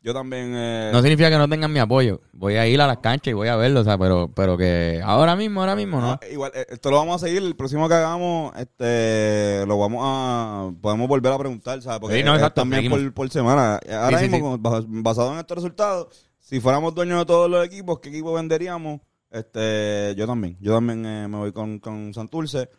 Yo 0.02 0.14
también. 0.14 0.54
eh, 0.56 0.90
No 0.94 1.02
significa 1.02 1.30
que 1.30 1.38
no 1.38 1.50
tengan 1.50 1.74
mi 1.74 1.80
apoyo. 1.80 2.22
Voy 2.32 2.56
a 2.56 2.66
ir 2.68 2.80
a 2.80 2.88
las 2.88 3.00
canchas 3.00 3.32
y 3.32 3.34
voy 3.34 3.50
a 3.50 3.58
verlo, 3.58 3.82
o 3.82 3.84
sea, 3.84 3.98
pero, 3.98 4.32
pero 4.34 4.58
que 4.58 5.02
ahora 5.04 5.36
mismo, 5.36 5.60
ahora 5.60 5.76
mismo, 5.76 6.00
¿no? 6.00 6.12
ah, 6.12 6.20
igual, 6.32 6.52
eh, 6.56 6.66
esto 6.70 6.90
lo 6.92 6.98
vamos 6.98 7.22
a 7.22 7.26
seguir. 7.28 7.44
El 7.44 7.56
próximo 7.58 7.90
que 7.90 7.96
hagamos, 7.96 8.56
este, 8.56 9.66
lo 9.68 9.78
vamos 9.78 10.02
a. 10.06 10.72
Podemos 10.80 11.10
volver 11.10 11.34
a 11.34 11.38
preguntar, 11.38 11.82
¿sabes? 11.82 12.00
Porque 12.00 12.16
Sí, 12.18 12.24
no, 12.24 12.36
exacto, 12.36 12.62
también 12.62 12.90
por, 12.90 13.14
por 13.14 13.30
semana. 13.30 13.80
Ahora 13.92 14.20
Sí, 14.20 14.30
mismo, 14.30 14.58
basado 14.58 15.34
en 15.34 15.40
estos 15.40 15.56
resultados, 15.58 16.08
si 16.40 16.62
fuéramos 16.62 16.96
dueños 16.96 17.20
de 17.20 17.26
todos 17.26 17.50
los 17.50 17.66
equipos, 17.66 18.00
¿qué 18.00 18.08
equipo 18.08 18.32
venderíamos? 18.34 19.02
Este, 19.30 20.14
yo 20.16 20.26
también. 20.28 20.58
Yo 20.62 20.74
también 20.74 21.06
eh, 21.06 21.28
me 21.28 21.38
voy 21.38 21.52
con, 21.52 21.80
con 21.80 22.14
Santurce. 22.14 22.70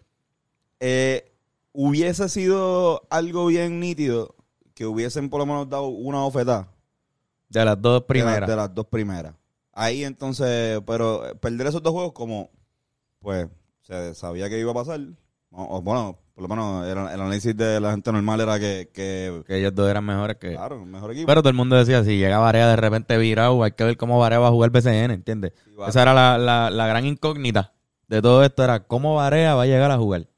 Eh, 0.81 1.33
hubiese 1.73 2.29
sido 2.29 3.03
algo 3.11 3.47
bien 3.47 3.81
nítido 3.81 4.35
que 4.75 4.87
hubiesen 4.87 5.29
por 5.29 5.41
lo 5.41 5.47
menos 5.47 5.69
dado 5.69 5.89
una 5.89 6.25
oferta 6.25 6.69
De 7.49 7.65
las 7.65 7.81
dos 7.81 8.01
de, 8.03 8.07
primeras. 8.07 8.41
las- 8.41 8.49
de 8.49 8.57
las 8.57 8.75
dos 8.75 8.87
primeras. 8.87 9.35
Ahí 9.73 10.05
entonces, 10.05 10.81
pero 10.87 11.29
eh, 11.29 11.35
perder 11.37 11.69
esos 11.69 11.83
dos 11.83 11.93
juegos 11.93 12.13
como, 12.13 12.51
pues, 13.21 13.47
se 13.83 14.15
sabía 14.15 14.49
que 14.49 14.59
iba 14.59 14.71
a 14.73 14.75
pasar. 14.75 15.01
O, 15.51 15.77
o, 15.77 15.83
bueno, 15.83 16.19
por 16.39 16.49
lo 16.49 16.55
menos 16.55 16.87
el, 16.87 16.93
el 16.97 17.21
análisis 17.21 17.57
de 17.57 17.81
la 17.81 17.91
gente 17.91 18.13
normal 18.13 18.41
era 18.41 18.61
que, 18.61 18.91
que 18.95 19.43
Que 19.45 19.59
ellos 19.59 19.75
dos 19.75 19.91
eran 19.91 20.05
mejores 20.05 20.37
que... 20.37 20.53
claro, 20.53 20.85
mejor 20.85 21.11
equipo. 21.11 21.27
Pero 21.27 21.43
todo 21.43 21.51
el 21.51 21.57
mundo 21.57 21.75
decía, 21.75 22.05
si 22.05 22.17
llega 22.17 22.39
Varea 22.39 22.69
de 22.69 22.77
repente 22.77 23.19
virado, 23.19 23.61
hay 23.65 23.73
que 23.73 23.83
ver 23.83 23.97
cómo 23.97 24.21
Varea 24.21 24.39
va 24.39 24.47
a 24.47 24.51
jugar 24.53 24.71
BCN, 24.71 25.11
¿entiendes? 25.11 25.53
Sí. 25.65 25.73
Esa 25.89 26.03
era 26.03 26.15
la, 26.15 26.39
la, 26.39 26.71
la 26.71 26.87
gran 26.87 27.05
incógnita 27.07 27.73
de 28.07 28.23
todo 28.23 28.45
esto, 28.45 28.63
era 28.63 28.85
cómo 28.85 29.17
Varea 29.17 29.57
va 29.57 29.63
a 29.63 29.67
llegar 29.67 29.91
a 29.91 29.99
jugar. 29.99 30.29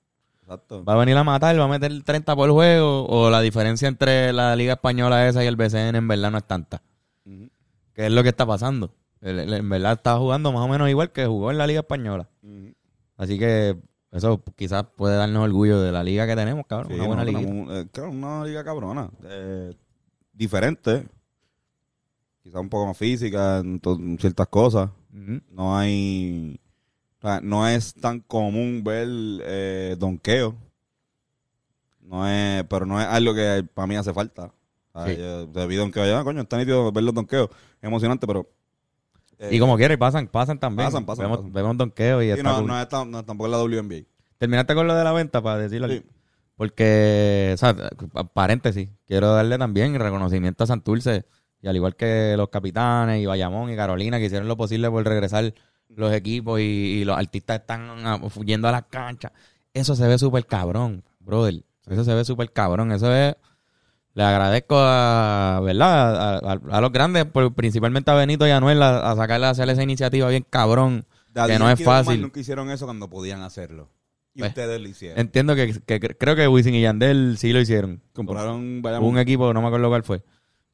Exacto. 0.40 0.82
¿Va 0.84 0.94
a 0.94 0.96
venir 0.96 1.18
a 1.18 1.22
matar, 1.22 1.60
va 1.60 1.64
a 1.64 1.68
meter 1.68 2.02
30 2.02 2.34
por 2.34 2.50
juego? 2.50 3.04
¿O 3.06 3.28
la 3.28 3.42
diferencia 3.42 3.86
entre 3.86 4.32
la 4.32 4.56
Liga 4.56 4.72
Española 4.72 5.28
esa 5.28 5.44
y 5.44 5.48
el 5.48 5.56
BCN 5.56 5.96
en 5.96 6.08
verdad 6.08 6.30
no 6.30 6.38
es 6.38 6.44
tanta? 6.44 6.80
Ujú, 7.26 7.50
¿Qué 7.92 8.06
es 8.06 8.12
lo 8.12 8.22
que 8.22 8.30
está 8.30 8.46
pasando? 8.46 8.94
En 9.20 9.68
verdad 9.68 9.92
está 9.92 10.16
jugando 10.16 10.50
más 10.50 10.62
o 10.62 10.68
menos 10.68 10.88
igual 10.88 11.12
que 11.12 11.26
jugó 11.26 11.50
en 11.50 11.58
la 11.58 11.66
Liga 11.66 11.80
Española. 11.80 12.26
Así 13.18 13.38
que 13.38 13.76
eso 14.12 14.42
quizás 14.56 14.84
puede 14.96 15.16
darnos 15.16 15.44
orgullo 15.44 15.80
de 15.80 15.92
la 15.92 16.02
liga 16.02 16.26
que 16.26 16.34
tenemos, 16.36 16.66
cabrón. 16.66 16.88
Sí, 16.92 16.94
una 16.98 17.06
buena 17.06 17.24
no, 17.24 17.30
liga. 17.40 17.80
eh, 17.80 17.86
claro, 17.92 18.10
una 18.10 18.44
liga 18.44 18.64
cabrona. 18.64 19.10
eh, 19.24 19.74
diferente. 20.32 21.06
Quizás 22.42 22.60
un 22.60 22.68
poco 22.68 22.86
más 22.86 22.96
física 22.96 23.58
en, 23.58 23.80
ciertas 24.18 24.48
cosas. 24.48 24.90
No 25.50 25.76
hay. 25.76 26.58
o 27.18 27.20
sea, 27.20 27.40
no 27.42 27.68
es 27.68 27.92
tan 27.94 28.20
común 28.20 28.82
ver 28.82 29.06
eh, 29.10 29.96
donqueo. 29.98 30.54
No 32.00 32.26
es, 32.26 32.64
pero 32.64 32.86
no 32.86 33.00
es 33.00 33.06
algo 33.06 33.34
que 33.34 33.64
para 33.74 33.86
mí 33.86 33.94
hace 33.96 34.12
falta. 34.12 34.52
O 34.92 35.04
sea, 35.04 35.14
Sí. 35.14 35.20
yo- 35.20 35.46
te 35.48 35.66
vi 35.66 35.76
donqueo 35.76 36.04
ya, 36.06 36.24
coño, 36.24 36.40
está 36.40 36.56
nítido 36.58 36.90
ver 36.90 37.04
los 37.04 37.14
donqueos. 37.14 37.48
Es 37.80 37.84
emocionante, 37.84 38.26
pero. 38.26 38.48
Eh, 39.40 39.48
Y 39.50 39.58
como 39.58 39.76
quiera, 39.76 39.92
y 39.92 39.96
pasan, 39.96 40.28
pasan 40.28 40.58
también. 40.60 40.86
Pasan, 40.88 41.04
pasan, 41.04 41.24
vemos, 41.24 41.38
pasan. 41.38 41.52
vemos 41.52 41.76
donqueo 41.76 42.22
y 42.22 42.26
sí, 42.26 42.30
está 42.32 42.42
no, 42.52 42.58
cool. 42.58 42.66
no 42.68 42.80
es 42.80 42.88
tan- 42.88 43.10
no, 43.10 43.24
tampoco 43.24 43.46
es 43.46 43.50
la 43.52 43.58
WNBA. 43.62 44.04
Terminaste 44.38 44.74
con 44.74 44.86
lo 44.86 44.94
de 44.94 45.02
la 45.04 45.12
venta 45.12 45.42
para 45.42 45.58
decirlo. 45.58 45.88
Sí. 45.88 46.02
Porque, 46.56 47.52
o 47.54 47.56
sea, 47.56 47.74
pa- 48.12 48.24
paréntesis, 48.24 48.88
quiero 49.06 49.32
darle 49.32 49.56
también 49.58 49.94
reconocimiento 49.98 50.64
a 50.64 50.66
Santurce, 50.66 51.24
y 51.62 51.68
al 51.68 51.76
igual 51.76 51.96
que 51.96 52.34
los 52.36 52.48
capitanes 52.50 53.20
y 53.22 53.26
Bayamón 53.26 53.70
y 53.70 53.76
Carolina, 53.76 54.18
que 54.18 54.26
hicieron 54.26 54.46
lo 54.48 54.56
posible 54.56 54.90
por 54.90 55.04
regresar 55.04 55.54
los 55.88 56.12
equipos 56.12 56.60
y, 56.60 56.62
y 56.62 57.04
los 57.04 57.16
artistas 57.18 57.60
están 57.60 58.20
yendo 58.44 58.68
a 58.68 58.72
las 58.72 58.84
canchas. 58.84 59.32
Eso 59.72 59.94
se 59.96 60.06
ve 60.06 60.18
súper 60.18 60.46
cabrón, 60.46 61.02
brother. 61.20 61.62
Eso 61.86 62.04
se 62.04 62.14
ve 62.14 62.24
súper 62.24 62.52
cabrón. 62.52 62.92
Eso 62.92 63.12
es. 63.14 63.34
Le 64.20 64.26
agradezco 64.26 64.74
a, 64.78 65.60
¿verdad? 65.64 66.14
A, 66.44 66.52
a- 66.52 66.76
a 66.76 66.80
los 66.82 66.92
grandes, 66.92 67.24
por- 67.24 67.54
principalmente 67.54 68.10
a 68.10 68.14
Benito 68.14 68.46
y 68.46 68.50
a 68.50 68.58
Anuel, 68.58 68.82
a, 68.82 69.10
a 69.10 69.16
sacarle 69.16 69.46
a 69.46 69.50
hacer 69.50 69.66
esa 69.70 69.82
iniciativa 69.82 70.28
bien 70.28 70.44
cabrón. 70.50 71.06
Daddy 71.32 71.54
que 71.54 71.58
no 71.58 71.70
es 71.70 71.82
fácil. 71.82 72.20
Nunca 72.20 72.38
hicieron 72.38 72.70
eso 72.70 72.84
cuando 72.84 73.08
podían 73.08 73.40
hacerlo. 73.40 73.88
Y 74.34 74.40
Pues, 74.40 74.50
ustedes 74.50 74.78
lo 74.78 74.86
hicieron. 74.88 75.18
Entiendo 75.18 75.54
que, 75.54 75.72
que 75.86 75.98
cre- 76.00 76.16
creo 76.20 76.36
que 76.36 76.46
Wisin 76.48 76.74
y 76.74 76.82
Yandel 76.82 77.36
sí 77.38 77.50
lo 77.54 77.60
hicieron. 77.60 78.02
Compraron, 78.12 78.82
un 79.00 79.18
equipo, 79.18 79.54
no 79.54 79.62
me 79.62 79.68
acuerdo 79.68 79.88
cuál 79.88 80.02
fue. 80.02 80.22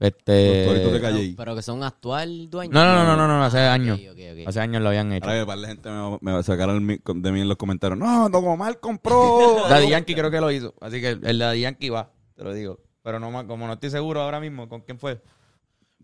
Este. 0.01 0.67
Los 0.67 0.75
Toritos 0.83 1.15
de 1.15 1.35
Pero, 1.37 1.55
que 1.55 1.63
son 1.63 1.85
actual 1.85 2.51
dueños. 2.51 2.75
No, 2.75 2.85
no, 2.85 3.05
no, 3.05 3.17
no, 3.17 3.29
no, 3.29 3.39
no, 3.39 3.45
hace 3.45 3.61
Ah, 3.61 3.75
años. 3.75 4.01
Hace 4.45 4.59
años 4.59 4.83
lo 4.83 4.89
habían 4.89 5.13
hecho. 5.13 5.25
Ahora 5.25 5.47
que 5.47 5.61
de 5.61 5.67
gente 5.69 5.89
me, 5.89 6.19
me 6.21 6.33
va 6.33 6.41
a 6.41 6.43
sacar 6.43 6.69
el 6.71 6.81
mi- 6.81 6.99
de 7.15 7.31
mí 7.33 7.43
en 7.43 7.49
los 7.49 7.57
comentarios. 7.57 7.97
No, 7.97 8.29
Don 8.29 8.45
Omar 8.49 8.81
compró. 8.81 9.63
Daddy 9.71 9.91
Yankee 9.91 10.15
creo 10.17 10.33
que 10.33 10.41
lo 10.41 10.51
hizo. 10.51 10.75
Así 10.81 11.01
que 11.01 11.11
el 11.23 11.39
Daddy 11.39 11.61
Yankee 11.61 11.91
va, 11.91 12.11
te 12.35 12.43
lo 12.43 12.53
digo. 12.53 12.81
Pero 13.07 13.21
no, 13.21 13.47
como 13.47 13.69
no 13.69 13.75
estoy 13.75 13.91
seguro 13.91 14.21
ahora 14.21 14.41
mismo 14.41 14.69
con 14.69 14.81
quién 14.81 14.99
fue. 14.99 15.23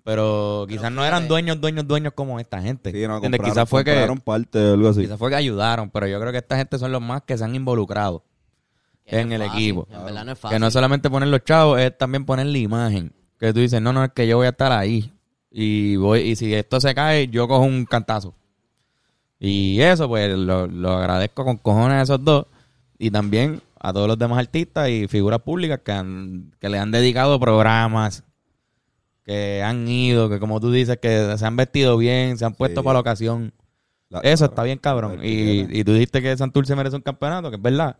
Pero 0.05 0.67
quizás 0.69 0.93
no 0.93 1.05
eran 1.05 1.27
dueños, 1.27 1.61
dueños, 1.61 1.85
dueños 1.85 2.13
como 2.15 2.39
esta 2.39 2.63
gente. 2.63 2.93
Sí, 2.93 3.09
no, 3.09 3.21
compraron, 3.21 3.51
Quizás 3.51 3.69
fue 3.69 3.83
que 3.83 4.09
parte 4.25 4.71
o 4.71 4.75
algo 4.75 4.89
así. 4.91 5.01
quizás 5.01 5.19
fue 5.19 5.29
que 5.29 5.35
ayudaron, 5.35 5.91
pero 5.91 6.07
yo 6.07 6.21
creo 6.21 6.31
que 6.31 6.39
esta 6.39 6.57
gente 6.57 6.79
son 6.79 6.93
los 6.93 7.03
más 7.03 7.23
que 7.23 7.37
se 7.37 7.43
han 7.43 7.57
involucrado 7.57 8.23
Que 9.05 9.19
en 9.19 9.33
el 9.33 9.43
fácil, 9.43 9.59
equipo. 9.61 9.89
En 9.91 10.05
verdad 10.05 10.25
no 10.25 10.31
es 10.31 10.39
fácil. 10.39 10.55
Que 10.55 10.61
no 10.61 10.69
es 10.69 10.73
solamente 10.73 11.11
poner 11.11 11.29
los 11.29 11.43
chavos, 11.43 11.81
es 11.81 11.99
también 11.99 12.25
poner 12.25 12.47
la 12.47 12.59
imagen. 12.59 13.13
Que 13.37 13.53
tú 13.53 13.59
dices, 13.59 13.83
no, 13.83 13.93
no, 13.93 14.05
es 14.05 14.13
que 14.13 14.29
yo 14.29 14.37
voy 14.37 14.47
a 14.47 14.51
estar 14.51 14.71
ahí. 14.71 15.13
Y 15.51 15.97
voy 15.97 16.21
y 16.21 16.37
si 16.37 16.55
esto 16.55 16.81
se 16.81 16.95
cae, 16.95 17.27
yo 17.27 17.49
cojo 17.49 17.65
un 17.65 17.85
cantazo. 17.85 18.33
Y 19.41 19.81
eso, 19.81 20.07
pues, 20.07 20.39
lo, 20.39 20.69
lo 20.69 20.93
agradezco 20.93 21.45
con 21.45 21.57
cojones 21.57 21.97
a 21.97 22.03
esos 22.03 22.25
dos. 22.25 22.47
Y 22.97 23.11
también 23.11 23.61
a 23.85 23.93
todos 23.93 24.07
los 24.09 24.19
demás 24.19 24.39
artistas 24.39 24.89
y 24.89 25.09
figuras 25.09 25.41
públicas 25.41 25.81
que, 25.85 25.93
han, 25.93 26.53
que 26.61 26.69
le 26.69 26.79
han 26.79 26.91
dedicado 26.93 27.41
programas, 27.41 28.23
que 29.25 29.63
han 29.63 29.87
ido, 29.89 30.29
que 30.29 30.39
como 30.39 30.61
tú 30.61 30.71
dices, 30.71 30.99
que 31.01 31.37
se 31.37 31.45
han 31.47 31.57
vestido 31.57 31.97
bien, 31.97 32.39
se 32.39 32.45
han 32.45 32.55
puesto 32.55 32.81
Sí. 32.81 32.85
para 32.85 32.95
la 32.95 33.01
ocasión. 33.01 33.53
La- 34.09 34.21
Eso 34.21 34.45
está 34.45 34.63
bien, 34.63 34.79
cabrón. 34.79 35.21
Y, 35.23 35.67
y 35.79 35.85
tú 35.85 35.93
dijiste 35.95 36.21
que 36.23 36.37
Santurce 36.37 36.77
merece 36.77 36.97
un 36.97 37.03
campeonato, 37.03 37.51
que 37.51 37.57
es 37.57 37.63
verdad. 37.63 37.97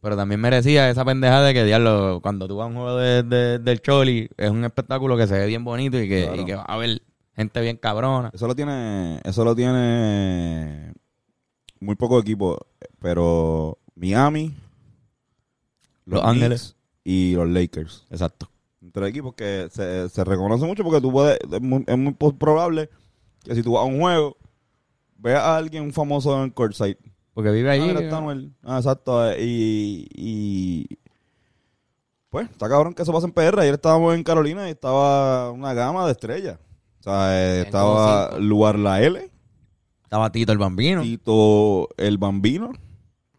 Pero 0.00 0.16
también 0.16 0.40
merecía 0.40 0.88
esa 0.90 1.04
pendeja 1.04 1.42
de 1.42 1.52
que, 1.54 1.64
diablo, 1.64 2.20
cuando 2.22 2.46
tú 2.46 2.56
vas 2.56 2.66
a 2.66 2.68
un 2.68 2.74
juego 2.74 2.96
de, 2.96 3.22
de- 3.24 3.58
del 3.58 3.80
Choli, 3.82 4.28
es 4.36 4.50
un 4.50 4.64
espectáculo 4.64 5.16
que 5.16 5.26
se 5.26 5.36
ve 5.38 5.46
bien 5.46 5.64
bonito 5.64 6.00
y 6.00 6.08
que, 6.08 6.24
Claro. 6.26 6.42
y 6.42 6.44
que 6.44 6.54
va 6.54 6.62
a 6.62 6.74
haber 6.74 7.02
gente 7.34 7.60
bien 7.60 7.76
cabrona. 7.76 8.30
Eso 8.32 8.46
lo 8.46 8.54
tiene, 8.54 9.20
eso 9.24 9.44
lo 9.44 9.56
tiene 9.56 10.92
muy 11.80 11.94
poco 11.96 12.18
equipo, 12.20 12.58
pero 13.00 13.78
Miami, 13.96 14.54
Los 16.16 16.24
Ángeles. 16.24 16.76
y 17.04 17.34
los 17.34 17.48
Lakers. 17.48 18.06
Exacto. 18.10 18.50
Entre 18.82 19.08
equipos 19.08 19.34
que 19.34 19.68
se, 19.70 20.08
se 20.08 20.24
reconoce 20.24 20.64
mucho 20.64 20.82
porque 20.84 21.00
tú 21.00 21.10
puedes, 21.12 21.38
es 21.50 21.60
muy, 21.60 21.84
es 21.86 21.98
muy 21.98 22.12
po- 22.14 22.32
probable 22.36 22.88
que 23.44 23.54
si 23.54 23.62
tú 23.62 23.72
vas 23.72 23.82
a 23.82 23.86
un 23.86 24.00
juego, 24.00 24.36
veas 25.16 25.42
a 25.42 25.56
alguien 25.56 25.92
famoso 25.92 26.36
en 26.38 26.44
el 26.44 26.54
courtside. 26.54 26.98
Porque 27.34 27.50
vive 27.50 27.68
Ah, 27.70 27.72
ahí. 27.72 27.90
Anuel. 28.12 28.52
Ah, 28.62 28.78
exacto. 28.78 29.30
eh, 29.30 29.36
Y, 29.40 30.06
y 30.14 30.98
pues, 32.30 32.50
está 32.50 32.68
cabrón 32.68 32.94
que 32.94 33.02
eso 33.02 33.12
pasa 33.12 33.26
en 33.26 33.32
PR. 33.32 33.60
Ayer 33.60 33.74
estábamos 33.74 34.14
en 34.14 34.22
Carolina 34.22 34.68
y 34.68 34.72
estaba 34.72 35.50
una 35.50 35.72
gama 35.74 36.04
de 36.06 36.12
estrellas. 36.12 36.58
O 37.00 37.02
sea, 37.04 37.28
eh, 37.40 37.62
estaba. 37.62 38.38
Lugar 38.38 38.78
La 38.78 39.00
L, 39.02 39.30
Estaba 40.02 40.30
Tito 40.32 40.52
el 40.52 40.58
Bambino. 40.58 41.02
Tito 41.02 41.88
el 41.96 42.18
Bambino, 42.18 42.72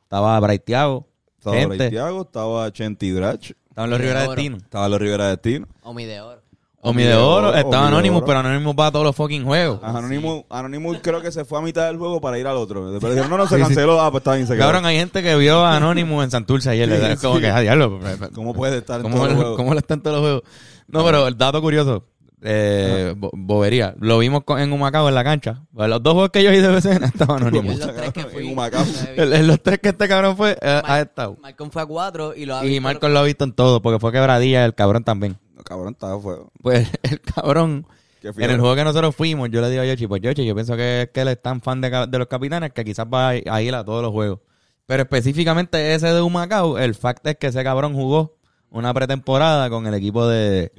Estaba 0.03 0.39
Braithiago. 0.39 1.07
Estaba 1.39 1.55
Gente. 1.55 1.77
Bray 1.77 1.89
Thiago, 1.89 2.21
estaba 2.21 2.71
Chenti 2.71 3.11
Drach, 3.11 3.51
Estaban 3.69 3.89
los 3.89 3.99
Rivera. 3.99 4.21
Destino. 4.27 4.57
estaba 4.57 4.89
los 4.89 4.99
Rivera 4.99 5.27
Destino. 5.29 5.67
Omi 5.83 6.05
de 6.05 6.21
oro. 6.21 6.41
Omi 6.81 7.03
de 7.03 7.13
Oro. 7.13 7.53
Estaba 7.53 7.87
Anonymous, 7.87 8.23
pero 8.25 8.39
Anonymous 8.39 8.75
va 8.77 8.87
a 8.87 8.91
todos 8.91 9.05
los 9.05 9.15
fucking 9.15 9.43
juegos. 9.43 9.79
Ajá, 9.83 9.97
Anonymous, 9.97 10.43
Anonymous 10.49 10.99
creo 11.01 11.21
que 11.21 11.31
se 11.31 11.43
fue 11.43 11.59
a 11.59 11.61
mitad 11.61 11.87
del 11.87 11.97
juego 11.97 12.21
para 12.21 12.39
ir 12.39 12.47
al 12.47 12.55
otro. 12.55 12.89
Después 12.91 13.13
dijeron, 13.13 13.29
no, 13.29 13.37
no, 13.37 13.47
se 13.47 13.59
canceló. 13.59 13.99
Ah, 13.99 14.11
pues 14.11 14.21
está 14.21 14.35
bien, 14.35 14.47
se 14.47 14.53
quedó. 14.53 14.63
Cabrón, 14.63 14.85
hay 14.85 14.97
gente 14.97 15.21
que 15.21 15.35
vio 15.35 15.65
a 15.65 15.75
Anonymous 15.75 16.23
en 16.23 16.31
Santurce 16.31 16.69
ayer. 16.69 16.89
Da 16.89 17.17
como 17.17 17.35
sí. 17.35 17.41
que, 17.41 17.47
ah, 17.47 17.59
diablo. 17.59 17.99
¿Cómo 18.33 18.53
puede 18.53 18.77
estar 18.77 18.97
en 18.97 19.03
¿Cómo, 19.03 19.15
todos 19.15 19.29
los 19.29 19.37
juegos? 19.37 19.57
¿Cómo 19.57 19.73
le 19.73 19.79
están 19.79 20.01
todos 20.01 20.15
los 20.15 20.21
juegos? 20.21 20.43
No, 20.87 21.05
pero 21.05 21.27
el 21.27 21.37
dato 21.37 21.61
curioso, 21.61 22.05
eh, 22.41 23.13
bo- 23.17 23.31
bobería. 23.33 23.95
Lo 23.99 24.17
vimos 24.19 24.43
con- 24.43 24.59
en 24.59 24.71
Humacao 24.71 25.07
en 25.09 25.15
la 25.15 25.23
cancha. 25.23 25.61
Pues 25.73 25.89
los 25.89 26.01
dos 26.01 26.13
juegos 26.13 26.29
que 26.31 26.43
yo 26.43 26.51
hice 26.51 26.61
de 26.61 26.69
BCN 26.75 27.03
estaban 27.13 27.41
anónimos. 27.41 27.73
en 27.73 27.79
los 27.79 27.95
tres 27.95 28.13
que 28.13 28.21
En 28.21 28.29
fui. 28.29 28.51
Humacao. 28.51 28.85
En, 29.15 29.33
en 29.33 29.47
los 29.47 29.61
tres 29.61 29.79
que 29.79 29.89
este 29.89 30.07
cabrón 30.07 30.37
fue, 30.37 30.51
eh, 30.61 30.81
ha 30.83 31.01
estado. 31.01 31.37
Malcolm 31.41 31.69
fue 31.71 31.81
a 31.81 31.85
cuatro 31.85 32.33
y 32.35 32.45
lo 32.45 32.55
ha 32.57 32.65
Y 32.65 32.69
visto- 32.69 32.81
Marcos 32.81 33.11
lo 33.11 33.19
ha 33.19 33.23
visto 33.23 33.43
en 33.43 33.53
todo, 33.53 33.81
porque 33.81 33.99
fue 33.99 34.11
quebradilla 34.11 34.65
el 34.65 34.73
cabrón 34.75 35.03
también. 35.03 35.37
No, 35.55 35.63
cabrón, 35.63 35.93
estaba 35.93 36.15
a 36.15 36.19
fuego. 36.19 36.51
Pues 36.61 36.89
el 37.03 37.19
cabrón, 37.21 37.85
en 38.23 38.49
el 38.51 38.59
juego 38.59 38.75
que 38.75 38.83
nosotros 38.83 39.15
fuimos, 39.15 39.49
yo 39.49 39.61
le 39.61 39.69
digo 39.69 39.81
a 39.81 39.85
Yoshi, 39.85 40.07
pues 40.07 40.21
Yoshi, 40.21 40.45
yo 40.45 40.55
pienso 40.55 40.75
que, 40.77 41.09
que 41.13 41.21
él 41.21 41.27
es 41.29 41.41
tan 41.41 41.61
fan 41.61 41.81
de, 41.81 41.89
de 42.09 42.17
los 42.17 42.27
capitanes 42.27 42.71
que 42.73 42.83
quizás 42.85 43.05
va 43.05 43.29
a 43.29 43.35
ir 43.35 43.49
a 43.49 43.61
ir 43.61 43.75
a 43.75 43.83
todos 43.83 44.01
los 44.01 44.11
juegos. 44.11 44.39
Pero 44.85 45.03
específicamente 45.03 45.93
ese 45.93 46.07
de 46.13 46.21
Humacao, 46.21 46.79
el 46.79 46.95
fact 46.95 47.27
es 47.27 47.35
que 47.37 47.47
ese 47.47 47.63
cabrón 47.63 47.93
jugó 47.93 48.38
una 48.71 48.93
pretemporada 48.93 49.69
con 49.69 49.85
el 49.87 49.93
equipo 49.93 50.27
de, 50.27 50.71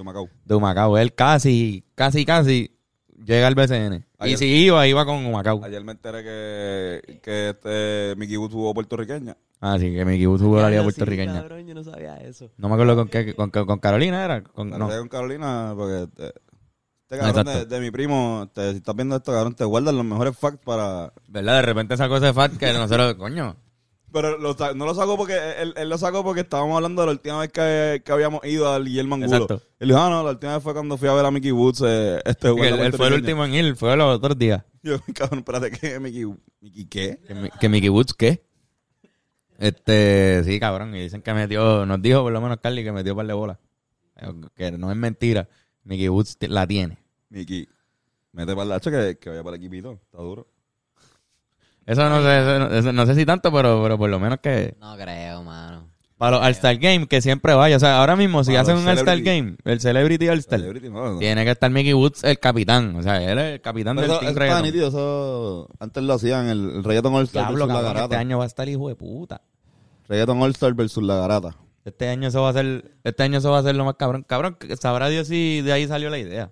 de 0.44 0.54
Humacao. 0.54 0.98
Él 0.98 1.14
casi, 1.14 1.84
casi, 1.94 2.24
casi 2.24 2.76
llega 3.24 3.46
al 3.46 3.54
BCN. 3.54 3.94
Y 3.94 4.04
Ayer- 4.24 4.38
si 4.38 4.46
iba, 4.46 4.86
iba 4.86 5.04
con 5.04 5.24
Humacao. 5.24 5.64
Ayer 5.64 5.82
me 5.84 5.92
enteré 5.92 6.22
que, 6.22 7.20
que 7.22 7.50
este 7.50 8.14
Mickey 8.16 8.36
Woods 8.36 8.52
jugó 8.54 8.72
puertorriqueña. 8.74 9.36
Así 9.60 9.92
que 9.92 10.04
mi 10.04 10.14
equipo 10.14 10.38
tuvo 10.38 10.60
la 10.60 10.70
liga 10.70 10.80
sí, 10.82 10.84
puertorriqueña. 10.86 11.34
cabrón, 11.40 11.66
yo 11.66 11.74
no 11.74 11.84
sabía 11.84 12.16
eso. 12.16 12.50
No 12.56 12.68
me 12.68 12.74
acuerdo 12.74 12.96
con 12.96 13.08
qué, 13.08 13.34
con, 13.34 13.50
qué- 13.50 13.66
con 13.66 13.78
Carolina 13.78 14.24
era. 14.24 14.42
Con, 14.42 14.70
no. 14.70 14.88
con 14.88 15.08
Carolina, 15.08 15.74
porque 15.76 16.08
eh, 16.22 16.32
este 17.02 17.18
cabrón 17.18 17.44
de, 17.44 17.52
Exacto. 17.52 17.74
de 17.74 17.80
mi 17.80 17.90
primo, 17.90 18.48
te, 18.54 18.70
si 18.70 18.76
estás 18.78 18.94
viendo 18.96 19.16
esto, 19.16 19.32
cabrón, 19.32 19.54
te 19.54 19.64
guardan 19.64 19.96
los 19.96 20.04
mejores 20.04 20.38
facts 20.38 20.60
para... 20.64 21.12
¿Verdad? 21.28 21.56
De 21.56 21.62
repente 21.62 21.96
sacó 21.96 22.16
ese 22.16 22.32
fact 22.32 22.56
que 22.56 22.72
nosotros, 22.72 23.14
coño. 23.14 23.56
Pero 24.12 24.38
lo 24.38 24.54
sa- 24.54 24.74
no 24.74 24.86
lo 24.86 24.94
sacó 24.94 25.16
porque, 25.16 25.36
él, 25.58 25.72
él 25.76 25.88
lo 25.88 25.96
sacó 25.96 26.24
porque 26.24 26.40
estábamos 26.40 26.74
hablando 26.76 27.02
de 27.02 27.06
la 27.06 27.12
última 27.12 27.38
vez 27.40 27.50
que, 27.52 28.02
que 28.04 28.10
habíamos 28.12 28.44
ido 28.44 28.72
al 28.72 28.84
Guillermo 28.84 29.14
Angulo. 29.14 29.32
Exacto. 29.44 29.62
Él 29.78 29.88
dijo, 29.88 30.00
ah, 30.00 30.10
no, 30.10 30.24
la 30.24 30.30
última 30.30 30.54
vez 30.54 30.62
fue 30.62 30.72
cuando 30.72 30.96
fui 30.98 31.08
a 31.08 31.12
ver 31.14 31.24
a 31.26 31.30
Mickey 31.30 31.52
Woods, 31.52 31.82
eh, 31.86 32.20
este 32.24 32.48
Él, 32.48 32.54
guarda 32.54 32.68
él 32.70 32.76
fue 32.76 32.84
el 32.84 32.90
puertorriqueño. 32.92 33.16
último 33.42 33.44
en 33.44 33.54
ir, 33.66 33.76
fue 33.76 33.96
los 33.96 34.16
otros 34.16 34.36
días. 34.36 34.62
Yo, 34.82 34.96
cabrón, 35.14 35.40
espérate, 35.40 35.70
¿qué? 35.70 36.00
Mickey, 36.00 36.24
Mickey 36.60 36.84
¿qué? 36.86 37.20
Que, 37.26 37.34
mi- 37.34 37.50
que 37.50 37.68
Mickey 37.68 37.88
Woods, 37.88 38.14
¿qué? 38.14 38.42
Este, 39.58 40.42
sí, 40.44 40.58
cabrón. 40.58 40.94
Y 40.96 41.02
dicen 41.02 41.22
que 41.22 41.34
metió, 41.34 41.84
nos 41.86 42.00
dijo 42.00 42.22
por 42.22 42.32
lo 42.32 42.40
menos 42.40 42.58
Carly 42.62 42.82
que 42.82 42.92
metió 42.92 43.12
un 43.12 43.16
par 43.18 43.26
de 43.26 43.32
bolas. 43.34 43.58
Eh, 44.16 44.32
Que 44.56 44.72
no 44.72 44.90
es 44.90 44.96
mentira. 44.96 45.48
Mickey 45.84 46.08
Woods 46.08 46.36
t- 46.38 46.48
la 46.48 46.66
tiene. 46.66 46.98
Mickey, 47.28 47.68
mete 48.32 48.52
para 48.54 48.64
el 48.64 48.72
hacha 48.72 48.90
que, 48.90 49.18
que 49.18 49.30
vaya 49.30 49.42
para 49.42 49.56
el 49.56 49.62
equipito, 49.62 49.92
está 49.92 50.18
duro. 50.18 50.46
Eso 51.90 52.08
no 52.08 52.22
sé, 52.22 52.38
eso 52.40 52.58
no, 52.58 52.66
eso 52.76 52.92
no 52.92 53.06
sé 53.06 53.14
si 53.14 53.26
tanto, 53.26 53.52
pero, 53.52 53.82
pero 53.82 53.98
por 53.98 54.08
lo 54.10 54.18
menos 54.20 54.38
que. 54.40 54.74
No 54.80 54.96
creo, 54.96 55.42
mano. 55.42 55.88
Para 56.18 56.36
los 56.36 56.44
All-Star 56.46 56.76
Game, 56.76 57.06
que 57.08 57.22
siempre 57.22 57.54
vaya. 57.54 57.76
O 57.76 57.80
sea, 57.80 57.98
ahora 57.98 58.14
mismo, 58.14 58.44
si 58.44 58.50
Para 58.50 58.60
hacen 58.60 58.74
los 58.74 58.82
un 58.84 58.88
All-Star 58.90 59.16
celebrity. 59.16 59.40
Game, 59.40 59.56
el 59.64 59.80
Celebrity 59.80 60.28
All-Star, 60.28 60.60
Celebrity, 60.60 60.90
no, 60.90 61.12
no. 61.14 61.18
tiene 61.18 61.44
que 61.46 61.50
estar 61.50 61.70
Mickey 61.70 61.94
Woods 61.94 62.22
el 62.24 62.38
capitán. 62.38 62.94
O 62.96 63.02
sea, 63.02 63.22
él 63.22 63.38
es 63.38 63.54
el 63.54 63.60
capitán 63.62 63.96
Pero 63.96 64.06
del 64.06 64.10
eso, 64.12 64.20
Team 64.20 64.30
eso 64.30 64.30
está 64.32 64.40
Reggaeton. 64.44 64.62
nítido, 64.66 64.88
eso 64.88 65.68
antes 65.80 66.02
lo 66.02 66.12
hacían, 66.14 66.48
el, 66.48 66.70
el 66.76 66.84
Reggaeton 66.84 67.14
All 67.14 67.24
Star 67.24 67.44
Diablo, 67.44 67.66
versus 67.66 67.68
la 67.68 67.74
cabrón, 67.74 68.02
este 68.02 68.08
garata. 68.08 68.18
año 68.20 68.38
va 68.38 68.44
a 68.44 68.46
estar 68.46 68.68
hijo 68.68 68.88
de 68.88 68.94
puta. 68.96 69.40
Reggaeton 70.08 70.42
All 70.42 70.50
Star 70.50 70.74
versus 70.74 71.02
la 71.02 71.14
garata. 71.16 71.56
Este 71.86 72.08
año 72.08 72.28
eso 72.28 72.42
va 72.42 72.50
a 72.50 72.52
ser, 72.52 72.92
este 73.02 73.22
año 73.22 73.38
eso 73.38 73.50
va 73.50 73.58
a 73.60 73.62
ser 73.62 73.74
lo 73.74 73.86
más 73.86 73.94
cabrón. 73.96 74.22
Cabrón, 74.28 74.56
que 74.60 74.76
sabrá 74.76 75.08
Dios 75.08 75.26
si 75.28 75.62
de 75.62 75.72
ahí 75.72 75.86
salió 75.88 76.10
la 76.10 76.18
idea. 76.18 76.50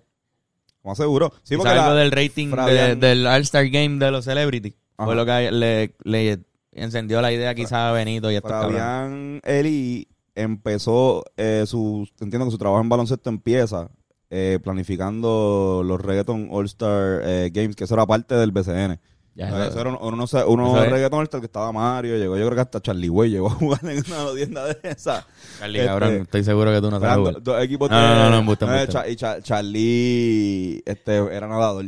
Como 0.81 0.95
seguro. 0.95 1.35
Sí, 1.43 1.57
porque 1.59 1.73
algo 1.73 1.91
la- 1.91 1.95
del 2.01 2.11
rating 2.11 2.49
de- 2.49 2.57
Fabián- 2.57 3.01
del 3.01 3.27
All-Star 3.27 3.69
Game 3.69 3.99
de 4.03 4.11
los 4.11 4.25
Celebrity. 4.25 4.75
Fue 5.07 5.15
lo 5.15 5.25
que 5.27 5.51
le, 5.53 5.95
le 6.05 6.41
encendió 6.73 7.21
la 7.23 7.33
idea 7.33 7.55
quizá 7.55 7.89
a 7.91 7.93
Benito 7.93 8.31
y 8.31 8.37
estos. 8.37 8.51
Fabián 8.51 9.41
Eli 9.45 10.09
empezó 10.35 11.25
eh, 11.37 11.65
su, 11.67 12.09
entiendo 12.21 12.47
que 12.47 12.53
su 12.53 12.59
trabajo 12.59 12.83
en 12.83 12.89
baloncesto 12.89 13.29
empieza 13.31 13.89
eh, 14.31 14.59
planificando 14.63 15.83
los 15.85 16.01
Reggaeton 16.01 16.49
All 16.51 16.67
Star 16.67 17.23
eh, 17.25 17.51
Games, 17.53 17.75
que 17.77 17.85
eso 17.85 17.95
era 17.95 18.07
parte 18.07 18.35
del 18.35 18.51
BCN. 18.53 19.01
Ya, 19.35 19.47
Eh, 19.47 19.51
eso- 19.51 19.63
eso 19.69 19.81
era 19.81 19.91
uno, 19.91 19.99
uno, 20.03 20.27
uno 20.49 20.83
es. 20.83 20.91
Reggaeton 20.91 21.19
All 21.21 21.25
Star 21.25 21.41
que 21.41 21.47
estaba 21.47 21.71
Mario, 21.73 22.17
llegó, 22.19 22.37
yo 22.37 22.45
creo 22.45 22.55
que 22.57 22.61
hasta 22.61 22.81
Charlie 22.81 23.09
Way 23.09 23.31
llegó 23.31 23.47
a 23.47 23.51
jugar 23.55 23.81
en 23.85 23.99
una 24.13 24.35
tienda 24.35 24.65
de 24.67 24.79
esa. 24.83 25.27
Charlie, 25.61 25.79
este, 25.79 25.89
cabrón, 25.89 26.15
estoy 26.23 26.45
seguro 26.45 26.73
que 26.73 26.81
tú 26.81 26.91
no 26.91 26.99
sabes 27.01 27.37
dos 27.43 27.63
equipos 27.63 27.89
No, 27.91 28.01
no, 28.01 28.15
no, 28.25 28.31
no, 28.31 28.39
embuste, 28.39 28.65
eh, 28.65 28.69
embuste. 28.69 28.93
Cha- 28.93 29.09
y 29.09 29.17
Cha- 29.17 29.41
Charlie 29.43 30.83
este, 30.85 31.17
era 31.35 31.47
nadador. 31.49 31.85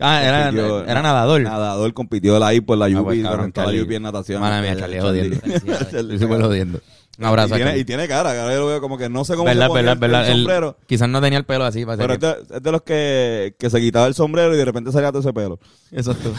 Ah, 0.00 0.22
era, 0.24 0.44
compitió- 0.46 0.84
era 0.86 1.02
nadador. 1.02 1.40
Nadador 1.42 1.94
compitió 1.94 2.38
la 2.38 2.48
ahí 2.48 2.60
por 2.60 2.76
la 2.78 2.86
Ah, 2.86 3.00
UP, 3.00 3.04
pues, 3.04 3.18
la. 3.22 3.82
UP 3.82 3.90
en 3.94 4.02
natación. 4.02 4.40
Mala 4.40 4.60
mía, 4.60 4.76
Charlie, 4.76 5.00
jodiendo. 5.00 5.36
Súper 6.18 6.42
jodiendo. 6.42 6.80
Un 7.16 7.24
abrazo 7.26 7.54
y, 7.54 7.58
tiene, 7.58 7.78
y 7.78 7.84
tiene 7.84 8.08
cara, 8.08 8.34
cara, 8.34 8.52
yo 8.52 8.58
lo 8.62 8.66
veo 8.66 8.80
como 8.80 8.98
que 8.98 9.08
no 9.08 9.24
sé 9.24 9.34
cómo 9.34 9.44
Verdad, 9.44 9.68
se 9.68 9.72
verdad, 9.74 9.92
el- 9.92 9.98
verdad. 10.00 10.28
el 10.28 10.36
sombrero. 10.38 10.76
quizás 10.86 11.08
no 11.08 11.20
tenía 11.20 11.38
el 11.38 11.44
pelo 11.44 11.64
así 11.64 11.84
para 11.86 11.96
Pero 11.96 12.14
ser 12.14 12.38
es 12.42 12.48
de, 12.48 12.56
es 12.56 12.62
de 12.64 12.72
los 12.72 12.82
que, 12.82 13.54
que 13.56 13.70
se 13.70 13.80
quitaba 13.80 14.06
el 14.08 14.14
sombrero 14.14 14.52
y 14.52 14.58
de 14.58 14.64
repente 14.64 14.90
salía 14.90 15.10
todo 15.12 15.20
ese 15.20 15.32
pelo. 15.32 15.60
Exacto. 15.92 16.32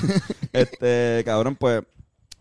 Este, 0.52 1.22
cabrón, 1.26 1.56
pues, 1.56 1.82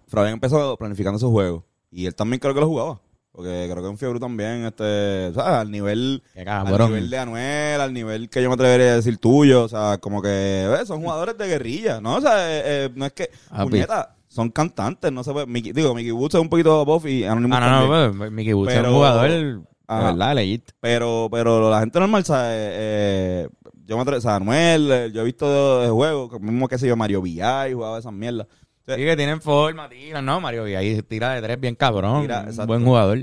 Fabián 0.08 0.34
empezó 0.34 0.76
planificando 0.76 1.16
esos 1.18 1.30
juegos. 1.30 1.62
Y 1.92 2.06
él 2.06 2.14
también 2.16 2.40
creo 2.40 2.54
que 2.54 2.60
lo 2.60 2.66
jugaba. 2.66 3.00
Porque 3.34 3.68
creo 3.68 3.82
que 3.82 3.88
en 3.90 3.98
Fiebre 3.98 4.20
también, 4.20 4.64
este, 4.64 5.32
¿sabes? 5.34 5.54
Al 5.58 5.70
nivel, 5.70 6.22
al 6.46 6.64
nivel 6.88 7.10
de 7.10 7.18
Anuel, 7.18 7.80
al 7.80 7.92
nivel 7.92 8.30
que 8.30 8.40
yo 8.40 8.48
me 8.48 8.54
atrevería 8.54 8.92
a 8.92 8.96
decir 8.96 9.18
tuyo. 9.18 9.64
O 9.64 9.68
sea, 9.68 9.98
como 9.98 10.22
que, 10.22 10.68
¿ves? 10.70 10.86
Son 10.86 11.02
jugadores 11.02 11.36
de 11.36 11.48
guerrilla, 11.48 12.00
¿no? 12.00 12.16
O 12.16 12.20
sea, 12.20 12.48
eh, 12.56 12.62
eh, 12.64 12.90
no 12.94 13.06
es 13.06 13.12
que, 13.12 13.30
puñeta, 13.64 14.14
son 14.28 14.50
cantantes, 14.50 15.10
no 15.10 15.24
se 15.24 15.32
puede. 15.32 15.46
Mickey- 15.46 15.72
digo, 15.72 15.92
Mickey 15.96 16.12
Woods 16.12 16.34
es 16.36 16.40
un 16.40 16.48
poquito 16.48 16.84
buff 16.84 17.06
y 17.06 17.24
Anonymous 17.24 17.58
Ah, 17.60 17.86
no, 17.88 18.08
no, 18.12 18.18
pues, 18.18 18.30
Mickey 18.30 18.52
Woods 18.54 18.70
es 18.70 18.76
Pero- 18.78 18.90
un 18.90 18.94
jugador, 18.96 19.28
de 19.28 19.60
Ajá. 19.88 20.04
verdad, 20.12 20.34
legit. 20.36 20.70
Pero, 20.78 21.28
pero 21.30 21.70
la 21.70 21.80
gente 21.80 21.98
normal, 21.98 22.24
¿sabes? 22.24 22.52
Eh, 22.56 23.48
yo 23.84 23.96
me 23.98 24.04
atre- 24.04 24.16
o 24.18 24.20
sea, 24.20 24.36
Anuel, 24.36 24.90
eh, 24.92 25.10
yo 25.12 25.22
he 25.22 25.24
visto 25.24 25.80
de 25.80 25.88
juegos, 25.90 26.40
mismo 26.40 26.68
que 26.68 26.78
se 26.78 26.86
yo, 26.86 26.96
Mario 26.96 27.20
VI, 27.20 27.72
jugaba 27.74 27.98
esas 27.98 28.12
mierdas. 28.12 28.46
Sí, 28.86 28.96
que 28.96 29.16
tienen 29.16 29.40
forma, 29.40 29.88
tiran, 29.88 30.24
¿no? 30.24 30.40
Mario, 30.40 30.68
y 30.68 30.74
ahí 30.74 31.00
tira 31.02 31.32
de 31.34 31.40
tres 31.42 31.58
bien 31.60 31.74
cabrón. 31.74 32.22
Tira, 32.22 32.40
un 32.40 32.48
exacto. 32.48 32.66
buen 32.66 32.84
jugador. 32.84 33.18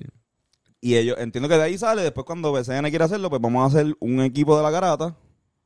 Y 0.80 0.96
ellos, 0.96 1.18
entiendo 1.20 1.48
que 1.48 1.56
de 1.58 1.64
ahí 1.64 1.78
sale, 1.78 2.02
después 2.02 2.26
cuando 2.26 2.52
BCN 2.52 2.90
quiere 2.90 3.04
hacerlo, 3.06 3.30
pues 3.30 3.42
vamos 3.42 3.64
a 3.64 3.68
hacer 3.78 3.94
un 4.00 4.22
equipo 4.22 4.58
de 4.58 4.64
la 4.64 4.72
garata 4.72 5.16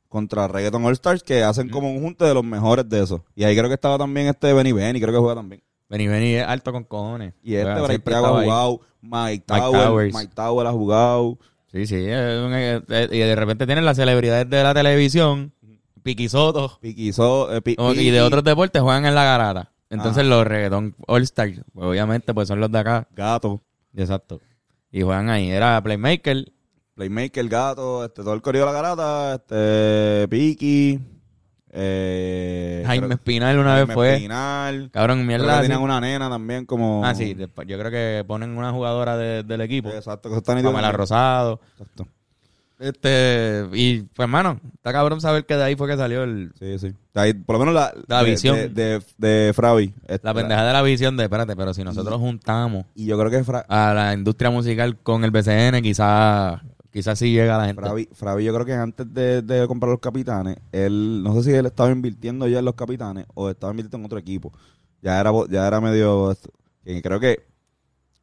contra 0.09 0.47
Reggaeton 0.49 0.83
All 0.85 0.93
Stars 0.93 1.23
que 1.23 1.43
hacen 1.43 1.69
como 1.69 1.89
un 1.91 2.01
junte 2.01 2.25
de 2.25 2.33
los 2.33 2.43
mejores 2.43 2.87
de 2.89 3.01
eso. 3.03 3.23
Y 3.35 3.45
ahí 3.45 3.55
creo 3.55 3.69
que 3.69 3.75
estaba 3.75 3.97
también 3.97 4.27
este 4.27 4.51
Benny 4.53 4.73
Benny, 4.73 4.99
creo 4.99 5.13
que 5.13 5.19
juega 5.19 5.35
también. 5.35 5.61
Vení, 5.87 6.07
vení, 6.07 6.35
es 6.35 6.45
alto 6.45 6.71
con 6.73 6.83
cojones. 6.83 7.33
Y 7.43 7.55
este 7.55 7.79
Bray 7.81 7.99
Thiago 7.99 8.25
ha 8.37 8.41
jugado, 8.43 8.81
Mike, 9.01 9.15
Mike 9.21 9.43
Tower, 9.45 9.83
Towers. 9.85 10.13
Mike 10.15 10.33
Tower 10.35 10.67
ha 10.67 10.71
jugado. 10.71 11.37
Sí, 11.71 11.85
sí. 11.87 11.95
es 11.95 12.39
un- 12.41 12.53
eh, 12.53 12.81
eh, 12.89 13.07
y 13.11 13.17
de 13.19 13.35
repente 13.35 13.65
tienen 13.65 13.85
las 13.85 13.95
celebridades 13.97 14.49
de 14.49 14.63
la 14.63 14.73
televisión, 14.73 15.53
Piqui 16.03 16.27
Soto, 16.29 16.79
eh, 17.53 17.61
Pi- 17.61 17.75
y 17.95 18.09
de 18.09 18.21
otros 18.21 18.43
deportes 18.43 18.81
juegan 18.81 19.05
en 19.05 19.15
la 19.15 19.23
garata. 19.23 19.71
Entonces 19.89 20.21
Ajá. 20.23 20.29
los 20.29 20.47
reggaeton 20.47 20.95
All 21.07 21.21
Stars, 21.23 21.61
obviamente, 21.73 22.33
pues 22.33 22.47
son 22.47 22.59
los 22.59 22.71
de 22.71 22.79
acá. 22.79 23.07
Gato, 23.15 23.61
Exacto. 23.95 24.41
Y 24.91 25.01
juegan 25.01 25.29
ahí. 25.29 25.49
Era 25.51 25.81
Playmaker, 25.83 26.51
Playmaker, 26.95 27.47
Gato, 27.49 28.05
este, 28.05 28.23
todo 28.23 28.33
el 28.33 28.41
corrido 28.41 28.65
de 28.65 28.71
la 28.73 28.81
garata, 28.81 29.35
este, 29.35 30.27
Piki, 30.29 30.99
eh, 31.77 32.83
Jaime 32.85 33.07
creo- 33.07 33.15
Espinal 33.17 33.59
una 33.59 33.71
Jaime 33.71 33.85
vez 33.85 33.93
fue. 33.93 34.13
Espinal. 34.15 34.89
Cabrón, 34.91 35.17
Creo 35.17 35.27
mierda. 35.27 35.45
que 35.45 35.51
así. 35.51 35.61
tenían 35.63 35.81
una 35.81 35.99
nena 35.99 36.29
también 36.29 36.65
como... 36.65 37.05
Ah, 37.05 37.13
sí. 37.13 37.35
yo 37.35 37.47
creo 37.79 37.91
que 37.91 38.23
ponen 38.25 38.57
una 38.57 38.71
jugadora 38.71 39.17
de- 39.17 39.43
del 39.43 39.61
equipo. 39.61 39.89
Exacto, 39.89 40.29
que 40.29 40.37
están 40.37 40.61
Pamela 40.63 40.91
Rosado. 40.93 41.59
Exacto. 41.77 42.07
Este, 42.77 43.65
y 43.73 44.01
pues, 44.01 44.25
hermano, 44.25 44.59
está 44.73 44.91
cabrón 44.91 45.21
saber 45.21 45.45
que 45.45 45.55
de 45.55 45.63
ahí 45.63 45.75
fue 45.75 45.87
que 45.87 45.95
salió 45.95 46.23
el, 46.23 46.51
Sí, 46.59 46.77
sí. 46.77 46.93
Ahí, 47.13 47.33
por 47.33 47.55
lo 47.55 47.59
menos 47.59 47.73
la, 47.73 47.93
La 48.07 48.23
de- 48.23 48.31
visión. 48.31 48.55
de, 48.55 48.69
de, 48.69 49.01
de 49.17 49.53
Fravi. 49.53 49.93
Este, 50.07 50.27
la 50.27 50.33
pendeja 50.33 50.65
de 50.65 50.73
la 50.73 50.81
visión 50.81 51.15
de, 51.15 51.23
espérate, 51.23 51.55
pero 51.55 51.73
si 51.73 51.83
nosotros 51.83 52.19
juntamos 52.19 52.85
Y 52.93 53.05
yo 53.05 53.17
creo 53.17 53.31
que 53.31 53.43
Fra, 53.43 53.59
a 53.69 53.93
la 53.93 54.13
industria 54.13 54.49
musical 54.51 54.97
con 54.97 55.23
el 55.23 55.31
BCN, 55.31 55.81
quizás 55.81 56.61
quizás 56.91 57.19
sí 57.19 57.31
llega 57.31 57.57
la 57.57 57.65
gente. 57.65 57.81
Fravi, 57.81 58.09
Fravi, 58.13 58.43
yo 58.45 58.53
creo 58.53 58.65
que 58.65 58.73
antes 58.73 59.13
de, 59.13 59.41
de 59.41 59.67
comprar 59.67 59.91
los 59.91 59.99
capitanes, 59.99 60.57
él, 60.71 61.23
no 61.23 61.33
sé 61.35 61.43
si 61.43 61.51
él 61.51 61.65
estaba 61.65 61.91
invirtiendo 61.91 62.47
ya 62.47 62.59
en 62.59 62.65
los 62.65 62.75
capitanes 62.75 63.25
o 63.33 63.49
estaba 63.49 63.71
invirtiendo 63.71 63.97
en 63.99 64.05
otro 64.05 64.17
equipo. 64.17 64.51
Ya 65.01 65.19
era, 65.19 65.31
ya 65.49 65.67
era 65.67 65.79
medio, 65.81 66.35
creo 67.03 67.19
que, 67.19 67.45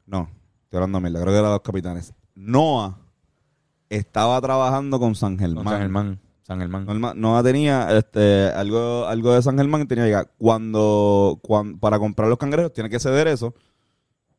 no, 0.07 0.29
estoy 0.65 0.77
hablando 0.79 0.99
de 0.99 1.03
mierda, 1.03 1.21
creo 1.21 1.33
que 1.35 1.39
era 1.39 1.51
los 1.51 1.61
capitanes. 1.61 2.15
Noah 2.35 2.97
estaba 3.97 4.41
trabajando 4.41 4.99
con 4.99 5.15
San 5.15 5.39
Germán. 5.39 5.65
Con 5.65 5.73
San 5.73 5.81
Germán. 5.81 6.19
San 6.45 6.59
Germán. 6.59 6.87
Norma- 6.87 7.15
Noah 7.15 7.43
tenía 7.43 7.97
este, 7.97 8.47
algo, 8.49 9.07
algo 9.07 9.33
de 9.35 9.43
San 9.43 9.57
Germán 9.57 9.87
tenía 9.87 10.07
que. 10.23 10.29
Cuando, 10.39 11.39
cuan- 11.43 11.79
para 11.79 11.99
comprar 11.99 12.29
los 12.29 12.39
cangrejos 12.39 12.73
tiene 12.73 12.91
que 12.91 12.99
ceder 12.99 13.29
eso 13.29 13.55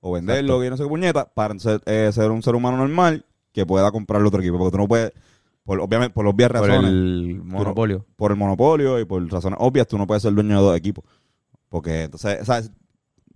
o 0.01 0.11
venderlo, 0.11 0.59
que 0.59 0.69
no 0.69 0.75
sé 0.77 0.83
qué 0.83 0.89
puñeta, 0.89 1.25
para 1.25 1.57
ser, 1.59 1.81
eh, 1.85 2.09
ser 2.13 2.29
un 2.29 2.43
ser 2.43 2.55
humano 2.55 2.77
normal 2.77 3.25
que 3.53 3.65
pueda 3.65 3.89
comprar 3.91 4.19
el 4.21 4.27
otro 4.27 4.41
equipo. 4.41 4.57
Porque 4.57 4.71
tú 4.71 4.77
no 4.77 4.87
puedes, 4.87 5.13
por, 5.63 5.79
obviamente, 5.79 6.13
por 6.13 6.27
obvias 6.27 6.49
por 6.51 6.59
razones, 6.67 6.91
el 6.91 7.41
monopolio. 7.43 8.05
por 8.17 8.31
el 8.31 8.37
monopolio 8.37 8.99
y 8.99 9.05
por 9.05 9.25
razones 9.31 9.57
obvias, 9.61 9.87
tú 9.87 9.97
no 9.97 10.05
puedes 10.05 10.21
ser 10.23 10.33
dueño 10.33 10.57
de 10.57 10.61
dos 10.65 10.77
equipos. 10.77 11.05
Porque, 11.69 12.03
entonces, 12.03 12.45
¿sabes? 12.45 12.69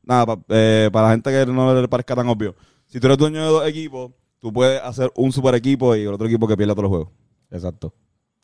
Nada, 0.03 0.25
pa- 0.25 0.39
eh, 0.49 0.89
para 0.91 1.07
la 1.07 1.13
gente 1.13 1.31
que 1.31 1.45
no 1.51 1.73
le 1.81 1.87
parezca 1.87 2.15
tan 2.15 2.27
obvio, 2.27 2.53
si 2.85 2.99
tú 2.99 3.07
eres 3.07 3.17
dueño 3.17 3.41
de 3.41 3.47
dos 3.47 3.67
equipos, 3.67 4.11
tú 4.47 4.53
puedes 4.53 4.81
hacer 4.81 5.11
un 5.15 5.31
super 5.31 5.53
equipo 5.55 5.95
y 5.95 6.01
el 6.01 6.13
otro 6.13 6.27
equipo 6.27 6.47
que 6.47 6.55
pierda 6.57 6.73
todos 6.73 6.83
los 6.83 6.89
juegos. 6.89 7.09
Exacto. 7.51 7.93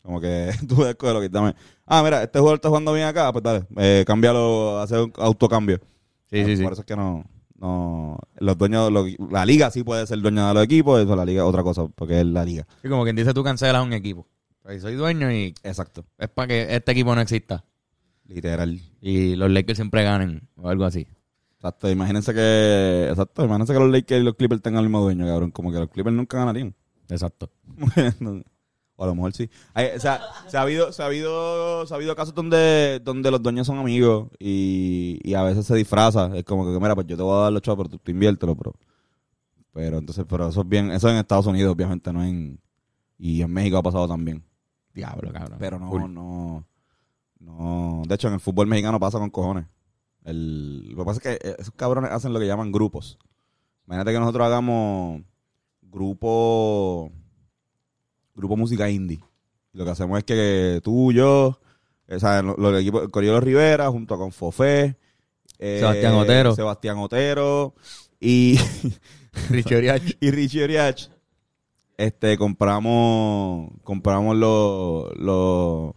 Como 0.02 0.20
que 0.20 0.50
tú 0.68 0.76
puedes 0.76 0.94
cogerlo, 0.96 1.20
quítame. 1.22 1.54
Ah, 1.86 2.02
mira, 2.02 2.22
este 2.22 2.38
jugador 2.38 2.56
está 2.56 2.68
jugando 2.68 2.92
bien 2.92 3.06
acá, 3.06 3.32
pues 3.32 3.42
dale, 3.42 3.64
eh, 3.76 4.04
cámbialo, 4.06 4.78
hacer 4.80 5.00
un 5.00 5.12
autocambio. 5.16 5.78
Sí, 6.30 6.40
Ah, 6.40 6.44
sí, 6.46 6.56
sí. 6.56 6.62
Por 6.62 6.72
eso 6.72 6.82
es 6.82 6.86
que 6.86 6.96
no, 6.96 7.24
no, 7.56 8.18
los 8.38 8.58
dueños, 8.58 8.90
los- 8.92 9.08
la 9.30 9.46
liga 9.46 9.70
sí 9.70 9.82
puede 9.82 10.06
ser 10.06 10.18
dueña 10.20 10.48
de 10.48 10.54
los 10.54 10.64
equipos, 10.64 11.00
eso 11.02 11.14
la 11.16 11.24
liga 11.24 11.42
es 11.42 11.48
otra 11.48 11.62
cosa, 11.62 11.86
porque 11.94 12.20
es 12.20 12.26
la 12.26 12.44
liga. 12.44 12.66
Sí, 12.82 12.88
como 12.88 13.04
quien 13.04 13.16
dice, 13.16 13.32
tú 13.32 13.42
cancelas 13.42 13.84
un 13.84 13.92
equipo. 13.92 14.26
Ahí 14.64 14.80
soy 14.80 14.94
dueño 14.94 15.30
y 15.32 15.54
Exacto. 15.62 16.04
es 16.18 16.28
para 16.28 16.48
que 16.48 16.74
este 16.74 16.92
equipo 16.92 17.14
no 17.14 17.20
exista. 17.20 17.64
Literal. 18.26 18.80
Y 19.02 19.36
los 19.36 19.50
Lakers 19.50 19.76
siempre 19.76 20.02
ganen 20.02 20.48
o 20.56 20.68
algo 20.70 20.84
así. 20.84 21.06
Exacto, 21.64 21.90
imagínense 21.90 22.34
que, 22.34 23.06
exacto, 23.08 23.42
imagínense 23.42 23.72
que 23.72 23.78
los 23.78 23.90
Lakers 23.90 24.20
y 24.20 24.24
los 24.24 24.34
Clippers 24.34 24.60
tengan 24.60 24.82
el 24.84 24.90
mismo 24.90 25.00
dueño, 25.00 25.24
cabrón, 25.24 25.50
como 25.50 25.72
que 25.72 25.78
los 25.78 25.88
Clippers 25.88 26.14
nunca 26.14 26.36
ganarían. 26.36 26.74
Exacto. 27.08 27.50
o 28.96 29.02
a 29.02 29.06
lo 29.06 29.14
mejor 29.14 29.32
sí. 29.32 29.48
Hay- 29.72 29.96
o 29.96 29.98
sea, 30.00 30.20
se 30.46 30.58
ha 30.58 30.60
habido, 30.60 30.92
se 30.92 31.02
ha 31.02 31.06
habido, 31.06 31.86
se 31.86 31.94
ha 31.94 31.96
habido 31.96 32.14
casos 32.14 32.34
donde, 32.34 33.00
donde 33.02 33.30
los 33.30 33.42
dueños 33.42 33.66
son 33.66 33.78
amigos 33.78 34.28
y, 34.38 35.18
y 35.24 35.32
a 35.32 35.42
veces 35.42 35.64
se 35.64 35.74
disfraza. 35.74 36.36
Es 36.36 36.44
como 36.44 36.66
que, 36.70 36.78
mira, 36.78 36.94
pues 36.94 37.06
yo 37.06 37.16
te 37.16 37.22
voy 37.22 37.34
a 37.38 37.44
dar 37.44 37.52
los 37.54 37.62
chavos, 37.62 37.78
pero 37.86 37.96
tú, 37.96 37.98
tú 38.04 38.10
inviértelo, 38.10 38.54
pero, 38.56 38.74
pero 39.72 39.96
entonces, 39.96 40.26
pero 40.28 40.48
eso 40.48 40.60
es 40.60 40.68
bien, 40.68 40.90
eso 40.90 41.08
en 41.08 41.16
Estados 41.16 41.46
Unidos, 41.46 41.72
obviamente, 41.74 42.12
no 42.12 42.22
en, 42.22 42.60
y 43.16 43.40
en 43.40 43.50
México 43.50 43.78
ha 43.78 43.82
pasado 43.82 44.06
también. 44.06 44.44
Diablo, 44.92 45.32
cabrón. 45.32 45.56
Pero 45.58 45.78
no, 45.78 46.08
no, 46.08 46.64
no. 47.40 48.02
De 48.06 48.14
hecho, 48.16 48.28
en 48.28 48.34
el 48.34 48.40
fútbol 48.40 48.66
mexicano 48.66 49.00
pasa 49.00 49.18
con 49.18 49.30
cojones. 49.30 49.64
El, 50.24 50.88
lo 50.90 50.96
que 50.98 51.04
pasa 51.04 51.30
es 51.32 51.38
que 51.38 51.48
eh, 51.48 51.56
esos 51.58 51.74
cabrones 51.74 52.10
hacen 52.10 52.32
lo 52.32 52.40
que 52.40 52.46
llaman 52.46 52.72
grupos. 52.72 53.18
Imagínate 53.86 54.12
que 54.12 54.18
nosotros 54.20 54.46
hagamos 54.46 55.22
grupo, 55.82 57.12
grupo 58.34 58.56
música 58.56 58.88
indie. 58.90 59.20
Lo 59.72 59.84
que 59.84 59.90
hacemos 59.90 60.18
es 60.18 60.24
que 60.24 60.80
tú, 60.82 61.12
yo, 61.12 61.58
o 62.08 62.18
sea, 62.18 62.42
lo- 62.42 62.56
lo- 62.56 62.70
el 62.70 62.76
equipo, 62.82 63.02
el 63.02 63.10
Corillo 63.10 63.32
de 63.32 63.38
los 63.38 63.44
Rivera, 63.44 63.90
junto 63.90 64.16
con 64.16 64.32
Fofé, 64.32 64.96
eh, 65.58 65.76
Sebastián 65.80 66.14
Otero. 66.14 66.54
Sebastián 66.54 66.98
Otero 66.98 67.74
y 68.20 68.58
Richie 69.50 69.76
Oriach. 69.76 70.02
y 70.20 70.30
Richie 70.30 70.64
Oriach, 70.64 71.08
este, 71.96 72.38
compramos, 72.38 73.70
compramos 73.82 74.36
los, 74.36 75.16
los, 75.18 75.92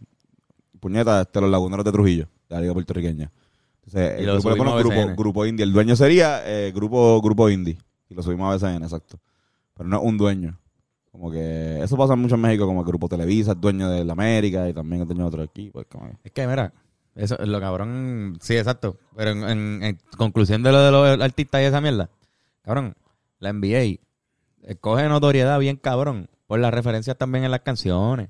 puñetas, 0.79 1.25
este, 1.27 1.41
los 1.41 1.49
laguneros 1.49 1.85
de 1.85 1.91
Trujillo, 1.91 2.27
de 2.49 2.55
la 2.55 2.61
liga 2.61 2.73
puertorriqueña. 2.73 3.31
Entonces, 3.87 4.19
Y 4.19 4.21
el 4.21 4.25
lo 4.27 4.33
grupo 4.33 4.49
le 4.49 4.55
subimos 4.55 4.57
pone 4.57 4.69
a 4.71 4.83
grupo, 4.83 4.95
BCN. 5.07 5.15
grupo 5.15 5.45
indie. 5.45 5.63
El 5.63 5.73
dueño 5.73 5.95
sería 5.95 6.41
eh, 6.45 6.71
grupo, 6.73 7.21
grupo 7.21 7.49
indie. 7.49 7.77
Y 8.09 8.15
lo 8.15 8.21
subimos 8.23 8.51
a 8.63 8.67
BCN, 8.67 8.83
exacto. 8.83 9.19
Pero 9.75 9.87
no 9.89 9.97
es 9.97 10.03
un 10.03 10.17
dueño. 10.17 10.59
Como 11.11 11.31
que 11.31 11.79
eso 11.81 11.97
pasa 11.97 12.15
mucho 12.15 12.35
en 12.35 12.41
México, 12.41 12.65
como 12.67 12.83
que 12.83 12.89
Grupo 12.89 13.09
Televisa 13.09 13.53
es 13.53 13.61
dueño 13.61 13.89
de 13.89 14.03
la 14.05 14.13
América 14.13 14.67
y 14.69 14.73
también 14.73 15.01
es 15.01 15.07
dueño 15.07 15.23
de 15.23 15.27
otro 15.27 15.43
equipo. 15.43 15.81
Es 15.81 15.87
como 15.87 16.09
que- 16.09 16.17
Es 16.25 16.31
que, 16.31 16.45
mira, 16.47 16.73
eso, 17.15 17.37
lo 17.43 17.59
cabrón, 17.59 18.37
sí, 18.41 18.55
exacto. 18.55 18.97
Pero 19.15 19.31
en, 19.31 19.43
en- 19.43 19.83
en 19.83 19.99
conclusión 20.17 20.61
de 20.63 20.71
lo 20.71 20.79
de 20.81 20.91
los 20.91 21.21
artistas 21.21 21.61
y 21.61 21.65
esa 21.65 21.81
mierda, 21.81 22.09
cabrón, 22.61 22.95
la 23.39 23.49
NBA 23.53 23.99
coge 24.79 25.07
notoriedad 25.07 25.57
bien 25.59 25.77
cabrón 25.77 26.29
por 26.45 26.59
las 26.59 26.73
referencias 26.73 27.17
también 27.17 27.45
en 27.45 27.51
las 27.51 27.61
canciones. 27.61 28.29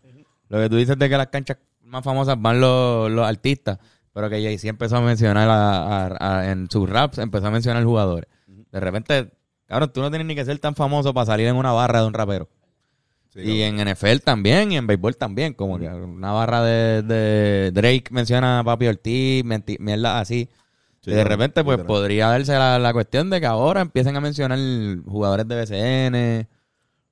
Lo 0.49 0.59
que 0.59 0.69
tú 0.69 0.77
dices 0.77 0.97
de 0.97 1.09
que 1.09 1.17
las 1.17 1.27
canchas 1.27 1.57
más 1.83 2.03
famosas 2.03 2.41
van 2.41 2.61
los, 2.61 3.11
los 3.11 3.25
artistas, 3.25 3.79
pero 4.17 4.31
que 4.31 4.41
Jay-Z 4.41 4.67
empezó 4.67 4.97
a 4.97 5.01
mencionar 5.01 5.47
a- 5.47 6.07
a- 6.07 6.39
a- 6.39 6.51
en 6.51 6.67
sus 6.71 6.89
raps, 6.89 7.19
empezó 7.19 7.45
a 7.47 7.51
mencionar 7.51 7.83
jugadores. 7.83 8.27
De 8.71 8.79
repente, 8.79 9.29
cabrón, 9.67 9.91
tú 9.93 10.01
no 10.01 10.09
tienes 10.09 10.25
ni 10.25 10.33
que 10.33 10.43
ser 10.43 10.57
tan 10.57 10.73
famoso 10.73 11.13
para 11.13 11.27
salir 11.27 11.45
en 11.45 11.55
una 11.55 11.71
barra 11.71 12.01
de 12.01 12.07
un 12.07 12.13
rapero. 12.13 12.49
y 13.35 13.61
en 13.61 13.79
NFL 13.79 14.21
también, 14.23 14.71
y 14.71 14.77
en 14.77 14.87
béisbol 14.87 15.15
también, 15.17 15.53
como 15.53 15.77
que 15.77 15.87
una 15.87 16.31
barra 16.31 16.63
de, 16.63 17.03
de 17.03 17.69
Drake 17.71 18.05
menciona 18.09 18.57
a 18.61 18.63
Papi 18.63 18.87
Ortiz, 18.87 19.43
mierda 19.79 20.19
así. 20.19 20.49
Sí, 21.01 21.11
y 21.11 21.13
de 21.13 21.23
repente, 21.23 21.63
pues 21.63 21.77
literal. 21.77 21.85
podría 21.87 22.27
darse 22.29 22.53
la, 22.53 22.79
la 22.79 22.93
cuestión 22.93 23.29
de 23.29 23.39
que 23.39 23.45
ahora 23.45 23.81
empiecen 23.81 24.15
a 24.15 24.21
mencionar 24.21 24.57
jugadores 25.05 25.47
de 25.47 25.55
BCN 25.55 26.47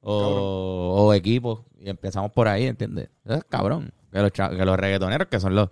o, 0.01 1.06
o 1.06 1.14
equipos, 1.14 1.62
y 1.80 1.89
empezamos 1.91 2.32
por 2.32 2.47
ahí, 2.47 2.66
¿entiendes? 2.66 3.10
Eso 3.24 3.36
es 3.36 3.43
cabrón. 3.47 3.91
Que 4.12 4.20
los, 4.22 4.32
que 4.32 4.66
los 4.66 4.78
reggaetoneros, 4.80 5.28
que 5.28 5.39
son 5.39 5.53
los. 5.53 5.70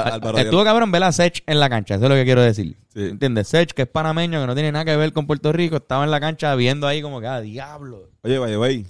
Álvaro 0.00 0.38
Estuvo 0.38 0.64
cabrón 0.64 0.90
ver 0.90 1.02
a 1.04 1.12
Sech 1.12 1.42
en 1.46 1.60
la 1.60 1.68
cancha, 1.68 1.94
eso 1.94 2.04
es 2.04 2.10
lo 2.10 2.16
que 2.16 2.24
quiero 2.24 2.42
decir. 2.42 2.76
Sí. 2.92 3.06
¿Entiendes? 3.06 3.48
Sech, 3.48 3.72
que 3.72 3.82
es 3.82 3.88
panameño, 3.88 4.40
que 4.40 4.46
no 4.46 4.54
tiene 4.54 4.72
nada 4.72 4.84
que 4.84 4.96
ver 4.96 5.12
con 5.12 5.26
Puerto 5.26 5.52
Rico, 5.52 5.76
estaba 5.76 6.04
en 6.04 6.10
la 6.10 6.20
cancha 6.20 6.54
viendo 6.54 6.86
ahí 6.86 7.02
como 7.02 7.20
que, 7.20 7.26
ah, 7.26 7.40
diablo. 7.40 8.10
Oye, 8.22 8.38
way. 8.38 8.86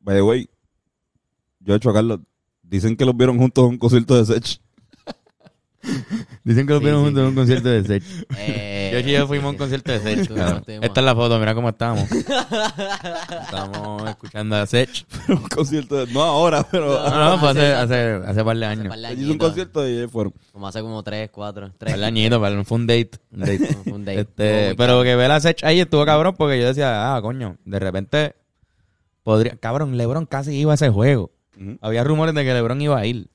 By 0.00 0.16
the 0.16 0.22
way. 0.22 0.48
Yo 1.60 1.74
he 1.74 1.76
hecho 1.76 1.90
a 1.90 1.94
Carlos. 1.94 2.20
Dicen 2.62 2.96
que 2.96 3.04
los 3.04 3.16
vieron 3.16 3.38
juntos 3.38 3.64
en 3.64 3.70
un 3.70 3.78
concierto 3.78 4.16
de 4.16 4.24
Sech. 4.24 4.60
Dicen 6.44 6.66
que 6.66 6.72
lo 6.72 6.80
vieron 6.80 7.00
sí. 7.00 7.04
juntos 7.06 7.22
en 7.22 7.28
un 7.28 7.34
concierto 7.34 7.68
de 7.68 7.84
Sech. 7.84 8.02
Eh, 8.38 8.90
Yo 8.92 8.98
y 9.00 9.12
yo 9.12 9.26
fuimos 9.26 9.46
a 9.46 9.50
un 9.50 9.56
concierto 9.56 9.92
de 9.92 10.00
Sech. 10.00 10.30
Esta 10.82 11.00
es 11.00 11.04
la 11.04 11.14
foto, 11.14 11.38
mira 11.38 11.54
cómo 11.54 11.68
estamos. 11.68 12.08
estamos 12.10 14.08
escuchando 14.08 14.56
a 14.56 14.66
Sech. 14.66 15.06
un 15.28 15.48
concierto 15.48 16.04
de, 16.04 16.12
No 16.12 16.22
ahora, 16.22 16.66
pero. 16.70 16.86
No, 17.08 17.30
no, 17.30 17.38
fue 17.38 17.50
hace, 17.50 17.72
hace, 17.72 18.20
hace 18.26 18.44
par 18.44 18.56
de 18.56 18.66
hace 18.66 18.80
años. 18.80 18.88
par 18.88 18.98
de 18.98 19.22
hizo 19.22 19.32
un 19.32 19.38
concierto 19.38 19.88
y 19.88 19.92
ellos 19.98 20.10
fueron. 20.10 20.32
Como 20.52 20.68
hace 20.68 20.80
como 20.80 21.02
tres, 21.02 21.30
cuatro, 21.30 21.72
tres. 21.78 21.92
Par 21.92 22.00
de 22.00 22.06
añitos, 22.06 22.38
para- 22.40 22.64
fue 22.64 22.76
un 22.78 22.86
date. 22.86 23.10
Un 23.32 23.40
date. 23.40 23.58
Fue 23.84 23.92
un 23.92 24.04
date. 24.04 24.20
Este, 24.26 24.74
pero 24.76 25.02
que 25.02 25.14
ver 25.16 25.30
a 25.30 25.40
Sech 25.40 25.62
ahí 25.64 25.80
estuvo 25.80 26.04
cabrón 26.04 26.34
porque 26.36 26.58
yo 26.60 26.66
decía, 26.66 27.14
ah, 27.14 27.22
coño, 27.22 27.56
de 27.64 27.78
repente 27.78 28.34
podría, 29.22 29.56
cabrón, 29.56 29.96
LeBron 29.96 30.26
casi 30.26 30.54
iba 30.54 30.72
a 30.72 30.74
ese 30.74 30.88
juego. 30.90 31.30
Había 31.80 32.04
rumores 32.04 32.34
de 32.34 32.44
que 32.44 32.52
LeBron 32.52 32.80
iba 32.82 32.98
a 32.98 33.06
ir. 33.06 33.28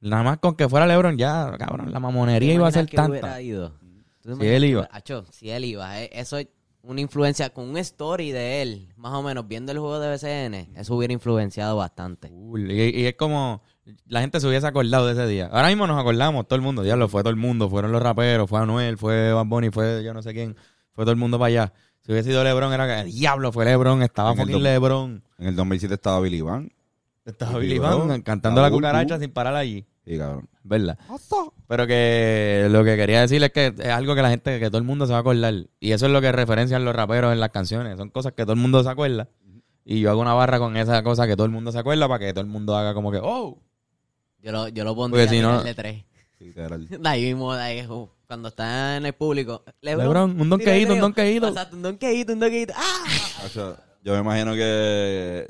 Nada 0.00 0.22
más 0.22 0.38
con 0.38 0.54
que 0.54 0.68
fuera 0.68 0.86
LeBron 0.86 1.16
ya, 1.18 1.52
cabrón, 1.58 1.92
la 1.92 2.00
mamonería 2.00 2.48
¿Te 2.50 2.54
iba 2.54 2.68
a 2.68 2.72
ser 2.72 2.86
que 2.86 2.96
tanta. 2.96 3.10
hubiera 3.10 3.40
ido? 3.42 3.72
¿Tú 4.22 4.36
te 4.38 4.44
Si 4.44 4.46
él 4.48 4.64
iba. 4.64 4.88
Acho, 4.92 5.24
si 5.30 5.50
él 5.50 5.64
iba, 5.64 6.00
eh, 6.02 6.10
eso 6.12 6.38
es 6.38 6.48
una 6.82 7.00
influencia 7.02 7.50
con 7.50 7.68
un 7.68 7.76
story 7.78 8.32
de 8.32 8.62
él, 8.62 8.88
más 8.96 9.12
o 9.12 9.22
menos 9.22 9.46
viendo 9.46 9.72
el 9.72 9.78
juego 9.78 10.00
de 10.00 10.08
BCN, 10.10 10.76
eso 10.76 10.94
hubiera 10.94 11.12
influenciado 11.12 11.76
bastante. 11.76 12.28
Y, 12.30 13.00
y 13.00 13.06
es 13.06 13.14
como 13.16 13.62
la 14.06 14.20
gente 14.20 14.40
se 14.40 14.46
hubiese 14.46 14.66
acordado 14.66 15.06
de 15.06 15.12
ese 15.12 15.26
día. 15.26 15.46
Ahora 15.52 15.68
mismo 15.68 15.86
nos 15.86 16.00
acordamos, 16.00 16.46
todo 16.48 16.56
el 16.56 16.62
mundo, 16.62 16.82
diablo, 16.82 17.08
fue 17.08 17.22
todo 17.22 17.30
el 17.30 17.36
mundo, 17.36 17.68
fueron 17.68 17.92
los 17.92 18.02
raperos, 18.02 18.48
fue 18.48 18.60
Anuel, 18.60 18.96
fue 18.96 19.32
Bad 19.32 19.46
Bunny, 19.46 19.70
fue 19.70 20.02
yo 20.02 20.14
no 20.14 20.22
sé 20.22 20.32
quién, 20.32 20.56
fue 20.92 21.04
todo 21.04 21.12
el 21.12 21.18
mundo 21.18 21.38
para 21.38 21.48
allá. 21.48 21.72
Si 22.00 22.12
hubiese 22.12 22.30
sido 22.30 22.42
LeBron, 22.42 22.72
era 22.72 22.86
que 23.04 23.04
diablo, 23.10 23.52
fue 23.52 23.66
LeBron, 23.66 24.02
estaba 24.02 24.30
En 24.32 24.38
el 24.38 24.40
fucking 24.46 24.52
dos- 24.54 24.62
LeBron. 24.62 25.22
En 25.38 25.46
el 25.48 25.56
2007 25.56 25.94
estaba 25.94 26.20
Billy 26.20 26.40
Van. 26.40 26.72
Estaba 27.26 27.58
Y 27.58 27.62
Billy 27.62 27.78
Van 27.78 28.22
cantando 28.22 28.62
la 28.62 28.70
cucaracha 28.70 29.18
sin 29.18 29.30
parar 29.30 29.54
allí. 29.54 29.84
Sí, 30.04 30.16
cabrón. 30.18 30.48
¿Verdad? 30.62 30.98
Pero 31.68 31.86
que 31.86 32.66
lo 32.70 32.84
que 32.84 32.96
quería 32.96 33.20
decir 33.20 33.42
es 33.42 33.50
que 33.50 33.66
es 33.76 33.86
algo 33.86 34.14
que 34.14 34.22
la 34.22 34.30
gente, 34.30 34.58
que 34.58 34.66
todo 34.68 34.78
el 34.78 34.84
mundo 34.84 35.06
se 35.06 35.12
va 35.12 35.18
a 35.18 35.20
acordar. 35.20 35.54
Y 35.78 35.92
eso 35.92 36.06
es 36.06 36.12
lo 36.12 36.20
que 36.20 36.32
referencian 36.32 36.84
los 36.84 36.94
raperos 36.94 37.32
en 37.32 37.40
las 37.40 37.50
canciones. 37.50 37.96
Son 37.96 38.10
cosas 38.10 38.32
que 38.32 38.42
todo 38.42 38.52
el 38.54 38.58
mundo 38.60 38.82
se 38.82 38.88
acuerda. 38.90 39.28
Y 39.84 40.00
yo 40.00 40.10
hago 40.10 40.20
una 40.20 40.34
barra 40.34 40.58
con 40.58 40.76
esa 40.76 41.02
cosa 41.02 41.26
que 41.26 41.36
todo 41.36 41.46
el 41.46 41.52
mundo 41.52 41.72
se 41.72 41.78
acuerda 41.78 42.06
para 42.08 42.24
que 42.24 42.32
todo 42.32 42.42
el 42.42 42.50
mundo 42.50 42.76
haga 42.76 42.94
como 42.94 43.10
que, 43.10 43.18
oh. 43.22 43.58
Yo 44.42 44.52
lo, 44.52 44.68
yo 44.68 44.84
lo 44.84 44.94
pondría 44.94 45.28
si 45.28 45.38
a 45.38 45.42
no- 45.42 45.62
tirarle 45.62 45.74
tres. 45.74 46.04
De 46.88 47.08
ahí 47.08 47.24
mismo, 47.26 47.54
de 47.54 47.62
ahí, 47.62 47.86
uh, 47.86 48.08
cuando 48.26 48.48
está 48.48 48.96
en 48.96 49.04
el 49.04 49.12
público. 49.12 49.62
Lebron, 49.82 50.06
Lebron, 50.06 50.40
un 50.40 50.48
donkeíto, 50.48 50.92
el 50.92 50.94
un 50.94 51.00
donkeíto. 51.00 51.48
Exacto, 51.48 51.76
un 51.76 51.82
donkeíto, 51.82 52.32
un 52.32 52.40
donkeíto. 52.40 52.72
¡Ah! 52.76 53.04
Yo 54.02 54.14
me 54.14 54.20
imagino 54.20 54.54
que. 54.54 55.46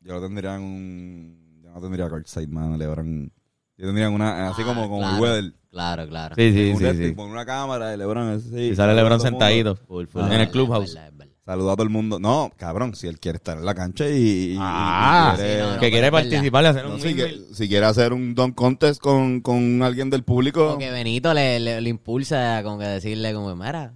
yo 0.00 0.14
lo 0.14 0.20
tendría 0.20 0.56
en 0.56 0.62
un. 0.62 1.41
No 1.72 1.80
tendría 1.80 2.08
courtside, 2.08 2.48
man. 2.48 2.78
LeBron. 2.78 3.32
Yo 3.78 3.86
tendría 3.86 4.08
una. 4.10 4.48
Así 4.50 4.62
como, 4.62 4.88
como 4.88 5.06
Ah, 5.06 5.16
claro. 5.16 5.16
el 5.16 5.22
weather. 5.44 5.52
Claro, 5.70 6.08
claro. 6.08 6.34
Sí, 6.36 6.52
sí, 6.52 6.70
un 6.72 6.78
sí, 6.78 7.06
sí. 7.08 7.14
Con 7.14 7.30
una 7.30 7.46
cámara 7.46 7.88
de 7.88 7.96
LeBron. 7.96 8.28
así, 8.34 8.58
Y 8.58 8.76
sale 8.76 8.94
LeBron 8.94 9.14
el 9.14 9.20
sentadito 9.20 9.74
Full, 9.76 10.06
full, 10.06 10.20
en 10.22 10.32
el 10.32 10.38
verdad, 10.38 10.52
clubhouse. 10.52 10.98
Saluda 11.44 11.72
a 11.72 11.74
todo 11.76 11.82
el 11.84 11.90
mundo. 11.90 12.20
No, 12.20 12.52
cabrón, 12.56 12.94
si 12.94 13.08
él 13.08 13.18
quiere 13.18 13.36
estar 13.36 13.56
en 13.58 13.64
la 13.64 13.74
cancha 13.74 14.06
y. 14.08 14.56
Ah, 14.60 15.32
y 15.34 15.36
quiere, 15.38 15.54
sí, 15.56 15.60
no, 15.62 15.74
no. 15.74 15.80
que 15.80 15.90
quiere 15.90 16.12
participar 16.12 16.64
y 16.64 16.66
hacer 16.68 16.84
no, 16.84 16.94
un 16.94 17.00
si, 17.00 17.14
que- 17.16 17.40
si 17.52 17.68
quiere 17.68 17.86
hacer 17.86 18.12
un 18.12 18.34
don 18.34 18.52
contest 18.52 19.00
con, 19.00 19.40
con 19.40 19.82
alguien 19.82 20.08
del 20.10 20.22
público. 20.22 20.74
O 20.74 20.78
que 20.78 20.90
Benito 20.90 21.32
le, 21.34 21.58
le, 21.58 21.80
le 21.80 21.88
impulsa 21.88 22.58
a 22.58 22.62
como 22.62 22.78
que 22.78 22.84
decirle 22.86 23.32
como, 23.34 23.56
mira, 23.56 23.92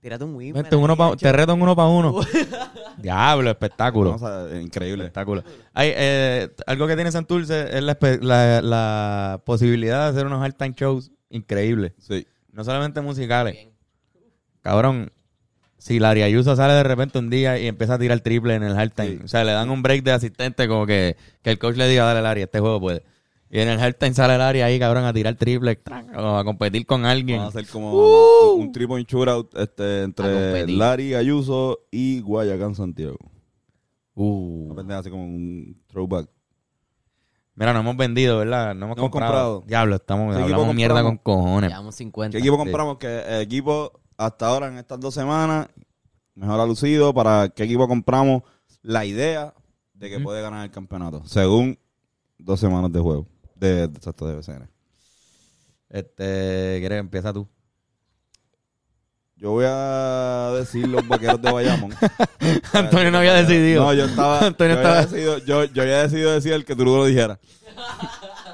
tírate 0.00 0.24
un 0.24 0.34
uno 0.34 0.96
pa- 0.96 1.16
te 1.16 1.32
reto 1.32 1.52
en 1.54 1.62
uno 1.62 1.74
para 1.76 1.88
uno. 1.88 2.14
Diablo, 3.02 3.50
espectáculo. 3.50 4.10
no, 4.10 4.16
o 4.16 4.18
sea, 4.18 4.60
increíble. 4.60 5.04
Espectáculo. 5.04 5.42
Hay, 5.74 5.92
eh, 5.94 6.48
algo 6.66 6.86
que 6.86 6.94
tiene 6.96 7.10
Santurce 7.12 7.76
es 7.76 7.82
la, 7.82 7.98
espe- 7.98 8.20
la, 8.22 8.60
la 8.62 9.40
posibilidad 9.44 10.04
de 10.04 10.10
hacer 10.10 10.26
unos 10.26 10.42
halftime 10.42 10.74
shows 10.76 11.10
increíbles. 11.30 11.92
Sí. 11.98 12.26
No 12.52 12.64
solamente 12.64 13.00
musicales. 13.00 13.68
Cabrón, 14.62 15.12
si 15.78 15.98
Larry 15.98 16.22
Ayuso 16.22 16.54
sale 16.56 16.74
de 16.74 16.82
repente 16.82 17.18
un 17.18 17.30
día 17.30 17.58
y 17.58 17.66
empieza 17.66 17.94
a 17.94 17.98
tirar 17.98 18.20
triple 18.20 18.54
en 18.54 18.62
el 18.62 18.76
halftime, 18.78 19.16
Sí. 19.18 19.20
o 19.24 19.28
sea, 19.28 19.44
le 19.44 19.52
dan 19.52 19.70
un 19.70 19.82
break 19.82 20.02
de 20.02 20.12
asistente 20.12 20.68
como 20.68 20.86
que, 20.86 21.16
que 21.42 21.50
el 21.50 21.58
coach 21.58 21.76
le 21.76 21.88
diga, 21.88 22.04
dale 22.04 22.20
Larry, 22.22 22.42
este 22.42 22.60
juego 22.60 22.80
puede. 22.80 23.02
Y 23.52 23.58
en 23.58 23.68
el 23.68 23.80
halftime 23.80 24.14
sale 24.14 24.38
Larry 24.38 24.60
ahí, 24.60 24.78
cabrón, 24.78 25.04
a 25.04 25.12
tirar 25.12 25.34
triple, 25.34 25.80
o 26.16 26.36
a 26.36 26.44
competir 26.44 26.86
con 26.86 27.04
alguien. 27.04 27.38
Vamos 27.38 27.56
a 27.56 27.58
hacer 27.58 27.70
como 27.70 27.92
Uh. 27.92 28.54
un, 28.60 28.72
point 28.72 29.08
shootout 29.08 29.52
este, 29.58 30.04
entre. 30.04 30.68
Larry 30.68 31.14
Ayuso 31.14 31.80
y 31.90 32.20
Guayacán 32.20 32.76
Santiago. 32.76 33.18
Uh. 34.14 34.66
Una 34.66 34.74
pendeja 34.76 35.00
así 35.00 35.10
como 35.10 35.24
un 35.24 35.82
throwback. 35.88 36.28
Mira, 37.56 37.72
no 37.72 37.80
hemos 37.80 37.96
vendido, 37.96 38.38
¿verdad? 38.38 38.72
No 38.74 38.86
hemos, 38.86 38.96
No 38.96 39.02
comprado. 39.02 39.32
comprado. 39.32 39.64
Diablo, 39.66 39.96
estamos, 39.96 40.36
¿Qué 40.36 40.42
equipo 40.42 40.54
hablamos 40.54 40.74
mierda 40.76 41.02
con 41.02 41.16
cojones. 41.18 41.70
Llevamos 41.70 41.94
50. 41.96 42.36
¿Qué 42.36 42.38
equipo 42.38 42.56
compramos? 42.56 42.98
Que 42.98 43.18
el 43.20 43.40
equipo 43.42 44.00
hasta 44.16 44.46
ahora 44.46 44.68
en 44.68 44.78
estas 44.78 45.00
dos 45.00 45.12
semanas 45.12 45.68
mejor 46.36 46.60
ha 46.60 46.66
lucido. 46.66 47.12
¿Para 47.12 47.48
qué 47.48 47.64
equipo 47.64 47.88
compramos? 47.88 48.44
La 48.82 49.04
idea 49.04 49.52
de 49.92 50.08
que 50.08 50.20
puede 50.20 50.40
ganar 50.40 50.64
el 50.64 50.70
campeonato. 50.70 51.22
Según 51.26 51.76
dos 52.38 52.60
semanas 52.60 52.92
de 52.92 53.00
juego. 53.00 53.26
De, 53.60 53.84
exacto, 53.84 54.26
de 54.26 54.36
BCN. 54.36 54.68
Este, 55.90 56.76
¿quieres? 56.80 57.00
Empieza 57.00 57.32
tú. 57.32 57.48
Yo 59.36 59.52
voy 59.52 59.64
a 59.66 60.52
decir 60.58 60.86
los 60.86 61.06
vaqueros 61.08 61.40
de 61.40 61.50
Bayamón. 61.50 61.92
Antonio 62.74 63.10
no 63.10 63.18
había 63.18 63.34
decidido. 63.34 63.84
No, 63.84 63.94
yo 63.94 64.04
estaba. 64.04 64.40
Antonio 64.46 64.74
yo, 64.74 64.80
había 64.80 64.90
estaba- 65.00 65.06
decidido, 65.06 65.38
yo, 65.38 65.64
yo 65.64 65.82
había 65.82 66.02
decidido 66.02 66.32
decir 66.32 66.52
el 66.52 66.64
que 66.64 66.76
tú 66.76 66.84
lo 66.84 67.04
dijeras. 67.06 67.38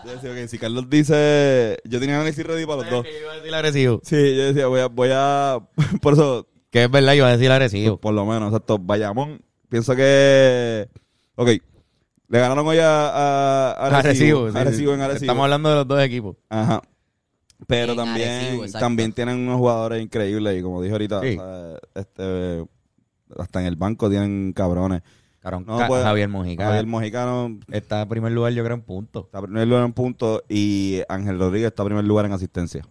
Yo 0.05 0.13
decía, 0.13 0.31
ok, 0.31 0.49
si 0.49 0.59
Carlos 0.59 0.89
dice. 0.89 1.79
Yo 1.85 1.99
tenía 1.99 2.19
que 2.21 2.27
decir 2.27 2.47
ready 2.47 2.65
para 2.67 2.83
los 2.83 2.91
dos. 2.91 3.05
Que 3.05 3.21
iba 3.21 3.33
a 3.33 3.37
decir 3.37 3.55
agresivo. 3.55 4.01
Sí, 4.05 4.37
yo 4.37 4.45
decía, 4.45 4.67
voy 4.69 4.81
a. 4.81 4.87
Voy 4.87 5.09
a 5.13 5.59
por 6.03 6.13
eso, 6.13 6.47
Que 6.71 6.85
es 6.85 6.91
verdad, 6.91 7.15
iba 7.15 7.27
a 7.29 7.33
decir 7.37 7.51
agresivo. 7.51 7.97
por 8.01 8.15
lo 8.15 8.25
menos, 8.25 8.49
exacto. 8.53 8.79
Bayamón, 8.79 9.41
pienso 9.69 9.97
que. 9.97 10.89
Ok, 11.35 11.49
le 12.29 12.39
ganaron 12.41 12.67
hoy 12.67 12.79
a, 12.79 13.09
a, 13.09 13.73
a 13.73 13.99
Arecibo. 13.99 14.51
Sí, 14.51 14.59
Arecibo 14.59 14.91
sí. 14.93 14.95
en 14.95 15.01
Arecibo. 15.01 15.25
Estamos 15.25 15.45
hablando 15.45 15.69
de 15.71 15.75
los 15.77 15.89
dos 15.89 16.03
equipos. 16.03 16.37
Ajá. 16.49 16.83
Pero 17.67 17.93
En 17.93 17.99
también, 17.99 18.29
Arecibo, 18.61 18.79
también 18.79 19.13
tienen 19.13 19.39
unos 19.39 19.57
jugadores 19.59 20.03
increíbles 20.03 20.59
y 20.59 20.63
como 20.63 20.83
dije 20.83 20.93
ahorita, 20.93 21.21
Sí. 21.23 21.37
o 21.39 21.41
sea, 21.43 21.79
este, 21.95 22.67
hasta 23.39 23.61
en 23.61 23.67
el 23.67 23.77
banco 23.77 24.11
tienen 24.11 24.53
cabrones. 24.53 25.03
Cabrón, 25.41 25.65
No, 25.67 25.79
Ca- 25.79 25.87
pues, 25.87 26.03
Javier 26.03 26.29
Mojica. 26.29 26.65
Javier 26.65 26.87
Mojicano 26.87 27.59
Está 27.71 28.03
en 28.03 28.09
primer 28.09 28.33
lugar, 28.33 28.53
yo 28.53 28.65
creo, 28.65 28.75
en 28.75 28.83
punto. 28.83 29.27
está 29.27 29.39
en 29.39 29.45
primer 29.45 29.69
lugar 29.69 29.85
en 29.85 29.93
puntos 29.93 30.43
y 30.49 31.03
Ángel 31.09 31.39
Rodríguez 31.39 31.69
está 31.69 31.83
en 31.85 31.87
primer 31.87 32.05
lugar 32.05 32.27
en 32.27 32.33
asistencia. 32.33 32.85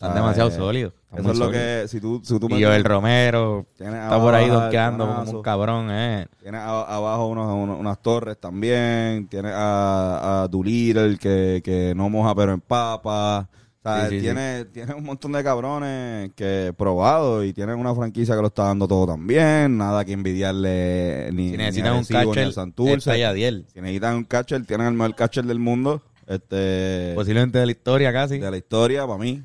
Están 0.00 0.14
demasiado 0.14 0.50
sólidos. 0.50 0.94
Están 1.10 1.20
Eso 1.20 1.32
es 1.32 1.38
lo 1.38 1.44
sólidos. 1.46 1.62
que, 1.82 1.88
si 1.88 2.00
tú, 2.00 2.20
si 2.24 2.38
tú 2.40 2.48
Y 2.56 2.62
Joel 2.64 2.84
Romero 2.84 3.66
tienes 3.76 4.02
está 4.02 4.18
por 4.18 4.34
ahí 4.34 4.48
donkeando 4.48 5.06
como 5.06 5.30
un 5.30 5.42
cabrón, 5.42 5.88
eh. 5.90 6.26
Tienes 6.40 6.60
abajo 6.62 7.26
unos, 7.26 7.52
unos- 7.52 7.78
unas 7.78 8.00
torres 8.00 8.38
también. 8.38 9.26
Tienes 9.28 9.52
a, 9.54 10.42
a 10.44 10.48
Doolittle 10.48 11.18
que, 11.18 11.60
que 11.62 11.92
no 11.94 12.08
moja 12.08 12.34
pero 12.34 12.52
empapa. 12.52 13.40
O 13.82 13.82
sea, 13.82 14.08
Sí, 14.08 14.16
sí, 14.16 14.20
tiene, 14.22 14.64
tiene 14.66 14.94
un 14.94 15.04
montón 15.04 15.32
de 15.32 15.42
cabrones 15.44 16.30
que 16.34 16.72
probado 16.76 17.42
y 17.44 17.52
tienen 17.52 17.78
una 17.78 17.94
franquicia 17.94 18.34
que 18.34 18.40
lo 18.42 18.46
está 18.48 18.64
dando 18.64 18.86
todo 18.88 19.06
también. 19.06 19.76
Nada 19.76 20.04
que 20.06 20.12
envidiarle 20.12 21.30
ni, 21.32 21.46
Si 21.46 21.50
ni 21.52 21.56
necesitan 21.58 21.92
a 21.92 21.98
un 21.98 22.06
ni 22.08 22.16
a 22.16 22.24
catcher, 22.24 22.52
Santurce. 22.54 23.18
Yadiel. 23.18 23.66
Si 23.72 23.80
necesitan 23.80 24.16
un 24.16 24.24
catcher, 24.24 24.64
tienen 24.64 24.86
el 24.86 24.94
mejor 24.94 25.14
catcher 25.14 25.44
del 25.44 25.58
mundo. 25.58 26.00
Este, 26.26 27.12
Posiblemente 27.14 27.58
de 27.58 27.66
la 27.66 27.72
historia 27.72 28.12
casi. 28.12 28.38
de 28.38 28.50
la 28.50 28.56
historia, 28.56 29.06
para 29.06 29.18
mí, 29.18 29.42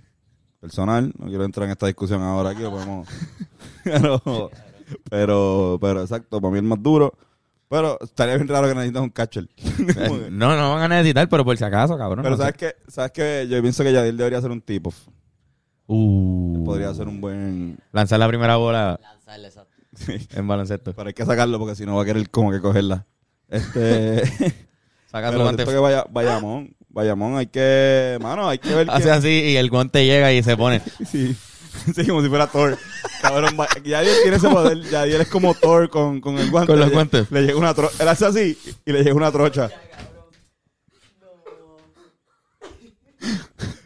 personal. 0.66 1.13
No 1.18 1.28
quiero 1.28 1.43
entrar 1.45 1.66
en 1.66 1.72
esta 1.72 1.86
discusión 1.88 2.22
ahora 2.22 2.49
aquí, 2.51 2.61
lo 2.61 2.72
podemos- 2.72 3.07
pero, 3.84 4.51
pero, 5.09 5.78
pero 5.80 6.01
exacto, 6.01 6.41
para 6.41 6.51
mí 6.51 6.57
el 6.59 6.66
más 6.66 6.82
duro. 6.82 7.13
Pero 7.68 7.97
estaría 8.01 8.36
bien 8.36 8.47
raro 8.47 8.68
que 8.68 8.76
necesitas 8.76 9.01
un 9.01 9.09
catcher. 9.09 9.47
Que- 9.47 10.30
No, 10.32 10.55
no 10.55 10.76
van 10.76 10.84
a 10.84 10.88
necesitar, 10.88 11.28
pero 11.30 11.43
por 11.45 11.57
si 11.57 11.63
acaso, 11.63 11.97
cabrón. 11.97 12.24
pero 12.24 12.36
no 12.36 12.41
sabes 12.41 12.55
sé. 12.59 12.76
que, 12.86 12.91
sabes 12.91 13.11
que 13.11 13.47
yo 13.49 13.61
pienso 13.61 13.84
que 13.84 13.93
Yadil 13.93 14.18
debería 14.18 14.41
ser 14.41 14.51
un 14.51 14.61
tipo. 14.61 14.93
Uh. 15.88 16.63
Podría 16.66 16.93
ser 16.93 17.07
un 17.07 17.22
buen. 17.22 17.78
Lanzar 17.91 18.20
la 18.20 18.28
primera 18.28 18.55
bola 18.55 18.99
Lanzarle 19.01 19.47
eso. 19.49 19.66
en 20.36 20.47
baloncesto. 20.47 20.93
Pero 20.93 21.07
hay 21.07 21.13
que 21.13 21.26
sacarlo 21.26 21.59
porque 21.59 21.76
si 21.76 21.86
no 21.86 21.95
va 21.95 22.01
a 22.01 22.05
querer 22.05 22.30
como 22.30 22.51
que 22.51 22.59
cogerla. 22.59 23.05
Este. 23.47 24.26
Saca 25.05 25.32
pero 25.32 25.55
que 25.55 25.78
vaya, 25.78 26.05
Bayamón. 26.09 26.74
Bayamón, 26.96 27.36
hay 27.38 27.48
que. 27.48 28.18
Mano, 28.22 28.48
hay 28.48 28.58
que 28.58 28.74
ver. 28.74 28.89
Hace 28.89 29.04
que, 29.04 29.12
así 29.12 29.28
y 29.30 29.58
el 29.58 29.70
guante 29.70 30.06
llega 30.06 30.32
y 30.34 30.41
se 30.41 30.56
pone. 30.58 30.82
Sí. 31.12 31.36
Sí, 31.93 32.08
como 32.08 32.24
si 32.24 32.30
fuera 32.30 32.48
Thor. 32.48 32.78
Cabrón, 33.22 33.58
Yadiel 33.84 34.16
tiene 34.24 34.38
ese 34.38 34.48
poder. 34.50 34.82
Yadiel 34.89 35.20
es 35.22 35.28
como 35.28 35.54
Thor 35.54 35.89
con, 35.89 36.22
con 36.22 36.38
el 36.39 36.50
guante. 36.50 36.72
Con 36.72 36.80
los 36.80 36.88
Le- 36.88 36.93
guantes. 36.96 37.30
Le 37.30 37.41
llega 37.41 37.58
una 37.60 37.74
trocha. 37.74 38.02
Él 38.02 38.08
hace 38.08 38.26
así 38.26 38.58
y 38.86 38.91
le 38.93 39.04
llega 39.04 39.14
una 39.14 39.30
trocha. 39.30 39.70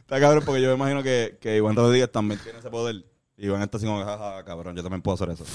Está 0.01 0.19
cabrón 0.19 0.43
porque 0.45 0.61
yo 0.61 0.69
me 0.69 0.75
imagino 0.75 1.01
que, 1.03 1.37
que 1.41 1.57
Iván 1.57 1.75
Rodríguez 1.75 2.11
también 2.11 2.39
tiene 2.43 2.59
ese 2.59 2.69
poder. 2.69 3.03
Y 3.37 3.45
Iván 3.47 3.61
está 3.63 3.77
así 3.77 3.87
como, 3.87 4.05
jaja, 4.05 4.43
cabrón, 4.45 4.75
yo 4.75 4.83
también 4.83 5.01
puedo 5.01 5.15
hacer 5.15 5.29
eso. 5.29 5.45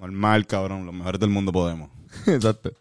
Normal, 0.00 0.46
cabrón, 0.46 0.84
los 0.84 0.94
mejores 0.94 1.18
del 1.18 1.30
mundo 1.30 1.50
podemos. 1.50 1.90
Exacto. 2.26 2.72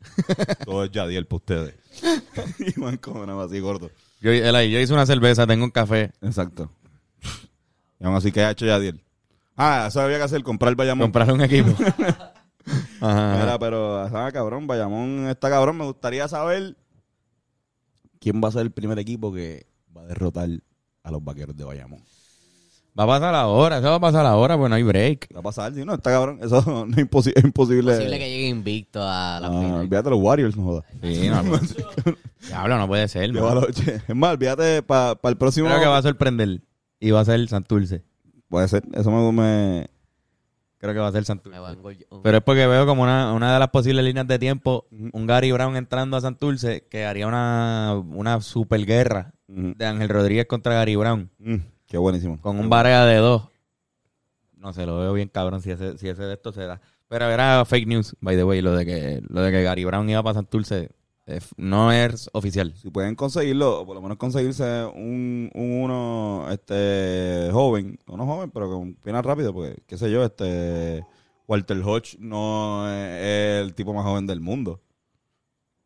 Todo 0.66 0.84
es 0.84 0.92
Yadiel 0.92 1.26
para 1.26 1.38
ustedes. 1.38 1.76
Iván 2.76 2.98
como 2.98 3.26
nada 3.26 3.46
así 3.46 3.60
gordo. 3.60 3.92
Yo, 4.22 4.32
él 4.32 4.56
ahí, 4.56 4.72
yo 4.72 4.80
hice 4.80 4.94
una 4.94 5.06
cerveza, 5.06 5.48
tengo 5.48 5.66
un 5.66 5.72
café. 5.72 6.12
Exacto. 6.22 6.70
Y 8.00 8.06
aún 8.06 8.16
así, 8.16 8.32
¿qué 8.32 8.44
ha 8.44 8.52
hecho 8.52 8.66
Yadiel? 8.66 9.02
Ah, 9.56 9.86
eso 9.88 10.02
había 10.02 10.18
que 10.18 10.24
hacer, 10.24 10.44
comprar 10.44 10.76
Bayamón. 10.76 11.06
Comprar 11.06 11.32
un 11.32 11.42
equipo. 11.42 11.70
Ajá. 13.02 13.38
Mira, 13.40 13.60
pero, 13.60 14.02
ah, 14.02 14.32
cabrón, 14.32 14.68
Bayamón 14.68 15.28
está 15.28 15.50
cabrón. 15.50 15.78
Me 15.78 15.86
gustaría 15.86 16.28
saber 16.28 16.78
quién 18.20 18.42
va 18.44 18.50
a 18.50 18.52
ser 18.52 18.62
el 18.62 18.72
primer 18.72 18.98
equipo 19.00 19.34
que 19.34 19.68
va 19.96 20.02
a 20.02 20.06
derrotar 20.06 20.50
a 21.04 21.12
los 21.12 21.24
vaqueros 21.24 21.56
de 21.56 21.64
Bayamón. 21.64 22.04
Va 23.00 23.06
a 23.06 23.08
pasar 23.08 23.34
ahora, 23.36 23.78
eso 23.78 23.88
va 23.90 23.96
a 23.96 24.00
pasar 24.02 24.26
ahora, 24.26 24.58
pues 24.58 24.70
no 24.70 24.76
hay 24.76 24.84
break. 24.84 25.30
Va 25.34 25.40
a 25.40 25.44
pasar, 25.44 25.74
si 25.74 25.86
no, 25.86 25.94
está 25.94 26.12
cabrón. 26.12 26.40
Eso 26.42 26.62
no 26.88 26.94
es, 26.96 26.98
imposi- 27.10 27.32
es 27.34 27.44
imposible. 27.44 27.94
Posible 27.96 28.20
que 28.20 28.30
llegue 28.30 28.48
invicto 28.50 29.00
a 29.02 29.40
la 29.40 29.48
final. 29.50 29.74
olvídate 29.82 30.10
los 30.10 30.20
Warriors, 30.20 30.58
no 30.58 30.64
jodas. 30.64 30.84
Sí, 31.02 31.30
no, 31.30 31.42
pues. 31.44 31.76
Diablo, 32.48 32.78
no 32.78 32.88
puede 32.88 33.08
ser, 33.08 33.30
la 33.34 33.54
noche. 33.56 34.02
Es 34.08 34.16
más, 34.16 34.34
olvídate 34.34 34.82
para 34.84 35.18
el 35.24 35.38
próximo. 35.38 35.68
Creo 35.68 35.80
que 35.80 35.86
va 35.88 35.98
a 35.98 36.02
sorprender. 36.02 36.62
Y 37.00 37.12
va 37.12 37.22
a 37.22 37.26
ser 37.26 37.48
Santurce. 37.48 38.04
Puede 38.50 38.68
ser, 38.68 38.84
eso 38.94 39.10
me. 39.10 39.32
me- 39.32 39.88
Creo 40.78 40.94
que 40.94 41.00
va 41.00 41.08
a 41.08 41.12
ser 41.12 41.24
Santurce. 41.24 41.60
Me 41.60 41.66
vengo 41.66 41.92
yo. 41.92 42.06
Pero 42.24 42.38
es 42.40 42.44
porque 42.44 42.66
veo 42.68 42.86
como 42.88 43.04
una, 43.04 43.32
una 43.34 43.54
de 43.54 43.60
las 43.60 43.70
posibles 43.70 44.04
líneas 44.04 44.28
de 44.28 44.38
tiempo, 44.40 44.88
un 45.14 45.28
Gary 45.28 45.52
Brown 45.52 45.76
entrando 45.78 46.18
a 46.18 46.22
Santurce 46.22 46.88
que 46.90 47.06
haría 47.06 47.28
una, 47.28 47.94
una 48.10 48.42
super 48.42 48.84
guerra 48.86 49.32
Ujú. 49.48 49.74
de 49.78 49.86
Ángel 49.86 50.10
Rodríguez 50.10 50.48
contra 50.48 50.74
Gary 50.74 50.96
Brown 50.96 51.30
Mm, 51.38 51.56
qué 51.92 51.98
buenísimo. 51.98 52.40
con 52.40 52.58
un 52.58 52.70
barea 52.70 53.04
de 53.04 53.18
dos. 53.18 53.50
No 54.56 54.72
sé, 54.72 54.86
lo 54.86 54.98
veo 55.00 55.12
bien 55.12 55.28
cabrón 55.28 55.62
si 55.62 55.72
ese, 55.72 55.98
si 55.98 56.08
ese 56.08 56.24
de 56.24 56.36
estos 56.36 56.56
se 56.56 56.62
da. 56.62 56.80
Pero 57.10 57.30
era 57.30 57.66
fake 57.66 57.88
news, 57.88 58.16
by 58.22 58.38
the 58.38 58.46
way, 58.46 58.62
lo 58.62 58.74
de 58.74 58.86
que, 58.86 59.22
lo 59.28 59.42
de 59.42 59.52
que 59.52 59.64
Gary 59.64 59.84
Brown 59.84 60.10
iba 60.10 60.24
para 60.24 60.36
Santurce 60.36 60.90
eh, 61.26 61.42
no 61.58 61.92
es 61.92 62.30
oficial. 62.32 62.74
Si 62.78 62.90
pueden 62.90 63.16
conseguirlo, 63.16 63.82
o 63.82 63.86
por 63.86 63.96
lo 63.96 64.02
menos 64.02 64.18
conseguirse 64.18 64.86
un, 64.86 65.52
un 65.54 65.72
uno 65.82 66.48
este 66.50 67.50
joven, 67.52 68.00
no 68.08 68.26
joven, 68.26 68.52
pero 68.52 68.70
con 68.70 68.94
piernas 68.94 69.26
rápido, 69.26 69.54
porque, 69.54 69.84
qué 69.86 69.98
sé 69.98 70.10
yo, 70.10 70.24
este 70.24 71.06
Walter 71.46 71.82
Hodge 71.84 72.16
no 72.20 72.90
es 72.90 73.66
el 73.66 73.74
tipo 73.74 73.94
más 73.94 74.06
joven 74.06 74.28
del 74.28 74.40
mundo. 74.40 74.80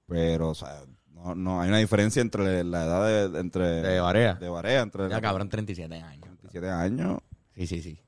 Pero, 0.06 0.49
o 0.49 0.56
sea, 0.56 0.84
no, 1.26 1.36
no 1.36 1.62
hay 1.62 1.70
una 1.70 1.78
diferencia 1.80 2.22
entre 2.22 2.64
la 2.64 2.86
edad 2.86 3.32
de, 3.32 3.40
entre 3.40 3.66
De 3.82 4.00
Barea. 4.00 4.36
de 4.36 4.50
Barea, 4.50 4.82
entre 4.82 5.10
Ya 5.10 5.22
cabrón, 5.22 5.50
37 5.50 5.96
años. 5.96 6.22
27 6.42 6.70
años 6.70 7.20
Sí, 7.56 7.68
sí, 7.68 7.82
sí. 7.82 8.00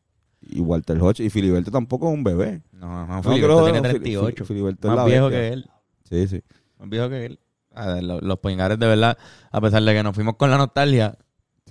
y 0.42 0.60
Walter 0.60 0.98
Hodge 1.02 1.22
y 1.22 1.30
Filiberto 1.30 1.72
tampoco 1.72 2.08
es 2.10 2.14
un 2.14 2.24
bebé. 2.24 2.62
No, 2.72 3.06
no, 3.08 3.16
No, 3.16 3.24
Filiberto 3.24 3.64
tiene 3.64 3.80
Fili- 3.80 3.90
38. 3.92 4.36
Fili- 4.46 4.48
Filiberto 4.48 4.88
es 4.88 4.90
más 4.90 4.98
la 4.98 5.06
viejo 5.06 5.26
bestia. 5.30 5.40
que 5.40 5.54
él. 5.54 5.70
Sí, 6.04 6.28
sí. 6.28 6.44
Más 6.80 6.90
viejo 6.90 7.10
que 7.10 7.26
él. 7.26 7.40
Ah, 7.74 8.00
lo- 8.02 8.22
los 8.22 8.40
Poingares, 8.40 8.78
de 8.80 8.88
verdad, 8.88 9.18
a 9.52 9.62
pesar 9.62 9.84
de 9.84 9.94
que 9.94 10.04
nos 10.04 10.16
fuimos 10.16 10.36
con 10.36 10.50
la 10.50 10.58
nostalgia, 10.58 11.18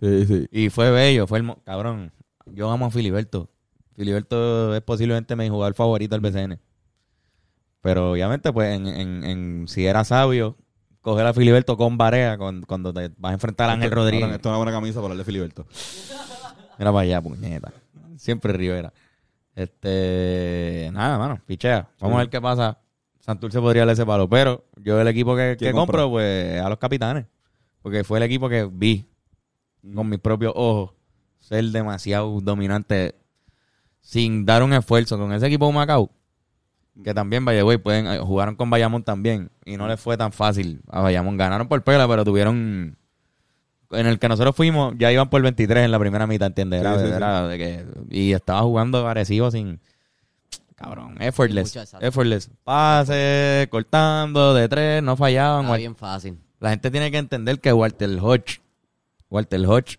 Sí, 0.00 0.24
sí. 0.26 0.46
y 0.50 0.68
fue 0.70 0.90
bello, 0.90 1.26
fue 1.26 1.38
el... 1.40 1.54
Cabrón, 1.64 2.12
yo 2.46 2.70
amo 2.70 2.86
a 2.86 2.90
Filiberto. 2.90 3.50
Filiberto 3.94 4.74
es 4.74 4.82
posiblemente 4.82 5.34
mi 5.36 5.48
jugador 5.48 5.74
favorito 5.74 6.14
del 6.18 6.20
BCN. 6.20 6.60
Pero 7.80 8.12
obviamente, 8.12 8.52
pues, 8.52 8.74
en, 8.76 8.86
en, 8.86 9.24
en- 9.24 9.68
si 9.68 9.86
era 9.86 10.04
sabio, 10.04 10.56
coger 11.06 11.24
a 11.24 11.32
Filiberto 11.32 11.76
con 11.76 11.96
Barea 11.96 12.36
con, 12.36 12.62
cuando 12.62 12.92
te 12.92 13.12
vas 13.16 13.30
a 13.30 13.34
enfrentar 13.34 13.70
a 13.70 13.74
Ángel 13.74 13.92
Rodríguez. 13.92 14.28
Esto 14.28 14.48
es 14.48 14.50
una 14.50 14.56
buena 14.56 14.72
camisa 14.72 14.94
para 14.94 15.04
hablar 15.04 15.18
de 15.18 15.24
Filiberto. 15.24 15.64
Mira 16.78 16.90
para 16.90 17.02
allá, 17.02 17.22
puñeta. 17.22 17.72
Siempre 18.16 18.52
Rivera. 18.52 18.92
Este, 19.54 20.90
nada, 20.92 21.16
mano, 21.16 21.40
pichea. 21.46 21.88
Vamos 22.00 22.16
a 22.16 22.18
ver 22.18 22.28
qué 22.28 22.40
pasa. 22.40 22.80
Santurce 23.20 23.60
podría 23.60 23.82
darle 23.82 23.92
ese 23.92 24.04
palo, 24.04 24.28
pero 24.28 24.64
yo 24.82 25.00
el 25.00 25.06
equipo 25.06 25.36
que, 25.36 25.50
que 25.56 25.66
¿Quién 25.66 25.76
compro, 25.76 26.02
compra? 26.06 26.10
pues, 26.10 26.60
a 26.60 26.68
los 26.68 26.78
capitanes. 26.78 27.26
Porque 27.82 28.02
fue 28.02 28.18
el 28.18 28.24
equipo 28.24 28.48
que 28.48 28.68
vi 28.68 29.06
con 29.94 30.08
mis 30.08 30.18
propios 30.18 30.54
ojos 30.56 30.90
ser 31.38 31.66
demasiado 31.66 32.40
dominante 32.40 33.14
sin 34.00 34.44
dar 34.44 34.64
un 34.64 34.72
esfuerzo 34.72 35.16
con 35.16 35.32
ese 35.32 35.46
equipo 35.46 35.68
de 35.68 35.72
Macao. 35.72 36.10
Que 37.04 37.12
también, 37.12 37.44
güey, 37.44 37.76
pueden, 37.78 38.06
eh, 38.06 38.18
jugaron 38.18 38.56
con 38.56 38.70
Bayamón 38.70 39.02
también 39.02 39.50
y 39.64 39.76
no 39.76 39.86
les 39.86 40.00
fue 40.00 40.16
tan 40.16 40.32
fácil 40.32 40.80
a 40.88 41.00
Bayamón. 41.02 41.36
Ganaron 41.36 41.68
por 41.68 41.82
pela, 41.82 42.08
pero 42.08 42.24
tuvieron 42.24 42.96
en 43.92 44.06
el 44.06 44.18
que 44.18 44.28
nosotros 44.28 44.56
fuimos, 44.56 44.94
ya 44.98 45.12
iban 45.12 45.28
por 45.28 45.40
23 45.42 45.84
en 45.84 45.90
la 45.92 45.98
primera 45.98 46.26
mitad, 46.26 46.48
¿entiendes? 46.48 46.80
Era, 46.80 46.94
Sí, 46.94 47.00
sí, 47.02 47.06
sí. 47.08 47.12
era 47.12 47.46
de 47.46 47.58
que, 47.58 47.86
y 48.10 48.32
estaba 48.32 48.62
jugando 48.62 49.06
agresivo 49.06 49.50
sin... 49.50 49.78
Cabrón, 50.74 51.16
effortless. 51.20 51.74
Effortless. 52.00 52.50
Pase, 52.64 53.66
cortando, 53.70 54.52
de 54.54 54.68
tres, 54.68 55.02
no 55.02 55.16
fallaban. 55.16 55.64
Está 55.64 55.76
bien 55.76 55.96
fácil. 55.96 56.38
La 56.60 56.70
gente 56.70 56.90
tiene 56.90 57.10
que 57.10 57.16
entender 57.18 57.60
que 57.60 57.72
Walter 57.72 58.10
Hodge, 58.20 58.60
Walter 59.30 59.60
Hodge, 59.66 59.98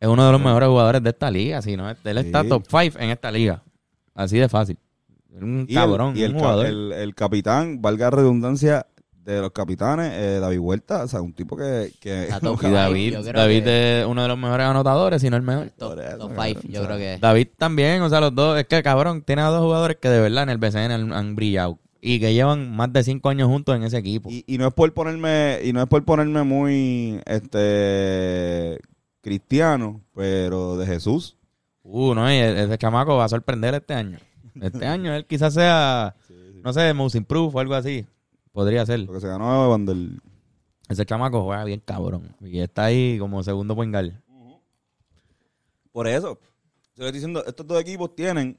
es 0.00 0.08
uno 0.08 0.26
de 0.26 0.32
los 0.32 0.40
mejores 0.40 0.68
jugadores 0.68 1.02
de 1.02 1.10
esta 1.10 1.30
liga. 1.30 1.62
Si 1.62 1.76
no, 1.76 1.88
él 1.88 2.18
está 2.18 2.42
Sí. 2.42 2.48
top 2.48 2.64
5 2.68 2.98
en 2.98 3.10
esta 3.10 3.30
liga. 3.30 3.62
Así 4.14 4.36
de 4.38 4.48
fácil. 4.48 4.78
Un 5.34 5.66
Y 5.68 5.72
el- 5.72 5.78
cabrón, 5.78 6.16
y 6.16 6.22
el, 6.22 6.30
un 6.32 6.36
ca- 6.36 6.42
jugador. 6.42 6.66
el- 6.66 6.92
el 6.92 7.14
capitán, 7.14 7.80
valga 7.82 8.06
la 8.06 8.10
redundancia, 8.10 8.86
de 9.24 9.40
los 9.40 9.52
capitanes, 9.52 10.10
eh, 10.16 10.38
David 10.40 10.58
Huerta, 10.58 11.04
o 11.04 11.06
sea, 11.08 11.20
un 11.22 11.32
tipo 11.32 11.56
que... 11.56 11.92
que 12.00 12.26
Y 12.28 12.70
David, 12.72 13.14
David 13.32 13.62
que- 13.62 14.00
es 14.00 14.06
uno 14.06 14.20
de 14.22 14.26
los 14.28 14.36
mejores 14.36 14.66
anotadores, 14.66 15.22
si 15.22 15.30
no 15.30 15.36
el 15.36 15.42
mejor. 15.44 15.70
Top, 15.78 15.96
cabrón, 15.96 16.30
five, 16.34 16.58
o 16.58 16.62
yo 16.62 16.80
sea, 16.80 16.86
creo 16.86 16.98
que. 16.98 17.18
David 17.20 17.46
también, 17.56 18.02
o 18.02 18.08
sea, 18.10 18.20
los 18.20 18.34
dos, 18.34 18.58
es 18.58 18.66
que 18.66 18.82
cabrón, 18.82 19.22
tiene 19.22 19.42
a 19.42 19.46
dos 19.46 19.62
jugadores 19.62 19.98
que 19.98 20.08
de 20.08 20.20
verdad 20.20 20.42
en 20.42 20.48
el 20.50 20.58
BCN 20.58 20.90
han, 20.90 21.12
han 21.12 21.36
brillado 21.36 21.78
y 22.00 22.18
que 22.18 22.34
llevan 22.34 22.74
más 22.74 22.92
de 22.92 23.04
cinco 23.04 23.28
años 23.28 23.46
juntos 23.46 23.76
en 23.76 23.84
ese 23.84 23.96
equipo. 23.98 24.28
y, 24.28 24.42
y 24.48 24.58
no 24.58 24.66
es 24.66 24.74
por 24.74 24.92
ponerme 24.92 25.60
y 25.62 25.72
no 25.72 25.80
es 25.82 25.86
por 25.88 26.04
ponerme 26.04 26.42
muy 26.42 27.20
este 27.24 28.80
cristiano, 29.20 30.00
pero 30.14 30.76
de 30.76 30.86
Jesús. 30.86 31.36
Uh, 31.84 32.14
no, 32.14 32.28
y 32.30 32.34
e- 32.34 32.64
ese 32.64 32.78
chamaco 32.78 33.16
va 33.16 33.24
a 33.26 33.28
sorprender 33.28 33.74
este 33.74 33.94
año. 33.94 34.18
Este 34.60 34.86
año 34.86 35.14
él 35.14 35.26
quizás 35.26 35.54
sea, 35.54 36.14
no 36.62 36.72
sé, 36.72 36.92
most 36.94 37.14
improved 37.14 37.54
o 37.54 37.60
algo 37.60 37.74
así. 37.74 38.06
Podría 38.52 38.84
ser. 38.84 39.06
Porque 39.06 39.20
se 39.20 39.28
ganó 39.28 39.70
Vandel. 39.70 40.20
Ese 40.88 41.06
chamaco 41.06 41.42
juega 41.42 41.64
bien 41.64 41.80
cabrón. 41.80 42.36
Y 42.40 42.60
está 42.60 42.84
ahí 42.84 43.18
como 43.18 43.42
segundo 43.42 43.74
poingal. 43.74 44.22
Por 45.90 46.06
eso, 46.06 46.38
yo 46.96 47.04
estoy 47.04 47.12
diciendo, 47.12 47.44
estos 47.46 47.66
dos 47.66 47.80
equipos 47.80 48.14
tienen 48.14 48.56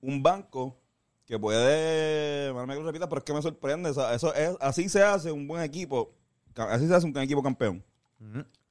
un 0.00 0.22
banco 0.22 0.80
que 1.26 1.38
puede, 1.38 2.52
me 2.52 2.74
que 2.74 2.80
lo 2.80 2.86
repita, 2.86 3.08
pero 3.08 3.18
es 3.18 3.24
que 3.24 3.32
me 3.32 3.42
sorprende. 3.42 3.90
o 3.90 3.94
sea, 3.94 4.14
eso 4.14 4.34
es, 4.34 4.56
así 4.60 4.88
se 4.88 5.02
hace 5.02 5.32
un 5.32 5.48
buen 5.48 5.62
equipo, 5.62 6.14
así 6.54 6.86
se 6.86 6.94
hace 6.94 7.06
un 7.06 7.12
buen 7.12 7.24
equipo 7.24 7.42
campeón. 7.42 7.82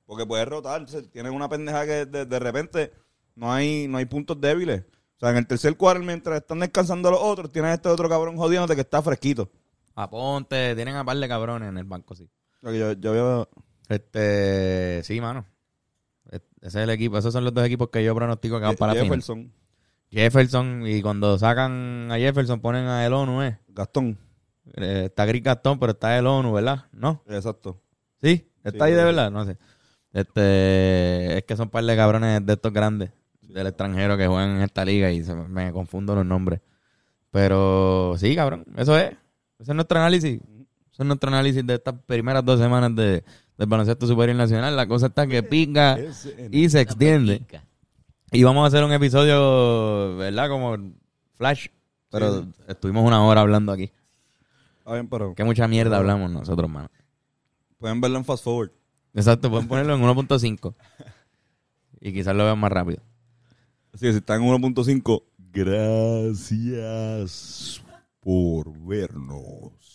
Porque 0.06 0.26
puede 0.26 0.46
rotar, 0.46 0.82
entonces, 0.82 1.10
tienen 1.10 1.34
una 1.34 1.50
pendeja 1.50 1.86
que 1.86 2.06
de, 2.06 2.26
de 2.26 2.40
repente 2.40 2.92
no 3.36 3.52
hay, 3.52 3.88
no 3.88 3.98
hay 3.98 4.06
puntos 4.06 4.40
débiles. 4.40 4.84
Sea, 5.24 5.32
en 5.32 5.38
el 5.38 5.48
tercer 5.48 5.78
cuarto, 5.78 6.04
mientras 6.04 6.42
están 6.42 6.60
descansando 6.60 7.10
los 7.10 7.20
otros, 7.22 7.50
tienes 7.50 7.76
este 7.76 7.88
otro 7.88 8.10
cabrón 8.10 8.36
jodiéndote 8.36 8.76
que 8.76 8.82
está 8.82 9.02
fresquito. 9.02 9.50
Aponte, 9.96 10.76
tienen 10.76 10.98
a 10.98 11.06
par 11.06 11.16
de 11.16 11.30
cabrones 11.30 11.70
en 11.70 11.78
el 11.78 11.86
banco, 11.86 12.14
sí. 12.14 12.30
Yo, 12.62 12.92
yo 12.92 13.12
veo, 13.14 13.50
Este, 13.88 15.02
sí, 15.04 15.22
mano. 15.22 15.46
Ese 16.30 16.42
es 16.68 16.76
el 16.76 16.90
equipo, 16.90 17.18
esos 17.18 17.32
son 17.32 17.46
los 17.46 17.54
dos 17.54 17.66
equipos 17.66 17.88
que 17.90 18.04
yo 18.04 18.14
pronostico 18.14 18.60
que 18.60 18.66
van 18.66 18.76
para 18.76 18.94
la 18.94 19.00
final. 19.02 19.22
Jefferson, 19.22 19.54
Jefferson, 20.12 20.88
y 20.88 21.02
cuando 21.02 21.38
sacan 21.38 22.10
a 22.12 22.18
Jefferson 22.18 22.60
ponen 22.60 22.86
a 22.88 23.06
el 23.06 23.14
ONU, 23.14 23.44
¿eh? 23.44 23.60
Gastón, 23.70 24.18
Eh, 24.76 25.04
Está 25.06 25.26
Gris 25.26 25.42
Gastón, 25.44 25.80
pero 25.80 25.94
está 25.94 26.18
el 26.18 26.28
ONU, 26.28 26.52
¿verdad? 26.52 26.86
¿No? 26.92 27.24
exacto. 27.30 27.82
¿Sí? 28.22 28.52
¿Está 28.62 28.86
Sí, 28.88 28.92
ahí 28.92 28.98
de 28.98 29.04
verdad? 29.06 29.32
No 29.32 29.46
sé. 29.46 29.58
Este, 30.12 31.38
es 31.38 31.44
que 31.46 31.56
son 31.56 31.70
par 31.70 31.86
de 31.86 31.96
cabrones 31.96 32.46
de 32.46 32.54
estos 32.54 32.74
grandes 32.74 33.12
del 33.54 33.68
extranjero 33.68 34.18
que 34.18 34.28
juegan 34.28 34.58
en 34.58 34.62
esta 34.62 34.84
liga 34.84 35.12
y 35.12 35.24
se 35.24 35.34
me, 35.36 35.72
confundo 35.72 36.16
los 36.16 36.26
nombres. 36.26 36.60
Pero 37.32 38.16
sí, 38.18 38.36
cabrón, 38.36 38.66
eso 38.78 38.98
es. 38.98 39.12
Ese 39.60 39.72
es 39.72 39.76
nuestro 39.76 40.00
análisis. 40.00 40.42
Ese 40.92 41.04
es 41.04 41.06
nuestro 41.06 41.30
análisis 41.30 41.66
de 41.66 41.76
estas 41.76 41.96
primeras 42.06 42.44
dos 42.44 42.60
semanas 42.60 42.96
de, 42.96 43.24
del 43.58 43.68
baloncesto 43.68 44.08
superior 44.08 44.38
nacional. 44.38 44.76
La 44.76 44.88
cosa 44.88 45.08
está 45.08 45.26
que 45.28 45.42
pica 45.44 45.98
y 46.52 46.70
se 46.70 46.82
extiende. 46.82 47.44
Y 48.32 48.44
vamos 48.44 48.64
a 48.64 48.68
hacer 48.68 48.84
un 48.84 48.92
episodio, 48.92 50.18
¿verdad? 50.18 50.50
Como 50.50 50.76
flash. 51.36 51.68
Pero 52.10 52.48
estuvimos 52.68 53.06
una 53.06 53.24
hora 53.24 53.42
hablando 53.42 53.72
aquí. 53.72 53.92
Bien, 54.86 55.08
pero 55.08 55.34
Que 55.34 55.44
mucha 55.44 55.68
mierda 55.68 55.98
hablamos 55.98 56.30
nosotros, 56.30 56.70
mano. 56.70 56.90
pueden 57.78 58.02
verlo 58.02 58.18
en 58.18 58.26
fast 58.26 58.44
forward. 58.44 58.72
Exacto, 59.14 59.50
pueden 59.50 59.68
ponerlo 59.68 59.96
en 59.96 60.02
1.5. 60.02 60.74
Y 62.02 62.12
quizás 62.12 62.36
lo 62.36 62.44
vean 62.44 62.60
más 62.60 62.72
rápido. 62.72 63.02
Así 63.94 64.06
que 64.08 64.12
si 64.12 64.18
están 64.18 64.42
en 64.42 64.50
1.5, 64.50 65.24
gracias 65.52 67.32
por 68.20 68.76
vernos. 68.88 69.93